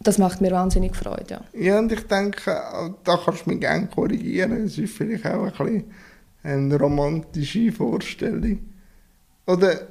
das 0.00 0.18
macht 0.18 0.40
mir 0.40 0.52
wahnsinnig 0.52 0.94
Freude. 0.94 1.40
Ja. 1.54 1.60
Ja, 1.60 1.78
und 1.78 1.90
ich 1.90 2.06
denke, 2.06 2.40
da 3.04 3.16
kannst 3.16 3.46
du 3.46 3.50
mich 3.50 3.60
gerne 3.60 3.88
korrigieren. 3.88 4.52
Es 4.64 4.78
ist 4.78 4.94
vielleicht 4.94 5.26
auch 5.26 5.46
ein 5.46 5.50
bisschen 5.50 5.84
eine 6.42 6.78
romantische 6.78 7.72
Vorstellung. 7.72 8.58
Oder 9.46 9.88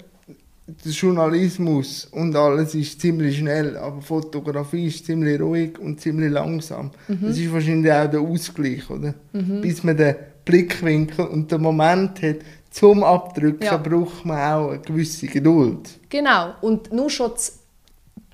der 0.66 0.92
Journalismus 0.92 2.06
und 2.12 2.36
alles 2.36 2.74
ist 2.74 3.02
ziemlich 3.02 3.38
schnell, 3.40 3.76
aber 3.78 4.02
Fotografie 4.02 4.88
ist 4.88 5.06
ziemlich 5.06 5.40
ruhig 5.40 5.78
und 5.80 6.00
ziemlich 6.00 6.32
langsam. 6.32 6.92
Das 7.08 7.38
ist 7.38 7.52
wahrscheinlich 7.52 7.92
auch 7.92 8.10
der 8.10 8.22
Ausgleich, 8.22 8.90
oder? 8.90 9.14
Bis 9.34 9.84
man 9.84 9.98
den 9.98 10.16
Blickwinkel 10.46 11.26
und 11.26 11.52
den 11.52 11.62
Moment 11.62 12.22
hat 12.22 12.38
zum 12.70 13.04
Abdrücken, 13.04 13.64
Ja. 13.66 13.78
braucht 13.78 14.26
man 14.26 14.38
auch 14.40 14.70
eine 14.72 14.80
gewisse 14.80 15.28
Geduld. 15.28 15.90
Genau. 16.10 16.54
Und 16.62 16.92
nur 16.92 17.10
schon 17.10 17.32
das, 17.32 17.60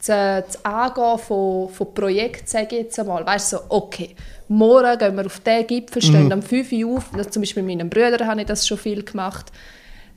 das, 0.06 0.46
das 0.46 0.66
Angehen 0.66 1.18
von, 1.20 1.70
von 1.70 1.94
Projekten, 1.94 2.48
sage 2.48 2.68
ich 2.78 2.84
jetzt 2.84 3.00
einmal, 3.00 3.26
weißt 3.26 3.54
du, 3.54 3.58
so, 3.58 3.64
okay, 3.70 4.16
morgen 4.48 4.98
gehen 4.98 5.16
wir 5.16 5.26
auf 5.26 5.40
diesen 5.42 5.68
Gipfel, 5.68 6.02
stehen 6.02 6.32
am 6.32 6.42
5 6.42 6.72
Uhr 6.72 6.98
auf, 6.98 7.12
zum 7.30 7.42
Beispiel 7.42 7.64
mit 7.64 7.78
meinen 7.78 7.90
Brüdern 7.90 8.28
habe 8.28 8.42
ich 8.42 8.48
das 8.48 8.68
schon 8.68 8.78
viel 8.78 9.04
gemacht, 9.04 9.52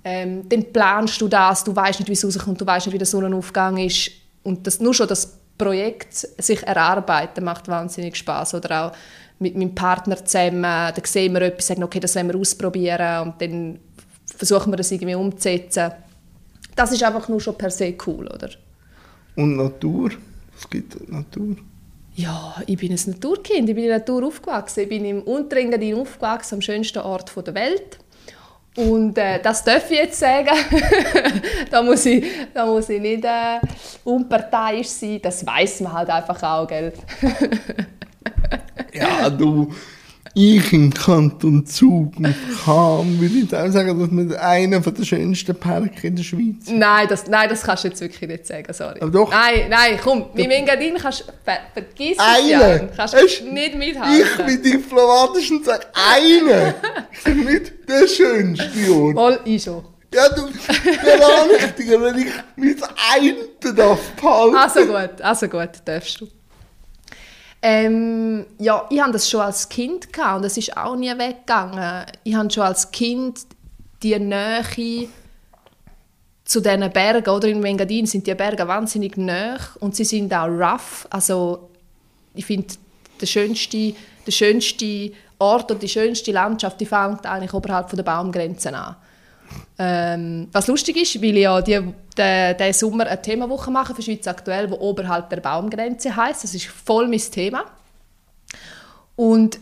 ähm, 0.04 0.48
dann 0.48 0.72
planst 0.72 1.20
du 1.20 1.28
das, 1.28 1.64
du 1.64 1.74
weißt 1.74 2.00
nicht, 2.00 2.08
wie 2.08 2.14
es 2.14 2.24
rauskommt, 2.24 2.60
du 2.60 2.66
weißt 2.66 2.86
nicht, 2.86 2.94
wie 2.94 2.98
der 2.98 3.06
Sonnenaufgang 3.06 3.78
ist 3.78 4.10
und 4.42 4.66
das, 4.66 4.80
nur 4.80 4.94
schon 4.94 5.08
das 5.08 5.38
Projekt 5.58 6.14
sich 6.14 6.62
erarbeiten 6.62 7.44
macht 7.44 7.68
wahnsinnig 7.68 8.16
Spaß 8.16 8.54
oder 8.54 8.86
auch 8.86 8.92
mit 9.38 9.56
meinem 9.56 9.74
Partner 9.74 10.24
zusammen, 10.24 10.62
da 10.62 10.94
sehen 11.04 11.32
wir 11.34 11.42
etwas, 11.42 11.66
sagen, 11.66 11.82
okay, 11.84 12.00
das 12.00 12.16
wollen 12.16 12.28
wir 12.28 12.38
ausprobieren 12.38 13.22
und 13.22 13.40
dann 13.40 13.78
versuchen 14.24 14.72
wir 14.72 14.76
das 14.76 14.90
irgendwie 14.90 15.14
umzusetzen. 15.14 15.92
Das 16.74 16.92
ist 16.92 17.02
einfach 17.02 17.28
nur 17.28 17.40
schon 17.40 17.58
per 17.58 17.70
se 17.70 17.94
cool, 18.06 18.26
oder? 18.28 18.50
Und 19.36 19.56
Natur? 19.56 20.10
Was 20.54 20.68
gibt 20.70 21.08
Natur? 21.10 21.56
Ja, 22.14 22.56
ich 22.66 22.76
bin 22.76 22.92
ein 22.92 23.00
Naturkind, 23.06 23.68
ich 23.68 23.74
bin 23.74 23.84
in 23.84 23.90
der 23.90 23.98
Natur 23.98 24.26
aufgewachsen. 24.26 24.80
Ich 24.80 24.88
bin 24.88 25.04
im 25.04 25.22
Unterengadin 25.22 25.96
aufgewachsen, 25.96 26.56
am 26.56 26.60
schönsten 26.60 26.98
Ort 26.98 27.34
der 27.46 27.54
Welt. 27.54 27.98
Und 28.74 29.18
äh, 29.18 29.40
das 29.42 29.62
darf 29.64 29.90
ich 29.90 29.98
jetzt 29.98 30.18
sagen. 30.18 30.48
da, 31.70 31.82
muss 31.82 32.06
ich, 32.06 32.24
da 32.54 32.64
muss 32.64 32.88
ich 32.88 33.00
nicht 33.00 33.24
äh, 33.24 33.60
unparteiisch 34.04 34.88
sein. 34.88 35.20
Das 35.22 35.44
weiß 35.46 35.80
man 35.82 35.92
halt 35.92 36.08
einfach 36.08 36.42
auch, 36.42 36.66
gell? 36.66 36.92
Ja, 38.94 39.30
du, 39.30 39.72
ich 40.34 40.72
im 40.72 40.92
Kanton 40.92 41.66
Zug 41.66 42.16
und 42.16 42.34
Cham 42.64 43.20
würde 43.20 43.34
ich 43.34 43.54
auch 43.54 43.68
sagen, 43.70 43.98
dass 43.98 44.10
wir 44.10 44.42
einer 44.42 44.80
der 44.80 45.04
schönsten 45.04 45.54
Parks 45.54 46.02
in 46.02 46.16
der 46.16 46.22
Schweiz 46.22 46.68
Nein, 46.70 47.06
das, 47.08 47.26
nein, 47.26 47.48
das 47.48 47.62
kannst 47.62 47.84
du 47.84 47.88
jetzt 47.88 48.00
wirklich 48.00 48.28
nicht 48.28 48.46
sagen, 48.46 48.72
sorry. 48.72 49.00
Aber 49.00 49.10
doch. 49.10 49.30
Nein, 49.30 49.66
nein, 49.68 49.98
komm, 50.02 50.26
mit 50.34 50.50
Engadin 50.50 50.94
kannst 50.96 51.20
du, 51.20 51.24
ver, 51.44 51.58
vergiss 51.74 52.16
es 52.16 52.18
Eine. 52.18 52.48
ja. 52.50 52.78
Kannst 52.96 53.14
du 53.14 53.18
nicht 53.52 53.72
Ich 53.72 53.76
mithalten. 53.76 54.46
bin 54.46 54.62
diplomatisch 54.62 55.50
und 55.50 55.64
sage 55.64 55.86
eine. 55.94 56.74
Ich 57.12 57.20
sage 57.20 57.36
nicht 57.36 57.72
der 57.88 58.06
schönste 58.08 58.92
Ort. 58.94 59.14
Voll 59.14 59.40
ich 59.44 59.62
schon. 59.62 59.84
Ja, 60.14 60.28
du, 60.28 60.42
der 60.46 62.00
wenn 62.02 62.18
ich 62.18 62.26
mein 62.56 62.76
einen 63.14 63.76
darf 63.76 63.98
behalten. 64.12 64.56
Also 64.56 64.80
gut, 64.86 65.20
also 65.22 65.48
gut, 65.48 65.70
darfst 65.86 66.20
du. 66.20 66.28
Ähm, 67.64 68.44
ja, 68.58 68.86
ich 68.90 69.00
hatte 69.00 69.12
das 69.12 69.30
schon 69.30 69.40
als 69.40 69.68
Kind 69.68 70.12
gehabt 70.12 70.38
und 70.38 70.44
es 70.44 70.56
ist 70.56 70.76
auch 70.76 70.96
nie 70.96 71.16
weggegangen. 71.16 72.06
Ich 72.24 72.34
hatte 72.34 72.54
schon 72.54 72.64
als 72.64 72.90
Kind 72.90 73.46
die 74.02 74.18
Nähe 74.18 75.08
zu 76.44 76.60
diesen 76.60 76.92
Bergen, 76.92 77.30
oder 77.30 77.46
in 77.46 77.64
Engadin 77.64 78.04
sind 78.06 78.26
die 78.26 78.34
Berge 78.34 78.66
wahnsinnig 78.66 79.16
nah 79.16 79.58
und 79.78 79.94
sie 79.94 80.04
sind 80.04 80.34
auch 80.34 80.48
rough. 80.48 81.06
Also 81.10 81.70
ich 82.34 82.44
finde, 82.44 82.74
der 83.20 83.26
schönste, 83.26 83.94
der 84.26 84.32
schönste 84.32 85.12
Ort 85.38 85.70
und 85.70 85.82
die 85.82 85.88
schönste 85.88 86.32
Landschaft, 86.32 86.80
die 86.80 86.86
fängt 86.86 87.26
eigentlich 87.26 87.54
oberhalb 87.54 87.90
der 87.90 88.02
Baumgrenzen 88.02 88.74
an. 88.74 88.96
Ähm, 89.78 90.48
was 90.52 90.66
lustig 90.66 90.96
ist, 90.96 91.20
weil 91.22 91.36
ich 91.36 91.42
ja 91.42 91.60
die, 91.60 92.72
Sommer 92.72 93.06
eine 93.06 93.20
Themawoche 93.20 93.70
mache 93.70 93.94
für 93.94 94.02
Schweiz 94.02 94.26
aktuell, 94.26 94.70
wo 94.70 94.76
oberhalb 94.76 95.30
der 95.30 95.40
Baumgrenze 95.40 96.14
heißt. 96.14 96.44
Das 96.44 96.54
ist 96.54 96.66
voll 96.66 97.08
mein 97.08 97.18
Thema. 97.18 97.64
Und 99.16 99.58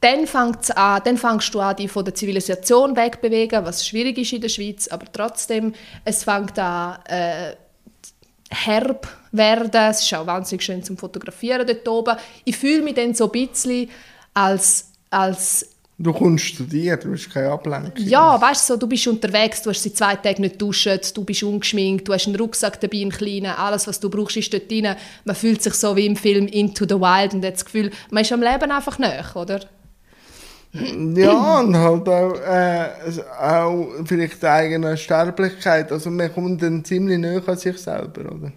dann, 0.00 0.26
an, 0.28 1.02
dann 1.02 1.16
fängst 1.16 1.54
du 1.54 1.60
an, 1.60 1.76
dich 1.76 1.90
von 1.90 2.04
der 2.04 2.14
Zivilisation 2.14 2.94
wegbewegen, 2.94 3.64
was 3.64 3.86
schwierig 3.86 4.18
ist 4.18 4.34
in 4.34 4.42
der 4.42 4.50
Schweiz, 4.50 4.86
aber 4.88 5.10
trotzdem, 5.10 5.74
es 6.04 6.24
fängt 6.24 6.58
an, 6.58 6.98
äh, 7.06 7.54
herb 8.50 9.08
werden. 9.32 9.70
Es 9.90 10.02
ist 10.02 10.14
auch 10.14 10.26
wahnsinnig 10.26 10.62
schön 10.62 10.82
zum 10.82 10.96
Fotografieren 10.96 11.66
dort 11.66 11.88
oben. 11.88 12.16
Ich 12.44 12.56
fühle 12.56 12.82
mich 12.82 12.94
dann 12.94 13.14
so 13.14 13.26
ein 13.26 13.32
bisschen 13.32 13.90
als, 14.34 14.90
als 15.10 15.73
Du 15.96 16.12
kommst 16.12 16.44
studieren, 16.44 16.98
du 17.00 17.12
hast 17.12 17.32
keine 17.32 17.50
Ablenkung. 17.50 17.92
ja, 17.96 18.40
weißt 18.40 18.68
du, 18.68 18.72
so, 18.72 18.78
du 18.78 18.88
bist 18.88 19.06
unterwegs, 19.06 19.62
du 19.62 19.70
hast 19.70 19.82
seit 19.82 19.96
zwei 19.96 20.16
Tagen 20.16 20.42
nicht 20.42 20.60
duschen, 20.60 20.98
du 21.14 21.24
bist 21.24 21.44
ungeschminkt, 21.44 22.08
du 22.08 22.12
hast 22.12 22.26
einen 22.26 22.34
Rucksack 22.34 22.80
dabei, 22.80 23.02
einen 23.02 23.10
kleinen, 23.12 23.52
alles, 23.52 23.86
was 23.86 24.00
du 24.00 24.10
brauchst, 24.10 24.36
ist 24.36 24.52
dort 24.52 24.68
drin. 24.68 24.96
Man 25.24 25.36
fühlt 25.36 25.62
sich 25.62 25.74
so 25.74 25.94
wie 25.94 26.06
im 26.06 26.16
Film 26.16 26.48
Into 26.48 26.84
the 26.84 26.96
Wild 26.96 27.34
und 27.34 27.44
hat 27.44 27.54
das 27.54 27.64
Gefühl, 27.64 27.92
man 28.10 28.22
ist 28.22 28.32
am 28.32 28.42
Leben 28.42 28.72
einfach 28.72 28.98
näher, 28.98 29.24
oder? 29.36 29.60
Ja, 30.72 31.60
und 31.60 31.76
halt 31.76 32.08
auch, 32.08 32.34
äh, 32.34 32.88
auch 33.40 33.86
vielleicht 34.04 34.42
die 34.42 34.46
eigene 34.46 34.96
Sterblichkeit. 34.96 35.92
Also 35.92 36.10
man 36.10 36.32
kommt 36.34 36.60
dann 36.62 36.84
ziemlich 36.84 37.18
näher 37.18 37.42
an 37.46 37.56
sich 37.56 37.78
selber, 37.78 38.32
oder? 38.32 38.52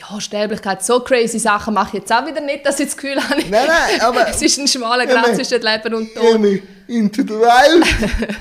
Ja, 0.00 0.20
Sterblichkeit, 0.20 0.82
so 0.84 1.00
crazy 1.00 1.38
Sachen 1.38 1.74
mache 1.74 1.88
ich 1.96 2.02
jetzt 2.02 2.12
auch 2.12 2.26
wieder 2.26 2.40
nicht, 2.40 2.64
dass 2.64 2.80
ich 2.80 2.86
das 2.86 2.96
Gefühl 2.96 3.16
habe, 3.22 3.36
Nein, 3.50 3.66
nein, 3.66 4.00
aber- 4.00 4.28
es 4.30 4.40
ist 4.40 4.58
ein 4.58 4.66
schmaler 4.66 5.04
nein. 5.06 5.34
zwischen 5.34 5.60
Leben 5.60 5.94
und 5.94 6.14
Tod. 6.14 6.40
Into 6.86 7.22
the 7.22 7.28
wild. 7.30 7.86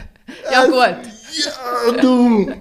Ja 0.52 0.66
gut, 0.66 0.98
Ja, 1.34 1.92
du. 2.00 2.52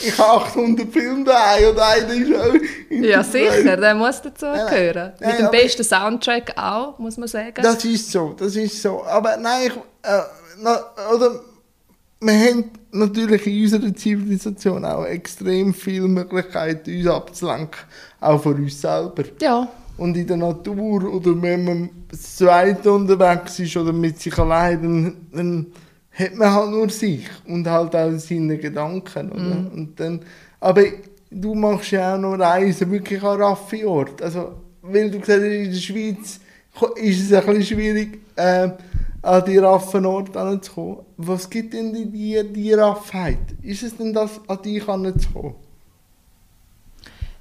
Ich 0.00 0.18
habe 0.18 0.42
800 0.46 0.90
Filme 0.92 1.22
daheim 1.24 1.68
und 1.70 1.78
einer 1.78 2.12
ist 2.14 2.34
auch 2.34 2.54
ja 2.90 3.22
sicher, 3.22 3.76
der 3.76 3.94
muss 3.94 4.20
dazu 4.22 4.46
nein. 4.46 4.66
gehören. 4.68 5.12
Mit 5.20 5.38
dem 5.38 5.50
besten 5.50 5.84
Soundtrack 5.84 6.54
auch, 6.58 6.98
muss 6.98 7.18
man 7.18 7.28
sagen. 7.28 7.62
Das 7.62 7.84
ist 7.84 8.10
so, 8.10 8.34
das 8.36 8.56
ist 8.56 8.80
so. 8.82 9.04
Aber 9.04 9.36
nein, 9.36 9.66
ich, 9.68 9.72
äh, 10.10 10.22
na, 10.58 10.80
oder, 11.14 11.40
wir 12.20 12.32
haben 12.34 12.70
natürlich 12.92 13.46
in 13.46 13.62
unserer 13.62 13.94
Zivilisation 13.94 14.84
auch 14.84 15.04
extrem 15.04 15.74
viele 15.74 16.08
Möglichkeiten, 16.08 16.96
uns 16.96 17.06
abzulenken. 17.06 17.80
Auch 18.20 18.42
von 18.42 18.54
uns 18.54 18.80
selber. 18.80 19.24
ja, 19.40 19.68
Und 19.96 20.16
in 20.16 20.26
der 20.26 20.36
Natur 20.36 21.12
oder 21.12 21.40
wenn 21.42 21.64
man 21.64 21.90
das 22.10 22.36
Zweite 22.36 22.92
unterwegs 22.92 23.58
ist 23.58 23.76
oder 23.76 23.92
mit 23.92 24.20
sich 24.20 24.38
allein, 24.38 24.82
dann, 24.82 25.16
dann 25.32 25.66
hat 26.12 26.34
man 26.34 26.52
halt 26.52 26.70
nur 26.70 26.88
sich 26.90 27.26
und 27.46 27.66
halt 27.66 27.96
auch 27.96 28.18
seine 28.18 28.58
Gedanken. 28.58 29.32
Oder? 29.32 29.70
Und 29.74 29.98
dann, 29.98 30.20
aber 30.60 30.84
du 31.30 31.54
machst 31.54 31.90
ja 31.92 32.14
auch 32.14 32.18
noch 32.18 32.38
Reisen 32.38 32.90
wirklich 32.90 33.22
an 33.22 33.40
raffe 33.40 33.88
Orte. 33.88 34.24
Also, 34.24 34.52
weil 34.82 35.10
du 35.10 35.18
gesagt 35.18 35.40
hast, 35.40 35.46
in 35.46 35.70
der 35.70 35.78
Schweiz 35.78 36.40
ist 36.96 37.22
es 37.22 37.32
ein 37.32 37.46
bisschen 37.46 37.62
schwierig, 37.64 38.18
äh, 38.36 38.68
an 39.22 39.44
die 39.44 39.58
raffen 39.58 40.04
Orte 40.04 40.32
heranzukommen. 40.32 40.98
Was 41.16 41.48
gibt 41.48 41.72
denn 41.74 41.94
in 41.94 42.12
dir 42.12 42.44
die 42.44 42.72
Raffheit? 42.72 43.38
Ist 43.62 43.82
es 43.82 43.96
denn 43.96 44.12
das, 44.12 44.40
an 44.48 44.60
dich 44.62 44.86
heranzukommen? 44.86 45.54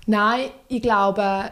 Nein, 0.05 0.49
ich 0.67 0.81
glaube, 0.81 1.51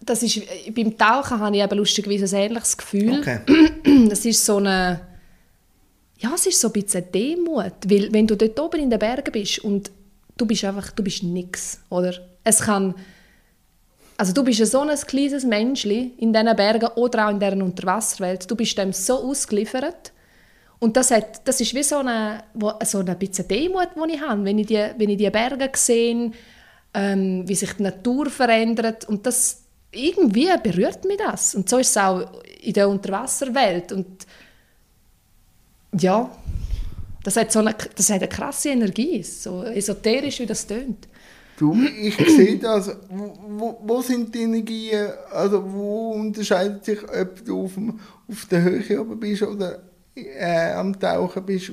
das 0.00 0.22
ist, 0.22 0.40
beim 0.74 0.96
Tauchen 0.96 1.40
habe 1.40 1.56
ich 1.56 1.62
eben 1.62 1.78
lustigerweise 1.78 2.36
ein 2.36 2.42
ähnliches 2.42 2.76
Gefühl. 2.76 3.18
Okay. 3.20 3.40
Das 4.08 4.24
ist 4.24 4.44
so 4.44 4.56
eine, 4.58 5.00
ja, 6.18 6.32
es 6.34 6.46
ist 6.46 6.60
so 6.60 6.68
ein 6.68 6.72
bisschen 6.72 7.04
Demut, 7.12 7.72
weil 7.86 8.12
wenn 8.12 8.26
du 8.26 8.36
dort 8.36 8.58
oben 8.58 8.80
in 8.80 8.90
den 8.90 8.98
Bergen 8.98 9.32
bist 9.32 9.60
und 9.60 9.90
du 10.36 10.44
bist 10.44 10.64
einfach, 10.64 10.90
du 10.90 11.02
bist 11.02 11.22
nix, 11.22 11.80
oder? 11.88 12.12
Es 12.44 12.60
kann, 12.60 12.94
also 14.16 14.32
du 14.32 14.42
bist 14.42 14.64
so 14.66 14.80
ein 14.80 14.96
kleines 14.96 15.44
Menschli 15.44 16.14
in 16.18 16.32
diesen 16.32 16.56
Bergen 16.56 16.88
oder 16.96 17.26
auch 17.26 17.30
in 17.30 17.38
dieser 17.38 17.52
Unterwasserwelt, 17.52 18.50
du 18.50 18.56
bist 18.56 18.76
dem 18.78 18.92
so 18.92 19.14
ausgeliefert 19.14 20.12
Und 20.78 20.96
das, 20.96 21.10
hat, 21.10 21.46
das 21.46 21.60
ist 21.60 21.74
wie 21.74 21.82
so 21.82 21.98
eine, 21.98 22.44
so 22.84 22.98
eine 22.98 23.14
bisschen 23.14 23.48
Demut, 23.48 23.88
die 23.96 24.14
ich 24.14 24.20
habe, 24.20 24.44
wenn 24.44 24.58
ich 24.58 24.66
die, 24.66 24.86
wenn 24.96 25.10
ich 25.10 25.16
die 25.16 25.30
Berge 25.30 25.70
sehe, 25.74 26.30
ähm, 26.94 27.48
wie 27.48 27.54
sich 27.54 27.72
die 27.72 27.82
Natur 27.82 28.28
verändert. 28.28 29.06
Und 29.06 29.26
das, 29.26 29.62
irgendwie 29.90 30.48
berührt 30.62 31.04
mich 31.04 31.16
das. 31.16 31.54
Und 31.54 31.68
so 31.68 31.78
ist 31.78 31.90
es 31.90 31.96
auch 31.96 32.42
in 32.62 32.72
der 32.74 32.88
Unterwasserwelt. 32.88 33.92
Und 33.92 34.26
ja, 35.98 36.30
das 37.22 37.36
hat, 37.36 37.50
so 37.52 37.60
eine, 37.60 37.74
das 37.94 38.10
hat 38.10 38.18
eine 38.20 38.28
krasse 38.28 38.68
Energie, 38.68 39.22
so 39.22 39.62
esoterisch, 39.64 40.40
wie 40.40 40.46
das 40.46 40.66
tönt. 40.66 41.08
Du, 41.58 41.74
ich 41.74 42.16
sehe 42.16 42.58
das. 42.58 42.94
Wo, 43.08 43.80
wo, 43.82 44.02
sind 44.02 44.34
die 44.34 44.42
Energien, 44.42 45.08
also 45.32 45.62
wo 45.72 46.12
unterscheidet 46.12 46.84
sich, 46.84 47.02
ob 47.02 47.44
du 47.44 47.64
auf, 47.64 47.74
dem, 47.74 47.98
auf 48.28 48.44
der 48.46 48.62
Höhe 48.62 49.00
oben 49.00 49.18
bist 49.18 49.42
oder 49.42 49.82
äh, 50.14 50.72
am 50.72 50.98
Tauchen 50.98 51.44
bist? 51.44 51.72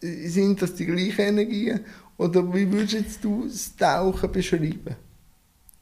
Sind 0.00 0.62
das 0.62 0.74
die 0.74 0.86
gleichen 0.86 1.20
Energien? 1.20 1.80
Oder 2.16 2.54
wie 2.54 2.70
würdest 2.70 3.24
du 3.24 3.44
das 3.44 3.74
Tauchen 3.74 4.30
beschreiben? 4.30 4.96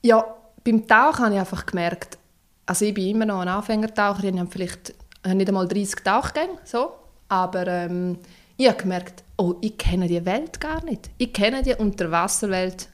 Ja, 0.03 0.25
beim 0.65 0.87
Tauchen 0.87 1.25
habe 1.25 1.35
ich 1.35 1.41
einfach 1.41 1.67
gemerkt, 1.67 2.19
also 2.65 2.85
ich 2.85 2.95
bin 2.95 3.09
immer 3.09 3.27
noch 3.27 3.41
ein 3.41 3.49
Anfängertaucherin, 3.49 4.35
ich 4.35 4.41
habe 4.41 4.51
vielleicht 4.51 4.95
nicht 5.27 5.49
einmal 5.49 5.69
30 5.69 5.97
Tauchgänge, 6.03 6.59
so, 6.65 6.93
aber 7.29 7.67
ähm, 7.67 8.19
ich 8.57 8.69
habe 8.69 8.79
gemerkt, 8.79 9.25
oh, 9.37 9.57
ich 9.61 9.77
kenne 9.77 10.07
die 10.09 10.25
Welt 10.25 10.61
gar 10.61 10.85
nicht. 10.85 11.11
Ich 11.19 11.33
kenne 11.33 11.63
die 11.63 11.75
Unterwasserwelt 11.75 12.89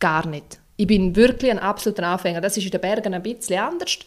gar 0.00 0.26
nicht. 0.26 0.58
Ich 0.76 0.86
bin 0.86 1.14
wirklich 1.14 1.50
ein 1.50 1.58
absoluter 1.58 2.06
Anfänger. 2.06 2.40
Das 2.40 2.56
ist 2.56 2.64
in 2.64 2.70
den 2.70 2.80
Bergen 2.80 3.14
ein 3.14 3.22
bisschen 3.22 3.60
anders. 3.60 3.98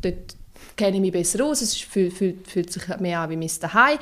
Dort 0.00 0.36
kenne 0.76 0.96
ich 0.96 1.02
mich 1.02 1.12
besser 1.12 1.44
aus. 1.44 1.60
Es 1.60 1.76
fühlt, 1.76 2.12
fühlt, 2.12 2.46
fühlt 2.48 2.72
sich 2.72 2.86
mehr 2.98 3.20
an 3.20 3.30
wie 3.30 3.36
mein 3.36 3.48
Zuhause. 3.48 3.98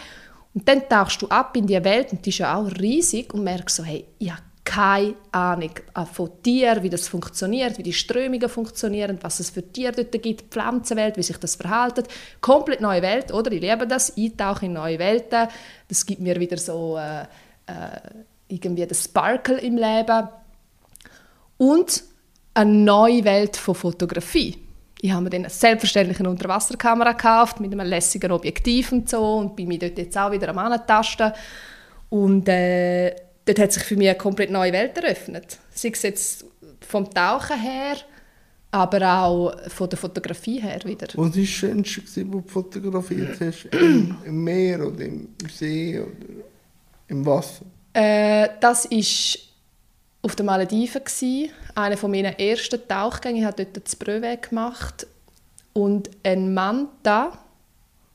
Und 0.53 0.69
dann 0.69 0.89
tauchst 0.89 1.23
du 1.23 1.29
ab 1.29 1.57
in 1.57 1.67
die 1.67 1.83
Welt 1.83 2.13
und 2.13 2.25
die 2.25 2.31
ist 2.31 2.39
ja 2.39 2.57
auch 2.57 2.71
riesig 2.79 3.33
und 3.33 3.45
merkst 3.45 3.77
so, 3.77 3.85
hey, 3.85 4.05
ich 4.19 4.31
habe 4.31 4.43
keine 4.65 5.15
Ahnung 5.33 5.71
von 6.13 6.31
Tieren, 6.43 6.83
wie 6.83 6.91
das 6.91 7.09
funktioniert, 7.09 7.79
wie 7.79 7.83
die 7.83 7.93
Strömungen 7.93 8.49
funktionieren, 8.49 9.19
was 9.21 9.41
es 9.41 9.51
für 9.51 9.63
Tiere 9.63 9.93
dort 9.93 10.13
gibt, 10.13 10.41
die 10.41 10.45
Pflanzenwelt, 10.49 11.17
wie 11.17 11.23
sich 11.23 11.39
das 11.39 11.57
verhält. 11.57 12.05
Komplett 12.41 12.81
neue 12.81 13.03
Welt, 13.03 13.33
oder? 13.33 13.51
Ich 13.51 13.61
liebe 13.61 13.87
das, 13.87 14.17
eintauchen 14.17 14.67
in 14.67 14.73
neue 14.75 14.99
Welten. 14.99 15.49
Das 15.89 16.05
gibt 16.05 16.21
mir 16.21 16.39
wieder 16.39 16.57
so 16.57 16.99
äh, 16.99 17.23
äh, 17.23 18.01
irgendwie 18.49 18.87
das 18.87 19.05
Sparkle 19.05 19.59
im 19.59 19.77
Leben. 19.77 20.29
Und 21.61 22.05
eine 22.55 22.71
neue 22.71 23.23
Welt 23.23 23.55
von 23.55 23.75
Fotografie. 23.75 24.57
Ich 25.03 25.13
habe 25.13 25.25
mir 25.25 25.29
dann 25.31 25.47
selbstverständlich 25.47 26.19
eine 26.19 26.31
Unterwasserkamera 26.31 27.13
gekauft 27.13 27.61
mit 27.61 27.71
einem 27.71 27.87
lässigen 27.87 28.33
Objektiv 28.33 28.93
und 28.93 29.11
so 29.11 29.37
und 29.37 29.57
bin 29.57 29.69
mir 29.69 29.79
dort 29.79 29.99
jetzt 29.99 30.17
auch 30.17 30.33
wieder 30.33 30.49
am 30.49 30.57
Antasten. 30.57 31.33
Und 32.09 32.49
äh, 32.49 33.15
dort 33.45 33.59
hat 33.59 33.73
sich 33.73 33.83
für 33.83 33.97
mich 33.97 34.09
eine 34.09 34.17
komplett 34.17 34.51
neue 34.51 34.73
Welt 34.73 34.97
eröffnet. 34.97 35.59
Sei 35.75 35.91
es 35.91 36.01
jetzt 36.01 36.47
vom 36.81 37.13
Tauchen 37.13 37.61
her, 37.61 37.97
aber 38.71 39.21
auch 39.21 39.69
von 39.69 39.91
der 39.91 39.99
Fotografie 39.99 40.63
her 40.63 40.81
wieder. 40.87 41.09
Was 41.09 41.17
war 41.17 41.29
das 41.29 41.47
Schönste, 41.47 42.01
was 42.07 42.15
du 42.15 42.43
fotografiert 42.47 43.39
hast? 43.39 43.67
Im, 43.67 44.17
Im 44.25 44.45
Meer 44.45 44.87
oder 44.87 45.05
im 45.05 45.29
See 45.53 46.01
oder 46.01 46.27
im 47.09 47.27
Wasser? 47.27 47.67
Äh, 47.93 48.49
das 48.63 48.91
war 48.91 49.50
auf 50.23 50.37
den 50.37 50.47
Malediven. 50.47 51.05
Gewesen. 51.05 51.51
Einer 51.75 52.09
meiner 52.09 52.39
ersten 52.39 52.87
Tauchgänge. 52.87 53.41
Ich 53.41 53.45
habe 53.45 53.65
dort 53.65 53.85
das 53.85 53.97
Brevet 53.97 54.49
gemacht. 54.49 55.07
Und 55.73 56.11
ein 56.25 56.53
Manta, 56.53 57.39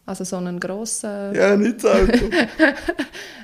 also 0.05 0.23
so 0.23 0.37
einen 0.37 0.59
grossen... 0.59 1.33
Ja, 1.33 1.55
nicht 1.55 1.83
das 1.83 1.91
Auto. 2.01 2.25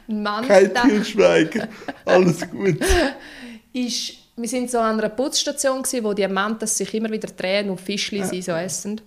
ein 0.07 0.21
Manta... 0.21 0.47
Kein 0.47 0.73
Tischweiger, 0.73 1.67
alles 2.05 2.49
gut. 2.49 2.77
ist, 3.73 4.13
wir 4.35 4.51
waren 4.51 4.67
so 4.67 4.79
an 4.79 4.99
einer 4.99 5.09
Putzstation, 5.09 5.81
gewesen, 5.81 6.03
wo 6.03 6.13
die 6.13 6.27
Mantas 6.27 6.77
sich 6.77 6.93
immer 6.93 7.09
wieder 7.09 7.29
drehen 7.29 7.69
und 7.69 7.79
Fischli 7.79 8.19
ja. 8.19 8.41
so 8.41 8.51
essen. 8.51 8.99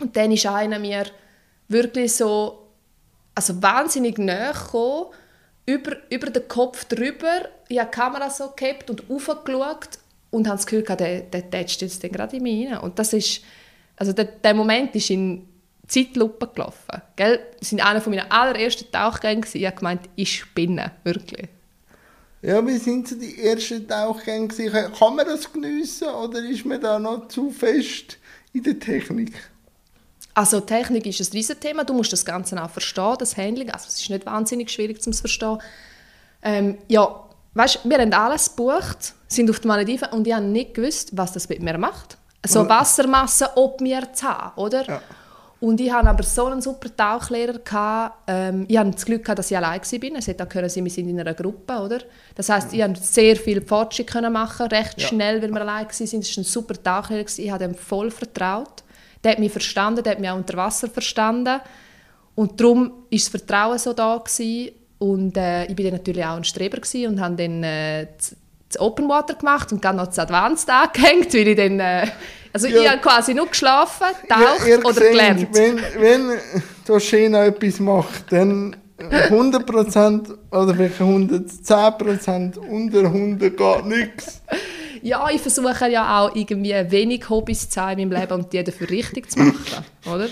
Und 0.00 0.16
dann 0.16 0.30
ist 0.30 0.46
einer 0.46 0.78
mir 0.78 1.06
wirklich 1.68 2.14
so 2.14 2.66
also 3.36 3.62
wahnsinnig 3.62 4.18
nahe 4.18 4.52
gekommen 4.52 5.06
über, 5.66 5.96
über 6.10 6.30
den 6.30 6.48
Kopf 6.48 6.84
drüber. 6.84 7.48
Ich 7.68 7.78
habe 7.78 7.90
die 7.90 7.98
Kamera 7.98 8.30
so 8.30 8.52
gehabt 8.56 8.88
und 8.88 9.10
aufgeschaut 9.10 9.98
und 10.30 10.46
habe 10.46 10.56
das 10.56 10.66
Gefühl 10.66 10.82
der, 10.82 11.20
der 11.20 11.50
tätscht 11.50 11.82
jetzt 11.82 12.00
gerade 12.00 12.36
in 12.36 12.42
mich 12.42 12.68
rein. 12.68 12.78
Und 12.78 12.98
das 12.98 13.12
ist, 13.12 13.42
also 13.96 14.12
der, 14.12 14.24
der 14.24 14.54
Moment 14.54 14.94
ist 14.94 15.10
in 15.10 15.46
Zeitlupe 15.88 16.48
gelaufen. 16.48 17.02
Gell? 17.16 17.40
Das 17.58 17.76
war 17.76 17.86
einer 17.86 18.08
meiner 18.08 18.32
allerersten 18.32 18.90
Tauchgänge. 18.90 19.46
Ich 19.52 19.66
habe 19.66 19.76
gemeint, 19.76 20.02
ich 20.14 20.38
spinne, 20.38 20.92
wirklich. 21.04 21.48
Ja, 22.42 22.64
wie 22.66 22.76
sind 22.76 23.08
so 23.08 23.16
die 23.16 23.42
ersten 23.42 23.88
Tauchgänge? 23.88 24.48
Kann 24.48 25.16
man 25.16 25.26
das 25.26 25.52
geniessen 25.52 26.08
oder 26.08 26.38
ist 26.40 26.64
man 26.64 26.80
da 26.80 26.98
noch 26.98 27.28
zu 27.28 27.50
fest 27.50 28.18
in 28.52 28.62
der 28.62 28.78
Technik? 28.78 29.32
Also 30.36 30.60
Technik 30.60 31.06
ist 31.06 31.18
ein 31.18 31.32
Riesenthema. 31.32 31.82
Du 31.82 31.94
musst 31.94 32.12
das 32.12 32.22
Ganze 32.22 32.62
auch 32.62 32.68
verstehen, 32.68 33.16
das 33.18 33.38
Handling. 33.38 33.70
Also 33.70 33.86
es 33.88 34.02
ist 34.02 34.10
nicht 34.10 34.26
wahnsinnig 34.26 34.70
schwierig 34.70 35.00
zu 35.00 35.10
verstehen. 35.10 35.56
Ähm, 36.42 36.76
ja, 36.88 37.24
weißt, 37.54 37.80
wir 37.84 37.98
haben 37.98 38.12
alles 38.12 38.54
gebucht, 38.54 39.14
sind 39.28 39.48
auf 39.48 39.60
den 39.60 39.68
Malediven 39.68 40.10
und 40.10 40.26
ich 40.26 40.34
habe 40.34 40.44
nicht 40.44 40.74
gewusst, 40.74 41.16
was 41.16 41.32
das 41.32 41.48
mit 41.48 41.62
mir 41.62 41.78
macht. 41.78 42.18
So 42.46 42.68
Wassermasse 42.68 43.48
ob 43.56 43.80
mir 43.80 44.12
zu 44.12 44.26
haben, 44.26 44.52
oder? 44.60 44.86
Ja. 44.86 45.02
Und 45.58 45.80
ich 45.80 45.90
hatte 45.90 46.10
aber 46.10 46.22
so 46.22 46.44
einen 46.44 46.60
super 46.60 46.94
Tauchlehrer. 46.94 47.58
Gehabt, 47.60 48.18
ähm, 48.26 48.66
ich 48.68 48.76
hatte 48.76 48.90
das 48.90 49.06
Glück, 49.06 49.24
gehabt, 49.24 49.38
dass 49.38 49.50
ich 49.50 49.56
allein 49.56 49.80
war. 49.80 50.18
Es 50.18 50.26
hätte 50.26 50.44
auch 50.44 50.48
können 50.50 50.70
wir 50.70 50.90
sind 50.90 51.08
in 51.08 51.18
einer 51.18 51.32
Gruppe. 51.32 51.78
Oder? 51.78 52.00
Das 52.34 52.50
heisst, 52.50 52.74
ich 52.74 52.82
konnte 52.82 53.00
sehr 53.02 53.36
viel 53.36 53.62
Fortschritte 53.62 54.28
machen, 54.28 54.66
recht 54.66 55.00
ja. 55.00 55.08
schnell, 55.08 55.40
weil 55.40 55.50
wir 55.50 55.62
allein 55.62 55.86
waren. 55.86 55.88
Es 55.88 56.12
war 56.12 56.20
ein 56.20 56.44
super 56.44 56.82
Tauchlehrer. 56.82 57.24
Ich 57.38 57.50
habe 57.50 57.64
ihm 57.64 57.74
voll 57.74 58.10
vertraut. 58.10 58.84
Der 59.26 59.32
hat 59.32 59.40
mich 59.40 59.50
verstanden, 59.50 60.04
der 60.04 60.12
hat 60.12 60.20
mich 60.20 60.30
auch 60.30 60.36
unter 60.36 60.56
Wasser 60.56 60.88
verstanden. 60.88 61.60
Und 62.36 62.60
darum 62.60 62.90
war 62.90 62.94
das 63.10 63.26
Vertrauen 63.26 63.76
so 63.76 63.92
da. 63.92 64.18
Gewesen. 64.18 64.70
Und 64.98 65.36
äh, 65.36 65.64
ich 65.64 65.76
war 65.76 65.84
dann 65.84 65.94
natürlich 65.94 66.24
auch 66.24 66.36
ein 66.36 66.44
Streber 66.44 66.78
und 67.08 67.20
habe 67.20 67.34
dann 67.34 67.64
äh, 67.64 68.06
das 68.68 68.80
Open 68.80 69.08
Water 69.08 69.34
gemacht 69.34 69.72
und 69.72 69.84
dann 69.84 69.96
noch 69.96 70.06
das 70.06 70.20
Advanced 70.20 70.70
angehängt, 70.70 71.34
weil 71.34 71.48
ich 71.48 71.56
dann... 71.56 71.80
Äh, 71.80 72.06
also 72.52 72.68
ja. 72.68 72.82
ich 72.82 72.88
habe 72.88 73.00
quasi 73.00 73.34
nur 73.34 73.48
geschlafen, 73.48 74.06
taucht 74.28 74.68
ja, 74.68 74.78
oder 74.78 75.00
gelernt. 75.00 75.48
Wenn, 75.50 75.80
wenn 75.98 76.38
der 76.86 77.00
Schena 77.00 77.46
etwas 77.46 77.80
macht, 77.80 78.30
dann 78.30 78.76
100% 79.00 80.36
oder 80.52 80.72
vielleicht 80.72 81.00
110% 81.00 82.58
unter 82.58 83.00
100 83.00 83.56
geht 83.56 83.86
nichts 83.86 84.40
ja, 85.06 85.30
ich 85.30 85.40
versuche 85.40 85.88
ja 85.88 86.20
auch 86.20 86.34
irgendwie 86.34 86.72
wenig 86.90 87.30
Hobbys 87.30 87.70
zu 87.70 87.80
haben 87.80 88.00
in 88.00 88.08
meinem 88.08 88.20
Leben 88.20 88.32
und 88.32 88.52
die 88.52 88.64
dafür 88.64 88.90
richtig 88.90 89.30
zu 89.30 89.38
machen, 89.38 89.84
oder? 90.12 90.28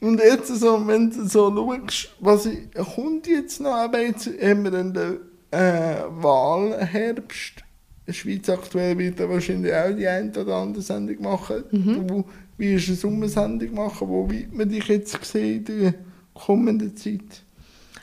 Und 0.00 0.18
jetzt 0.18 0.48
so, 0.48 0.86
wenn 0.88 1.10
du 1.10 1.26
so 1.28 1.54
schaust, 1.54 2.10
was 2.18 2.48
kommt 2.94 3.28
jetzt 3.28 3.60
noch, 3.60 3.74
aber 3.74 4.00
jetzt 4.00 4.26
haben 4.26 4.64
wir 4.64 4.70
dann 4.72 4.92
den 4.92 5.18
äh, 5.52 6.02
Wahlherbst. 6.08 7.62
Schweiz 8.08 8.48
aktuell 8.48 8.98
wird 8.98 9.20
wahrscheinlich 9.20 9.72
auch 9.72 9.94
die 9.96 10.08
eine 10.08 10.32
oder 10.32 10.56
andere 10.56 10.82
Sendung 10.82 11.22
machen. 11.22 11.62
Mhm. 11.70 12.08
Du 12.08 12.24
wie 12.58 12.72
eine 12.72 12.80
Sommersendung 12.80 13.72
machen, 13.74 14.08
wo 14.08 14.28
wird 14.28 14.52
man 14.52 14.68
dich 14.68 14.88
jetzt 14.88 15.24
sehen 15.24 15.64
in 15.68 15.80
der 15.80 15.94
kommenden 16.34 16.96
Zeit? 16.96 17.44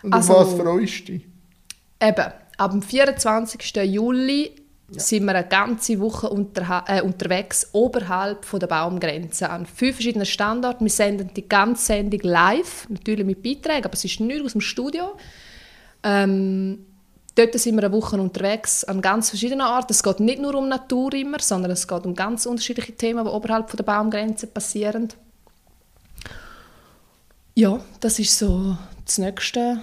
Und 0.02 0.14
also, 0.14 0.34
auf 0.34 0.54
was 0.54 0.62
freust 0.62 1.10
du 1.10 1.14
dich? 1.14 1.28
Eben, 2.02 2.32
ab 2.58 2.72
dem 2.72 2.82
24. 2.82 3.76
Juli 3.84 4.52
ja. 4.90 5.00
sind 5.00 5.26
wir 5.26 5.36
eine 5.36 5.48
ganze 5.48 6.00
Woche 6.00 6.30
unter, 6.30 6.86
äh, 6.88 7.02
unterwegs 7.02 7.70
oberhalb 7.74 8.46
von 8.46 8.60
der 8.60 8.68
Baumgrenze 8.68 9.50
an 9.50 9.66
fünf 9.66 9.96
verschiedenen 9.96 10.26
Standorten. 10.26 10.86
Wir 10.86 10.92
senden 10.92 11.32
die 11.36 11.48
ganze 11.48 11.86
Sendung 11.86 12.22
live, 12.24 12.88
natürlich 12.90 13.26
mit 13.26 13.44
Beiträgen, 13.44 13.86
aber 13.86 13.94
es 13.94 14.06
ist 14.06 14.20
nicht 14.20 14.44
aus 14.44 14.54
dem 14.54 14.62
Studio. 14.62 15.18
Ähm, 16.04 16.86
dort 17.36 17.54
sind 17.60 17.76
wir 17.76 17.84
eine 17.84 17.94
Woche 17.94 18.20
unterwegs 18.20 18.84
an 18.86 19.02
ganz 19.02 19.30
verschiedenen 19.30 19.62
Orten. 19.62 19.92
Es 19.92 20.04
geht 20.04 20.20
nicht 20.20 20.42
nur 20.42 20.56
um 20.56 20.70
Natur 20.70 21.14
immer, 21.14 21.40
sondern 21.40 21.72
es 21.72 21.88
geht 21.88 22.06
um 22.06 22.16
ganz 22.16 22.46
unterschiedliche 22.46 22.96
Themen, 22.96 23.26
die 23.26 23.32
oberhalb 23.32 23.70
von 23.70 23.78
der 23.78 23.84
Baumgrenze 23.84 24.48
passieren. 24.48 25.10
Ja, 27.56 27.80
das 28.00 28.20
ist 28.20 28.38
so 28.38 28.78
das 29.04 29.18
nächste 29.18 29.82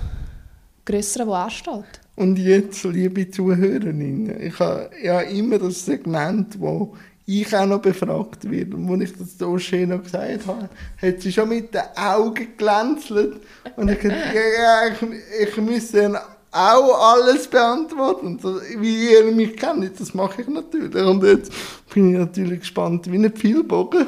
Größere, 0.84 1.26
was 1.26 1.44
ansteht. 1.44 2.03
Und 2.16 2.38
jetzt, 2.38 2.84
liebe 2.84 3.28
Zuhörerinnen, 3.28 4.40
ich 4.40 4.58
habe 4.60 4.90
ja 5.02 5.20
immer 5.20 5.58
das 5.58 5.84
Segment, 5.84 6.60
wo 6.60 6.96
ich 7.26 7.56
auch 7.56 7.66
noch 7.66 7.80
befragt 7.80 8.48
werde. 8.50 8.76
Und 8.76 9.00
als 9.00 9.10
ich 9.10 9.18
das 9.18 9.38
so 9.38 9.58
schön 9.58 9.88
noch 9.88 10.02
gesagt 10.02 10.46
habe, 10.46 10.68
hat 11.00 11.20
sie 11.20 11.32
schon 11.32 11.48
mit 11.48 11.74
den 11.74 11.82
Augen 11.96 12.48
glänzelt. 12.56 13.40
Und 13.76 13.90
ich 13.90 13.98
dachte, 13.98 14.38
ja, 14.58 14.88
ich, 14.88 15.48
ich 15.48 15.56
müsste 15.56 16.20
auch 16.52 17.14
alles 17.14 17.48
beantworten. 17.48 18.38
Wie 18.78 19.12
ihr 19.12 19.24
mich 19.32 19.56
kennt, 19.56 19.98
das 19.98 20.14
mache 20.14 20.42
ich 20.42 20.48
natürlich. 20.48 20.94
Und 20.94 21.24
jetzt 21.24 21.52
bin 21.92 22.12
ich 22.12 22.18
natürlich 22.18 22.60
gespannt 22.60 23.10
wie 23.10 23.16
ein 23.16 23.32
Pfeilbogen. 23.32 24.06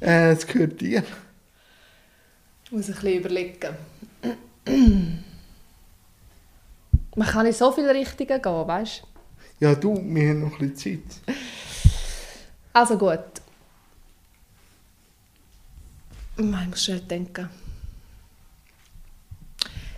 äh, 0.00 0.32
es 0.32 0.46
gehört 0.46 0.80
dir. 0.80 1.02
Ich 2.64 2.72
muss 2.72 2.88
ein 2.88 2.94
bisschen 2.94 3.20
überlegen. 3.20 5.16
Man 7.16 7.26
kann 7.26 7.46
in 7.46 7.52
so 7.52 7.72
viele 7.72 7.92
Richtungen 7.94 8.40
gehen, 8.40 8.68
weißt 8.68 9.02
du? 9.02 9.64
Ja, 9.64 9.74
du, 9.74 9.94
wir 9.94 10.28
haben 10.28 10.40
noch 10.40 10.60
ein 10.60 10.70
bisschen 10.70 11.02
Zeit. 11.24 11.36
Also 12.74 12.98
gut. 12.98 13.20
Ich 16.36 16.44
muss 16.44 16.84
schnell 16.84 17.00
denken. 17.00 17.48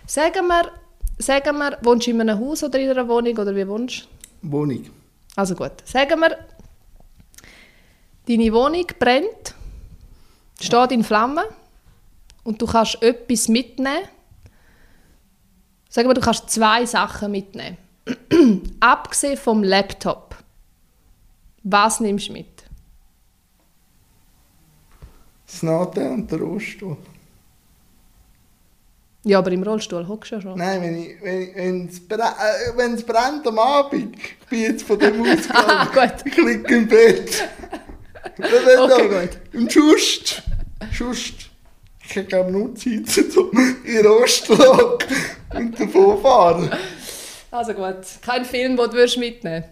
Sagen 0.07 0.47
wir, 0.47 0.71
sagen 1.17 1.57
wir, 1.57 1.77
wohnst 1.81 2.07
du 2.07 2.11
in 2.11 2.21
einem 2.21 2.39
Haus 2.39 2.63
oder 2.63 2.79
in 2.79 2.89
einer 2.89 3.05
Wohnung 3.07 3.37
oder 3.37 3.53
wie 3.53 3.67
wohnst 3.67 4.07
du? 4.41 4.51
Wohnung. 4.51 4.85
Also 5.35 5.55
gut. 5.55 5.73
Sagen 5.83 6.21
wir, 6.21 6.37
deine 8.27 8.53
Wohnung 8.53 8.87
brennt, 8.97 9.55
steht 10.61 10.91
in 10.93 11.03
Flammen 11.03 11.43
und 12.45 12.61
du 12.61 12.65
kannst 12.65 13.03
etwas 13.03 13.49
mitnehmen. 13.49 14.07
Sagen 15.89 16.07
wir, 16.07 16.13
du 16.13 16.21
kannst 16.21 16.49
zwei 16.49 16.85
Sachen 16.85 17.31
mitnehmen. 17.31 17.77
Abgesehen 18.79 19.37
vom 19.37 19.63
Laptop. 19.63 20.35
Was 21.63 21.99
nimmst 21.99 22.29
du 22.29 22.33
mit? 22.33 22.47
Das 25.45 25.63
Nathan 25.63 26.11
und 26.13 26.31
der 26.31 26.39
Rollstuhl. 26.39 26.97
Ja, 29.25 29.39
aber 29.39 29.51
im 29.51 29.63
Rollstuhl 29.63 30.07
hockst 30.07 30.31
du 30.31 30.35
ja 30.35 30.41
schon. 30.41 30.57
Nein, 30.57 30.81
wenn 30.81 30.97
ich, 31.03 31.21
wenn, 31.21 31.41
ich- 31.41 31.55
wenn 31.55 31.87
es 31.87 32.07
bre 32.07 32.21
äh, 32.21 32.77
wenn 32.77 32.93
es 32.93 33.03
brennt 33.03 33.45
am 33.47 33.59
Abend, 33.59 34.15
ich 34.17 34.47
bin 34.47 34.61
jetzt 34.61 34.83
von 34.83 34.97
dem 34.97 35.21
ausgegangen, 35.21 35.87
Gut. 35.93 36.13
ich 36.25 36.37
liege 36.37 36.75
im 36.75 36.87
Bett. 36.87 37.49
Okay, 38.37 38.51
da- 38.65 38.87
gut. 39.25 39.39
Und 39.53 39.71
Schust, 39.73 40.43
Schust, 40.93 41.49
ich 42.03 42.33
habe 42.33 42.51
nur 42.51 42.73
Zeit, 42.75 43.35
um 43.37 43.49
in 43.83 43.93
den 43.95 44.05
Rollstuhl 44.05 44.97
und 45.55 45.79
davon 45.79 46.21
fahren. 46.21 46.69
Also 47.51 47.73
gut. 47.73 48.05
Kein 48.21 48.45
Film, 48.45 48.77
den 48.77 48.85
du 48.85 48.93
würdest 48.93 49.17
mitnehmen 49.17 49.65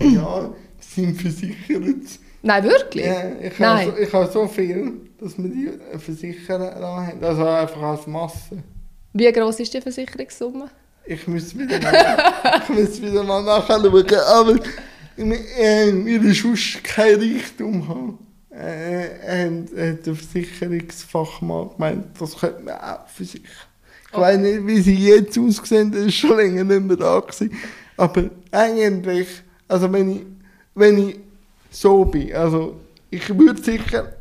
Ja, 0.00 0.50
die 0.80 1.02
sind 1.02 1.20
versichert. 1.20 2.18
Nein, 2.42 2.64
wirklich? 2.64 3.06
Ja, 3.06 3.32
ich 3.40 3.58
Nein. 3.58 3.86
habe 3.86 3.96
so, 3.96 4.02
ich 4.02 4.12
habe 4.12 4.32
so 4.32 4.48
viel, 4.48 4.92
dass 5.20 5.38
wir 5.38 5.48
die 5.48 5.98
versichern 5.98 6.62
haben. 6.74 7.22
Also 7.22 7.46
einfach 7.46 7.82
als 7.82 8.06
Masse. 8.06 8.62
Wie 9.12 9.30
groß 9.30 9.60
ist 9.60 9.72
die 9.74 9.80
Versicherungssumme? 9.80 10.68
Ich 11.04 11.26
muss 11.28 11.56
wieder 11.56 11.80
mal, 11.80 12.62
ich 12.62 12.68
muss 12.68 13.02
wieder 13.02 13.22
mal 13.22 13.42
nachschauen, 13.42 13.86
aber 13.86 14.54
äh, 15.16 15.92
wir 15.92 16.22
äh, 16.22 16.32
sonst 16.32 16.82
kein 16.82 17.16
Reichtum 17.16 17.88
haben. 17.88 18.18
Äh, 18.50 19.46
und, 19.46 19.72
äh, 19.72 19.94
der 19.96 20.14
Versicherungsfachmann 20.14 21.70
gemeint, 21.70 22.06
das 22.18 22.36
könnte 22.36 22.62
man 22.62 22.74
auch 22.76 23.06
versichern. 23.08 23.71
Ich 24.12 24.18
weiß 24.18 24.38
nicht, 24.38 24.66
wie 24.66 24.80
sie 24.80 24.94
jetzt 25.08 25.38
aussehen, 25.38 25.90
das 25.90 26.02
ist 26.02 26.14
schon 26.14 26.36
länger 26.36 26.64
nicht 26.64 26.82
mehr 26.82 26.96
da 26.96 27.18
gewesen. 27.20 27.50
Aber 27.96 28.30
eigentlich, 28.50 29.28
also 29.68 29.90
wenn 29.92 30.10
ich, 30.10 30.20
wenn 30.74 31.08
ich 31.08 31.18
so 31.70 32.04
bin, 32.04 32.32
also 32.34 32.78
ich 33.10 33.28
würde 33.38 33.62
sicher, 33.62 34.12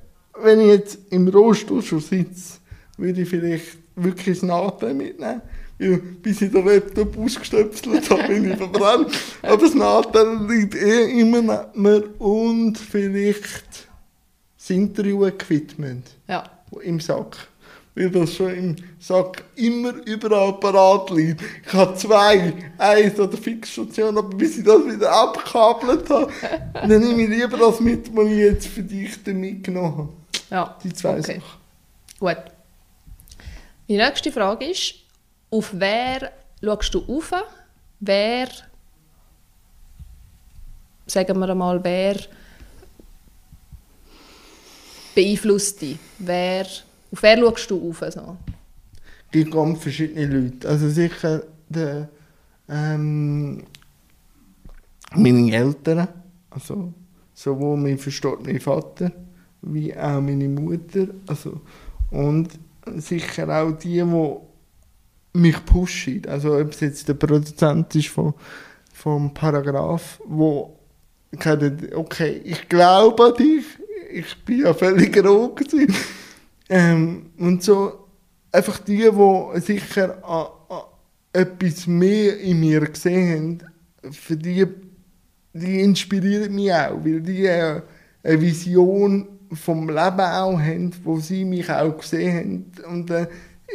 wenn 0.41 0.61
ich 0.61 0.67
jetzt 0.67 0.97
im 1.09 1.27
Rollstuhl 1.27 1.81
schon 1.81 1.99
sitze, 1.99 2.59
würde 2.97 3.21
ich 3.21 3.29
vielleicht 3.29 3.77
wirklich 3.95 4.39
das 4.39 4.47
Nathan 4.47 4.95
mitnehmen. 4.97 5.41
Weil 5.77 5.97
bis 5.97 6.41
ich 6.41 6.51
den 6.51 6.65
Laptop 6.65 7.17
ausgestöpselt 7.17 8.09
habe, 8.09 8.27
bin 8.27 8.51
ich 8.51 8.57
verbrannt. 8.57 9.09
Aber 9.41 9.57
das 9.57 9.73
Nathan 9.73 10.47
liegt 10.47 10.75
eh 10.75 11.19
immer 11.19 11.41
neben 11.41 11.81
mir 11.81 12.21
und 12.21 12.77
vielleicht 12.77 13.87
das 14.57 14.69
Interview-Equipment 14.69 16.05
Ja. 16.27 16.43
im 16.83 16.99
Sack. 16.99 17.47
Weil 17.93 18.09
das 18.09 18.33
schon 18.35 18.55
im 18.55 18.75
Sack 18.99 19.43
immer 19.55 19.93
überall 20.05 20.53
parat 20.59 21.09
liegt. 21.09 21.41
Ich 21.65 21.73
habe 21.73 21.93
zwei, 21.95 22.53
eins 22.77 23.19
an 23.19 23.29
der 23.29 23.37
Fixstation, 23.39 24.17
aber 24.17 24.29
bis 24.29 24.57
ich 24.59 24.63
das 24.63 24.85
wieder 24.85 25.11
abgekabelt 25.11 26.09
habe, 26.09 26.31
dann 26.73 26.87
nehme 26.87 27.21
ich 27.23 27.29
lieber 27.29 27.57
das 27.57 27.79
mit, 27.81 28.15
was 28.15 28.25
ich 28.27 28.37
jetzt 28.37 28.67
für 28.67 28.83
dich 28.83 29.21
dann 29.23 29.41
mitgenommen 29.41 29.97
habe. 29.97 30.09
ja. 30.49 30.77
Die 30.83 30.93
zwei 30.93 31.19
Okay. 31.19 31.41
Sachen. 31.41 31.43
Gut. 32.19 32.37
Die 33.89 33.97
nächste 33.97 34.31
Frage 34.31 34.65
ist, 34.69 34.93
auf 35.49 35.71
wer 35.73 36.31
schaust 36.63 36.93
du 36.93 37.03
auf? 37.17 37.33
Wer, 37.99 38.47
sagen 41.05 41.39
wir 41.39 41.49
einmal, 41.49 41.83
wer 41.83 42.15
beeinflusst 45.13 45.81
dich? 45.81 45.97
Wer, 46.19 46.65
auf 47.11 47.23
wer 47.23 47.37
schaust 47.37 47.69
du 47.69 47.89
auf? 47.89 47.99
So? 47.99 48.37
Es 49.25 49.31
gibt 49.31 49.51
ganz 49.51 49.81
verschiedene 49.81 50.25
Leute. 50.25 50.67
Also 50.67 50.89
sicher 50.89 51.43
der, 51.69 52.09
ähm, 52.69 53.63
meine 55.15 55.53
Eltern, 55.53 56.07
also 56.49 56.93
sowohl 57.33 57.77
mein 57.77 57.97
verstorbener 57.97 58.59
Vater 58.59 59.11
wie 59.61 59.95
auch 59.95 60.21
meine 60.21 60.47
Mutter. 60.47 61.07
Also, 61.27 61.61
und 62.09 62.49
sicher 62.97 63.47
auch 63.49 63.71
die, 63.73 64.01
die 64.01 64.35
mich 65.33 65.65
pushen. 65.65 66.25
Also 66.27 66.57
ob 66.57 66.71
es 66.71 66.79
jetzt 66.81 67.07
der 67.07 67.13
Produzent 67.13 67.93
ist 67.95 68.09
von, 68.09 68.33
vom 68.93 69.33
Paragraph, 69.33 70.19
wo 70.25 70.77
okay, 71.95 72.41
ich 72.43 72.67
glaube 72.67 73.23
an 73.23 73.33
dich, 73.35 73.65
ich 74.11 74.35
bin 74.43 74.59
ja 74.61 74.73
völlig 74.73 75.15
roh. 75.23 75.55
Ähm, 76.71 77.31
und 77.37 77.61
so 77.61 78.07
einfach 78.49 78.79
die, 78.79 79.09
die 79.11 79.59
sicher 79.59 80.23
an, 80.23 80.47
an 80.69 80.83
etwas 81.33 81.85
mehr 81.85 82.39
in 82.39 82.61
mir 82.61 82.79
gesehen 82.87 83.61
haben, 84.01 84.13
für 84.13 84.37
die, 84.37 84.65
die 85.53 85.81
inspirieren 85.81 86.55
mich 86.55 86.73
auch, 86.73 87.03
weil 87.03 87.19
die 87.19 87.45
äh, 87.45 87.81
eine 88.23 88.41
Vision 88.41 89.27
vom 89.51 89.89
Leben 89.89 90.21
auch 90.21 90.57
haben, 90.57 90.93
wo 91.03 91.19
sie 91.19 91.43
mich 91.43 91.69
auch 91.69 91.97
gesehen 91.97 92.71
haben. 92.85 92.93
Und 92.93 93.11
äh, 93.11 93.27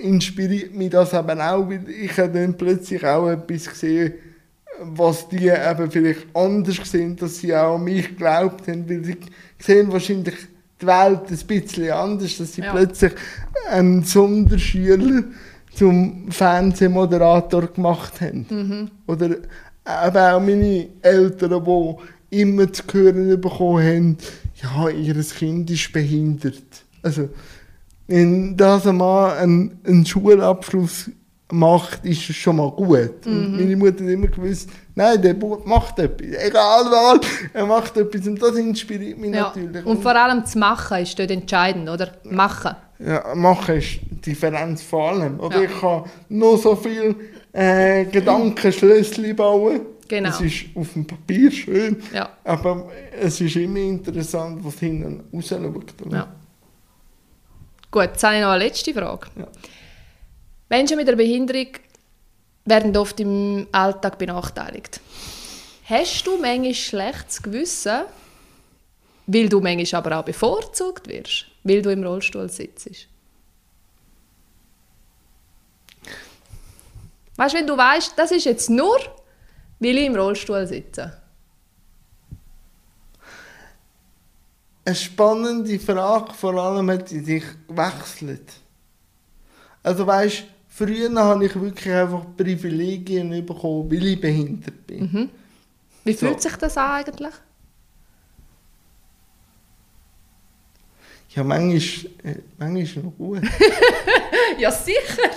inspiriert 0.03 0.75
mich 0.75 0.89
das 0.89 1.13
eben 1.13 1.39
auch, 1.39 1.69
weil 1.69 1.87
ich 1.91 2.15
dann 2.15 2.57
plötzlich 2.57 3.05
auch 3.05 3.29
etwas 3.29 3.69
gesehen, 3.69 4.15
was 4.81 5.29
die 5.29 5.49
eben 5.49 5.91
vielleicht 5.91 6.35
anders 6.35 6.79
sehen, 6.91 7.15
dass 7.17 7.39
sie 7.39 7.55
auch 7.55 7.77
an 7.77 7.85
mich 7.85 8.09
geglaubt 8.09 8.67
haben, 8.69 8.89
weil 8.89 9.05
sie 9.05 9.17
sehen 9.59 9.93
wahrscheinlich 9.93 10.35
die 10.81 10.87
Welt 10.87 11.31
ein 11.31 11.47
bisschen 11.47 11.91
anders, 11.91 12.37
dass 12.39 12.55
sie 12.55 12.63
Ja. 12.63 12.73
plötzlich 12.73 13.13
einen 13.71 14.03
Sonderschüler 14.05 15.25
zum 15.75 16.31
Fernsehmoderator 16.31 17.67
gemacht 17.69 18.21
haben. 18.21 18.91
Oder 19.07 19.31
eben 19.31 20.17
auch 20.17 20.41
meine 20.41 20.89
Eltern, 21.03 21.65
die 22.31 22.41
immer 22.41 22.73
zu 22.73 22.83
hören 22.93 23.41
bekommen 23.41 23.85
haben, 23.85 24.17
ja, 24.63 24.89
ihr 24.89 25.15
Kind 25.23 25.71
ist 25.71 25.93
behindert. 25.93 26.63
Also, 27.03 27.29
wenn 28.09 28.57
das 28.57 28.87
einmal 28.87 29.37
einen, 29.39 29.79
einen 29.85 30.07
Schulabschluss 30.07 31.11
macht, 31.53 32.05
ist 32.05 32.29
es 32.29 32.37
schon 32.37 32.57
mal 32.57 32.71
gut. 32.71 33.25
Und 33.27 33.57
meine 33.57 33.77
Mutter 33.77 34.05
hat 34.05 34.11
immer 34.11 34.27
gewusst, 34.27 34.69
nein, 34.95 35.21
der 35.23 35.35
Bub 35.35 35.65
macht 35.67 35.99
etwas. 35.99 36.27
Egal 36.27 36.85
was, 36.91 37.21
er 37.53 37.67
macht 37.67 37.97
etwas. 37.97 38.27
Und 38.27 38.43
das 38.43 38.57
inspiriert 38.57 39.19
mich 39.19 39.33
Ja. 39.35 39.43
natürlich. 39.55 39.87
Und 39.87 40.03
vor 40.03 40.15
allem 40.17 40.41
das 40.43 40.55
Machen 40.57 40.99
ist 41.03 41.19
dort 41.19 41.31
entscheidend, 41.31 41.89
oder? 41.89 42.13
Machen. 42.25 42.75
Ja, 42.99 43.35
machen 43.35 43.77
ist 43.77 44.01
die 44.11 44.17
Differenz 44.31 44.83
vor 44.83 45.11
allem. 45.11 45.39
Oder 45.39 45.63
Ja. 45.63 45.69
ich 45.71 45.81
kann 45.81 46.05
nur 46.31 46.59
so 46.59 46.75
viel 46.75 47.15
äh, 47.53 48.05
Gedankenschlösschen 48.07 49.37
bauen. 49.37 49.81
Genau. 50.09 50.29
Das 50.31 50.41
ist 50.41 50.67
auf 50.75 50.93
dem 50.93 51.07
Papier 51.07 51.51
schön, 51.51 52.01
Ja. 52.13 52.29
aber 52.45 52.89
es 53.21 53.41
ist 53.41 53.57
immer 53.57 53.79
interessant, 53.79 54.65
was 54.65 54.79
hinten 54.79 55.25
raus 55.33 55.49
schaut. 55.49 55.95
Ja. 56.13 56.29
Gut, 57.91 58.03
jetzt 58.03 58.23
habe 58.25 58.37
ich 58.37 58.41
noch 58.43 58.51
eine 58.51 58.65
letzte 58.65 58.93
Frage. 58.95 59.27
Ja. 59.37 59.47
Menschen 60.69 60.97
mit 60.97 61.09
einer 61.09 61.17
Behinderung 61.17 61.69
werden 62.65 62.97
oft 62.97 63.19
im 63.21 63.69
Alltag 63.73 64.19
benachteiligt. 64.19 65.01
Hast 65.85 66.27
du 66.27 66.37
manchmal 66.39 66.75
schlechtes 66.75 67.43
Gewissen, 67.43 68.03
weil 69.27 69.49
du 69.49 69.61
manchmal 69.61 70.01
aber 70.01 70.19
auch 70.19 70.25
bevorzugt 70.25 71.07
wirst, 71.07 71.47
weil 71.63 71.83
du 71.83 71.91
im 71.91 72.03
Rollstuhl 72.03 72.51
sitzt? 72.51 73.09
Weißt 77.37 77.55
du, 77.55 77.59
wenn 77.59 77.67
du 77.67 77.77
weißt, 77.77 78.15
das 78.17 78.33
ist 78.33 78.47
jetzt 78.47 78.71
nur, 78.71 78.99
weil 79.79 79.99
ich 79.99 80.07
im 80.07 80.17
Rollstuhl 80.17 80.67
sitze. 80.67 81.21
Eine 84.85 84.95
spannende 84.95 85.79
Frage, 85.79 86.33
vor 86.33 86.55
allem 86.55 86.91
hat 86.91 87.09
sie 87.09 87.21
sich 87.21 87.45
gewechselt. 87.69 88.53
Also 89.83 90.07
weißt, 90.07 90.45
früher 90.77 91.15
habe 91.15 91.47
ich 91.47 91.59
wirklich 91.59 91.93
einfach 91.95 92.25
Privilegien 92.37 93.31
bekommen, 93.47 93.91
weil 93.91 94.07
ich 94.07 94.21
behindert 94.21 94.87
bin. 94.87 95.31
Wie 96.05 96.13
So. 96.13 96.27
fühlt 96.27 96.43
sich 96.43 96.57
das 96.57 96.77
an 96.77 96.91
eigentlich? 97.01 97.33
Ja, 101.31 101.45
manchmal, 101.45 102.13
äh, 102.25 102.39
manchmal 102.59 102.83
ist 102.83 102.97
noch 102.97 103.13
gut. 103.17 103.43
Ja, 104.59 104.71
sicher. 104.71 105.31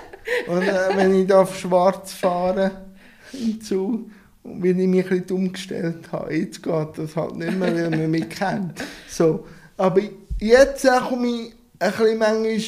Und 0.48 0.62
äh, 0.62 0.96
wenn 0.96 1.14
ich 1.14 1.28
darf 1.28 1.58
schwarz 1.60 2.14
fahren 2.14 2.72
im 3.34 3.60
Zug, 3.60 4.10
und 4.44 4.64
weil 4.64 4.80
ich 4.80 4.88
mich 4.88 5.04
ein 5.12 5.22
bisschen 5.22 5.36
umgestellt 5.38 6.12
habe, 6.12 6.34
jetzt 6.36 6.62
geht 6.64 6.98
das 6.98 7.16
halt 7.16 7.36
nicht 7.36 7.58
mehr, 7.58 7.74
weil 7.76 7.90
man 7.90 8.12
mich 8.12 8.30
kennt. 8.30 8.82
So. 9.10 9.46
Aber 9.78 10.00
jetzt 10.40 10.88
komme 11.10 11.28
ich 11.28 11.54
ein 11.80 11.92
bisschen 11.92 12.18
manchmal 12.20 12.62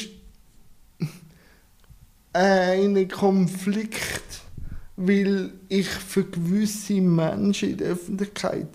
einen 2.32 3.08
Konflikt, 3.08 4.42
weil 4.96 5.50
ich 5.68 5.88
für 5.88 6.24
gewisse 6.24 7.00
Menschen 7.00 7.70
in 7.70 7.76
der 7.78 7.88
Öffentlichkeit 7.88 8.68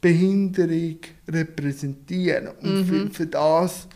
Behinderung 0.00 0.96
repräsentiere 1.28 2.54
und 2.62 2.80
Mhm. 2.80 2.84
für, 2.84 3.10
für 3.10 3.26
das 3.26 3.88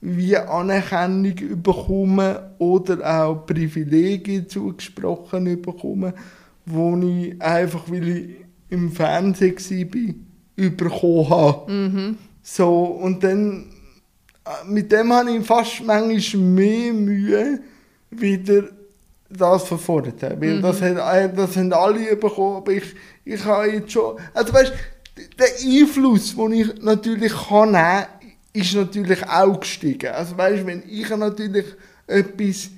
wie 0.00 0.36
Anerkennung 0.36 1.62
bekommen 1.62 2.36
oder 2.58 3.22
auch 3.22 3.46
Privilegien 3.46 4.46
zugesprochen 4.48 5.62
bekommen, 5.62 6.12
wo 6.66 6.96
ich 6.98 7.40
einfach, 7.40 7.90
weil 7.90 8.08
ich 8.08 8.30
im 8.68 8.92
Fernsehen 8.92 9.56
war, 9.56 10.70
bekommen 10.70 11.30
habe. 11.30 11.72
Mhm. 11.72 12.18
So, 12.42 12.84
und 12.84 13.24
dann, 13.24 13.66
äh, 14.44 14.70
mit 14.70 14.92
dem 14.92 15.10
habe 15.12 15.30
ich 15.30 15.46
fast 15.46 15.82
manchmal 15.84 16.42
mehr 16.42 16.92
Mühe, 16.92 17.60
wieder 18.20 18.64
das 19.30 19.64
von 19.66 19.78
vorher. 19.78 20.12
Weil 20.40 20.60
das, 20.62 20.80
hat, 20.80 20.96
äh, 20.96 21.28
das 21.34 21.56
haben 21.56 21.72
alle 21.72 22.16
bekommen, 22.16 22.56
aber 22.58 22.72
ich, 22.72 22.84
ich 23.24 23.44
habe 23.44 23.66
jetzt 23.68 23.92
schon, 23.92 24.16
also 24.32 24.52
weißt 24.52 24.72
der 25.38 25.46
Einfluss, 25.64 26.34
den 26.36 26.52
ich 26.52 26.82
natürlich 26.82 27.32
kann 27.48 27.72
nehmen 27.72 28.04
ist 28.52 28.74
natürlich 28.74 29.26
auch 29.28 29.58
gestiegen. 29.58 30.12
Also 30.12 30.36
weißt 30.38 30.64
wenn 30.66 30.82
ich 30.88 31.08
natürlich 31.10 31.66
etwas 32.06 32.70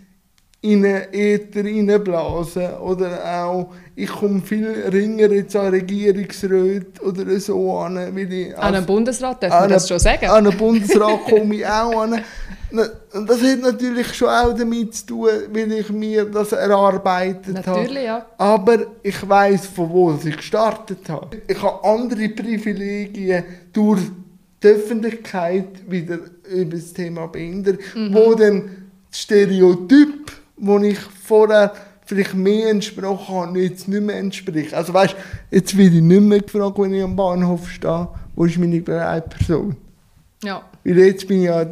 in 0.62 0.84
einen 0.86 1.12
Äther 1.12 1.64
reinblasen 1.64 2.74
oder 2.78 3.42
auch, 3.44 3.72
ich 3.94 4.08
komme 4.08 4.40
viel 4.40 4.66
ringer 4.90 5.30
jetzt 5.30 5.54
an 5.54 5.68
Regierungsräte 5.68 7.02
oder 7.02 7.38
so 7.40 7.78
an, 7.78 7.96
weil 7.96 8.32
ich 8.32 8.56
An 8.56 8.74
einem 8.74 8.86
Bundesrat 8.86 9.42
darf 9.42 9.52
an 9.52 9.60
man 9.60 9.68
das 9.70 9.82
einen- 9.84 9.88
schon 9.88 9.98
sagen. 9.98 10.26
An 10.26 10.46
einen 10.46 10.56
Bundesrat 10.56 11.24
komme 11.28 11.54
ich 11.56 11.66
auch 11.66 12.00
an. 12.02 12.20
Und 12.70 13.28
das 13.28 13.42
hat 13.42 13.60
natürlich 13.60 14.12
schon 14.14 14.28
auch 14.28 14.52
damit 14.52 14.94
zu 14.94 15.06
tun, 15.06 15.28
weil 15.52 15.72
ich 15.72 15.88
mir 15.90 16.24
das 16.24 16.52
erarbeitet 16.52 17.66
habe. 17.66 17.80
Natürlich, 17.82 18.04
ja. 18.04 18.26
Aber 18.38 18.78
ich 19.02 19.28
weiß, 19.28 19.66
von 19.66 19.90
wo 19.90 20.18
ich 20.24 20.36
gestartet 20.36 21.08
habe. 21.08 21.36
Ich 21.46 21.62
habe 21.62 21.84
andere 21.88 22.28
Privilegien 22.28 23.44
durch 23.72 24.00
die 24.62 24.66
Öffentlichkeit 24.68 25.88
wieder 25.88 26.18
über 26.50 26.76
das 26.76 26.92
Thema 26.92 27.28
Behinderung, 27.28 27.78
wo 28.10 28.34
dann 28.34 28.88
das 29.10 29.20
Stereotyp, 29.20 30.32
wo 30.56 30.78
ich 30.78 30.98
vorher 30.98 31.72
vielleicht 32.04 32.34
mehr 32.34 32.70
entsprochen 32.70 33.34
habe, 33.34 33.60
jetzt 33.60 33.88
nicht 33.88 34.02
mehr 34.02 34.16
entspricht. 34.16 34.72
Also 34.74 34.94
weißt, 34.94 35.16
jetzt 35.50 35.76
werde 35.76 35.96
ich 35.96 36.02
nicht 36.02 36.22
mehr 36.22 36.40
gefragt, 36.40 36.78
wenn 36.78 36.94
ich 36.94 37.02
am 37.02 37.16
Bahnhof 37.16 37.68
stehe, 37.68 38.08
wo 38.34 38.44
ist 38.44 38.58
meine 38.58 38.80
Begleitperson? 38.80 39.76
ja. 40.42 40.62
Weil 40.84 40.98
jetzt 40.98 41.26
bin 41.26 41.40
ich 41.40 41.46
ja 41.46 41.66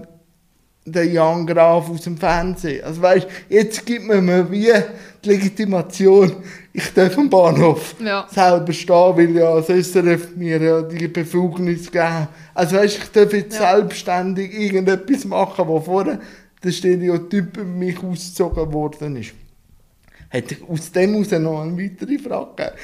der 0.87 1.07
Jan 1.07 1.47
Graf 1.47 1.89
aus 1.89 2.03
dem 2.03 2.17
Fernsehen. 2.17 2.85
Also 2.85 3.01
weißt, 3.01 3.27
jetzt 3.49 3.87
gibt 3.87 4.07
man 4.07 4.25
mir 4.25 4.51
wie 4.51 4.71
die 5.25 5.29
Legitimation, 5.29 6.37
ich 6.73 6.93
darf 6.93 7.17
am 7.17 7.31
Bahnhof 7.31 7.95
Ja. 8.05 8.27
selber 8.31 8.73
stehen, 8.73 9.17
weil 9.17 9.31
ja 9.37 9.57
das 9.61 9.69
SRF 9.69 10.37
mir 10.37 10.61
ja 10.61 10.83
die 10.83 11.09
Befugnis 11.09 11.91
geben. 11.91 12.29
Also 12.53 12.77
weißt, 12.77 12.99
ich 12.99 13.11
darf 13.13 13.33
jetzt 13.33 13.59
Ja. 13.59 13.77
selbstständig 13.77 14.53
irgendetwas 14.53 15.25
machen, 15.25 15.67
wo 15.69 15.81
vorher 15.81 16.21
der 16.63 16.71
Stereotyp 16.71 17.57
über 17.57 17.65
mich 17.65 18.03
ausgezogen 18.03 18.73
worden 18.73 19.17
ist. 19.17 19.33
Hätte 20.29 20.55
ich 20.55 20.69
aus 20.69 20.91
dem 20.91 21.13
heraus 21.15 21.31
noch 21.31 21.63
eine 21.63 21.79
weitere 21.79 22.19
Frage 22.19 22.51
gegeben? 22.57 22.77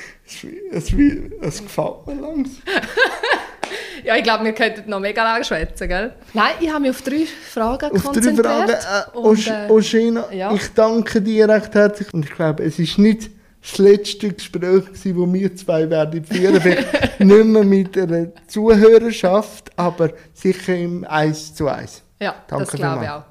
Es, 0.72 0.92
es, 0.92 0.92
es 1.40 1.62
gefällt 1.62 2.06
mir 2.06 2.14
langsam. 2.14 2.52
Ja, 4.04 4.16
ich 4.16 4.22
glaube, 4.22 4.44
wir 4.44 4.52
könnten 4.52 4.88
noch 4.88 5.00
mega 5.00 5.22
lange 5.22 5.44
schwätzen, 5.44 5.88
gell? 5.88 6.12
Nein, 6.32 6.52
ich 6.60 6.70
habe 6.70 6.80
mich 6.80 6.90
auf 6.90 7.02
drei 7.02 7.26
Fragen 7.26 7.90
Auf 7.90 8.02
drei 8.02 8.12
konzentriert. 8.12 8.46
Fragen. 8.46 8.72
Äh, 9.14 9.18
und, 9.18 9.46
äh, 9.46 9.68
Oshina, 9.68 10.32
ja. 10.32 10.52
ich 10.52 10.72
danke 10.74 11.20
dir 11.20 11.48
recht 11.48 11.74
herzlich. 11.74 12.12
Und 12.12 12.24
ich 12.24 12.30
glaube, 12.32 12.62
es 12.64 12.78
ist 12.78 12.98
nicht 12.98 13.30
das 13.60 13.78
letzte 13.78 14.32
Gespräch, 14.32 14.86
gewesen, 14.86 15.16
wo 15.16 15.32
wir 15.32 15.54
zwei 15.54 15.88
werden 15.90 16.24
führen. 16.24 16.60
Vielleicht 16.60 17.20
nicht 17.20 17.44
mehr 17.44 17.64
mit 17.64 17.96
einer 17.98 18.28
Zuhörerschaft, 18.46 19.70
aber 19.76 20.10
sicher 20.32 20.74
im 20.74 21.04
Eins 21.04 21.54
zu 21.54 21.68
Eins. 21.68 22.02
ja, 22.20 22.34
Danke 22.48 22.64
das 22.64 22.74
glaube 22.74 23.04
ich 23.04 23.10
auch. 23.10 23.29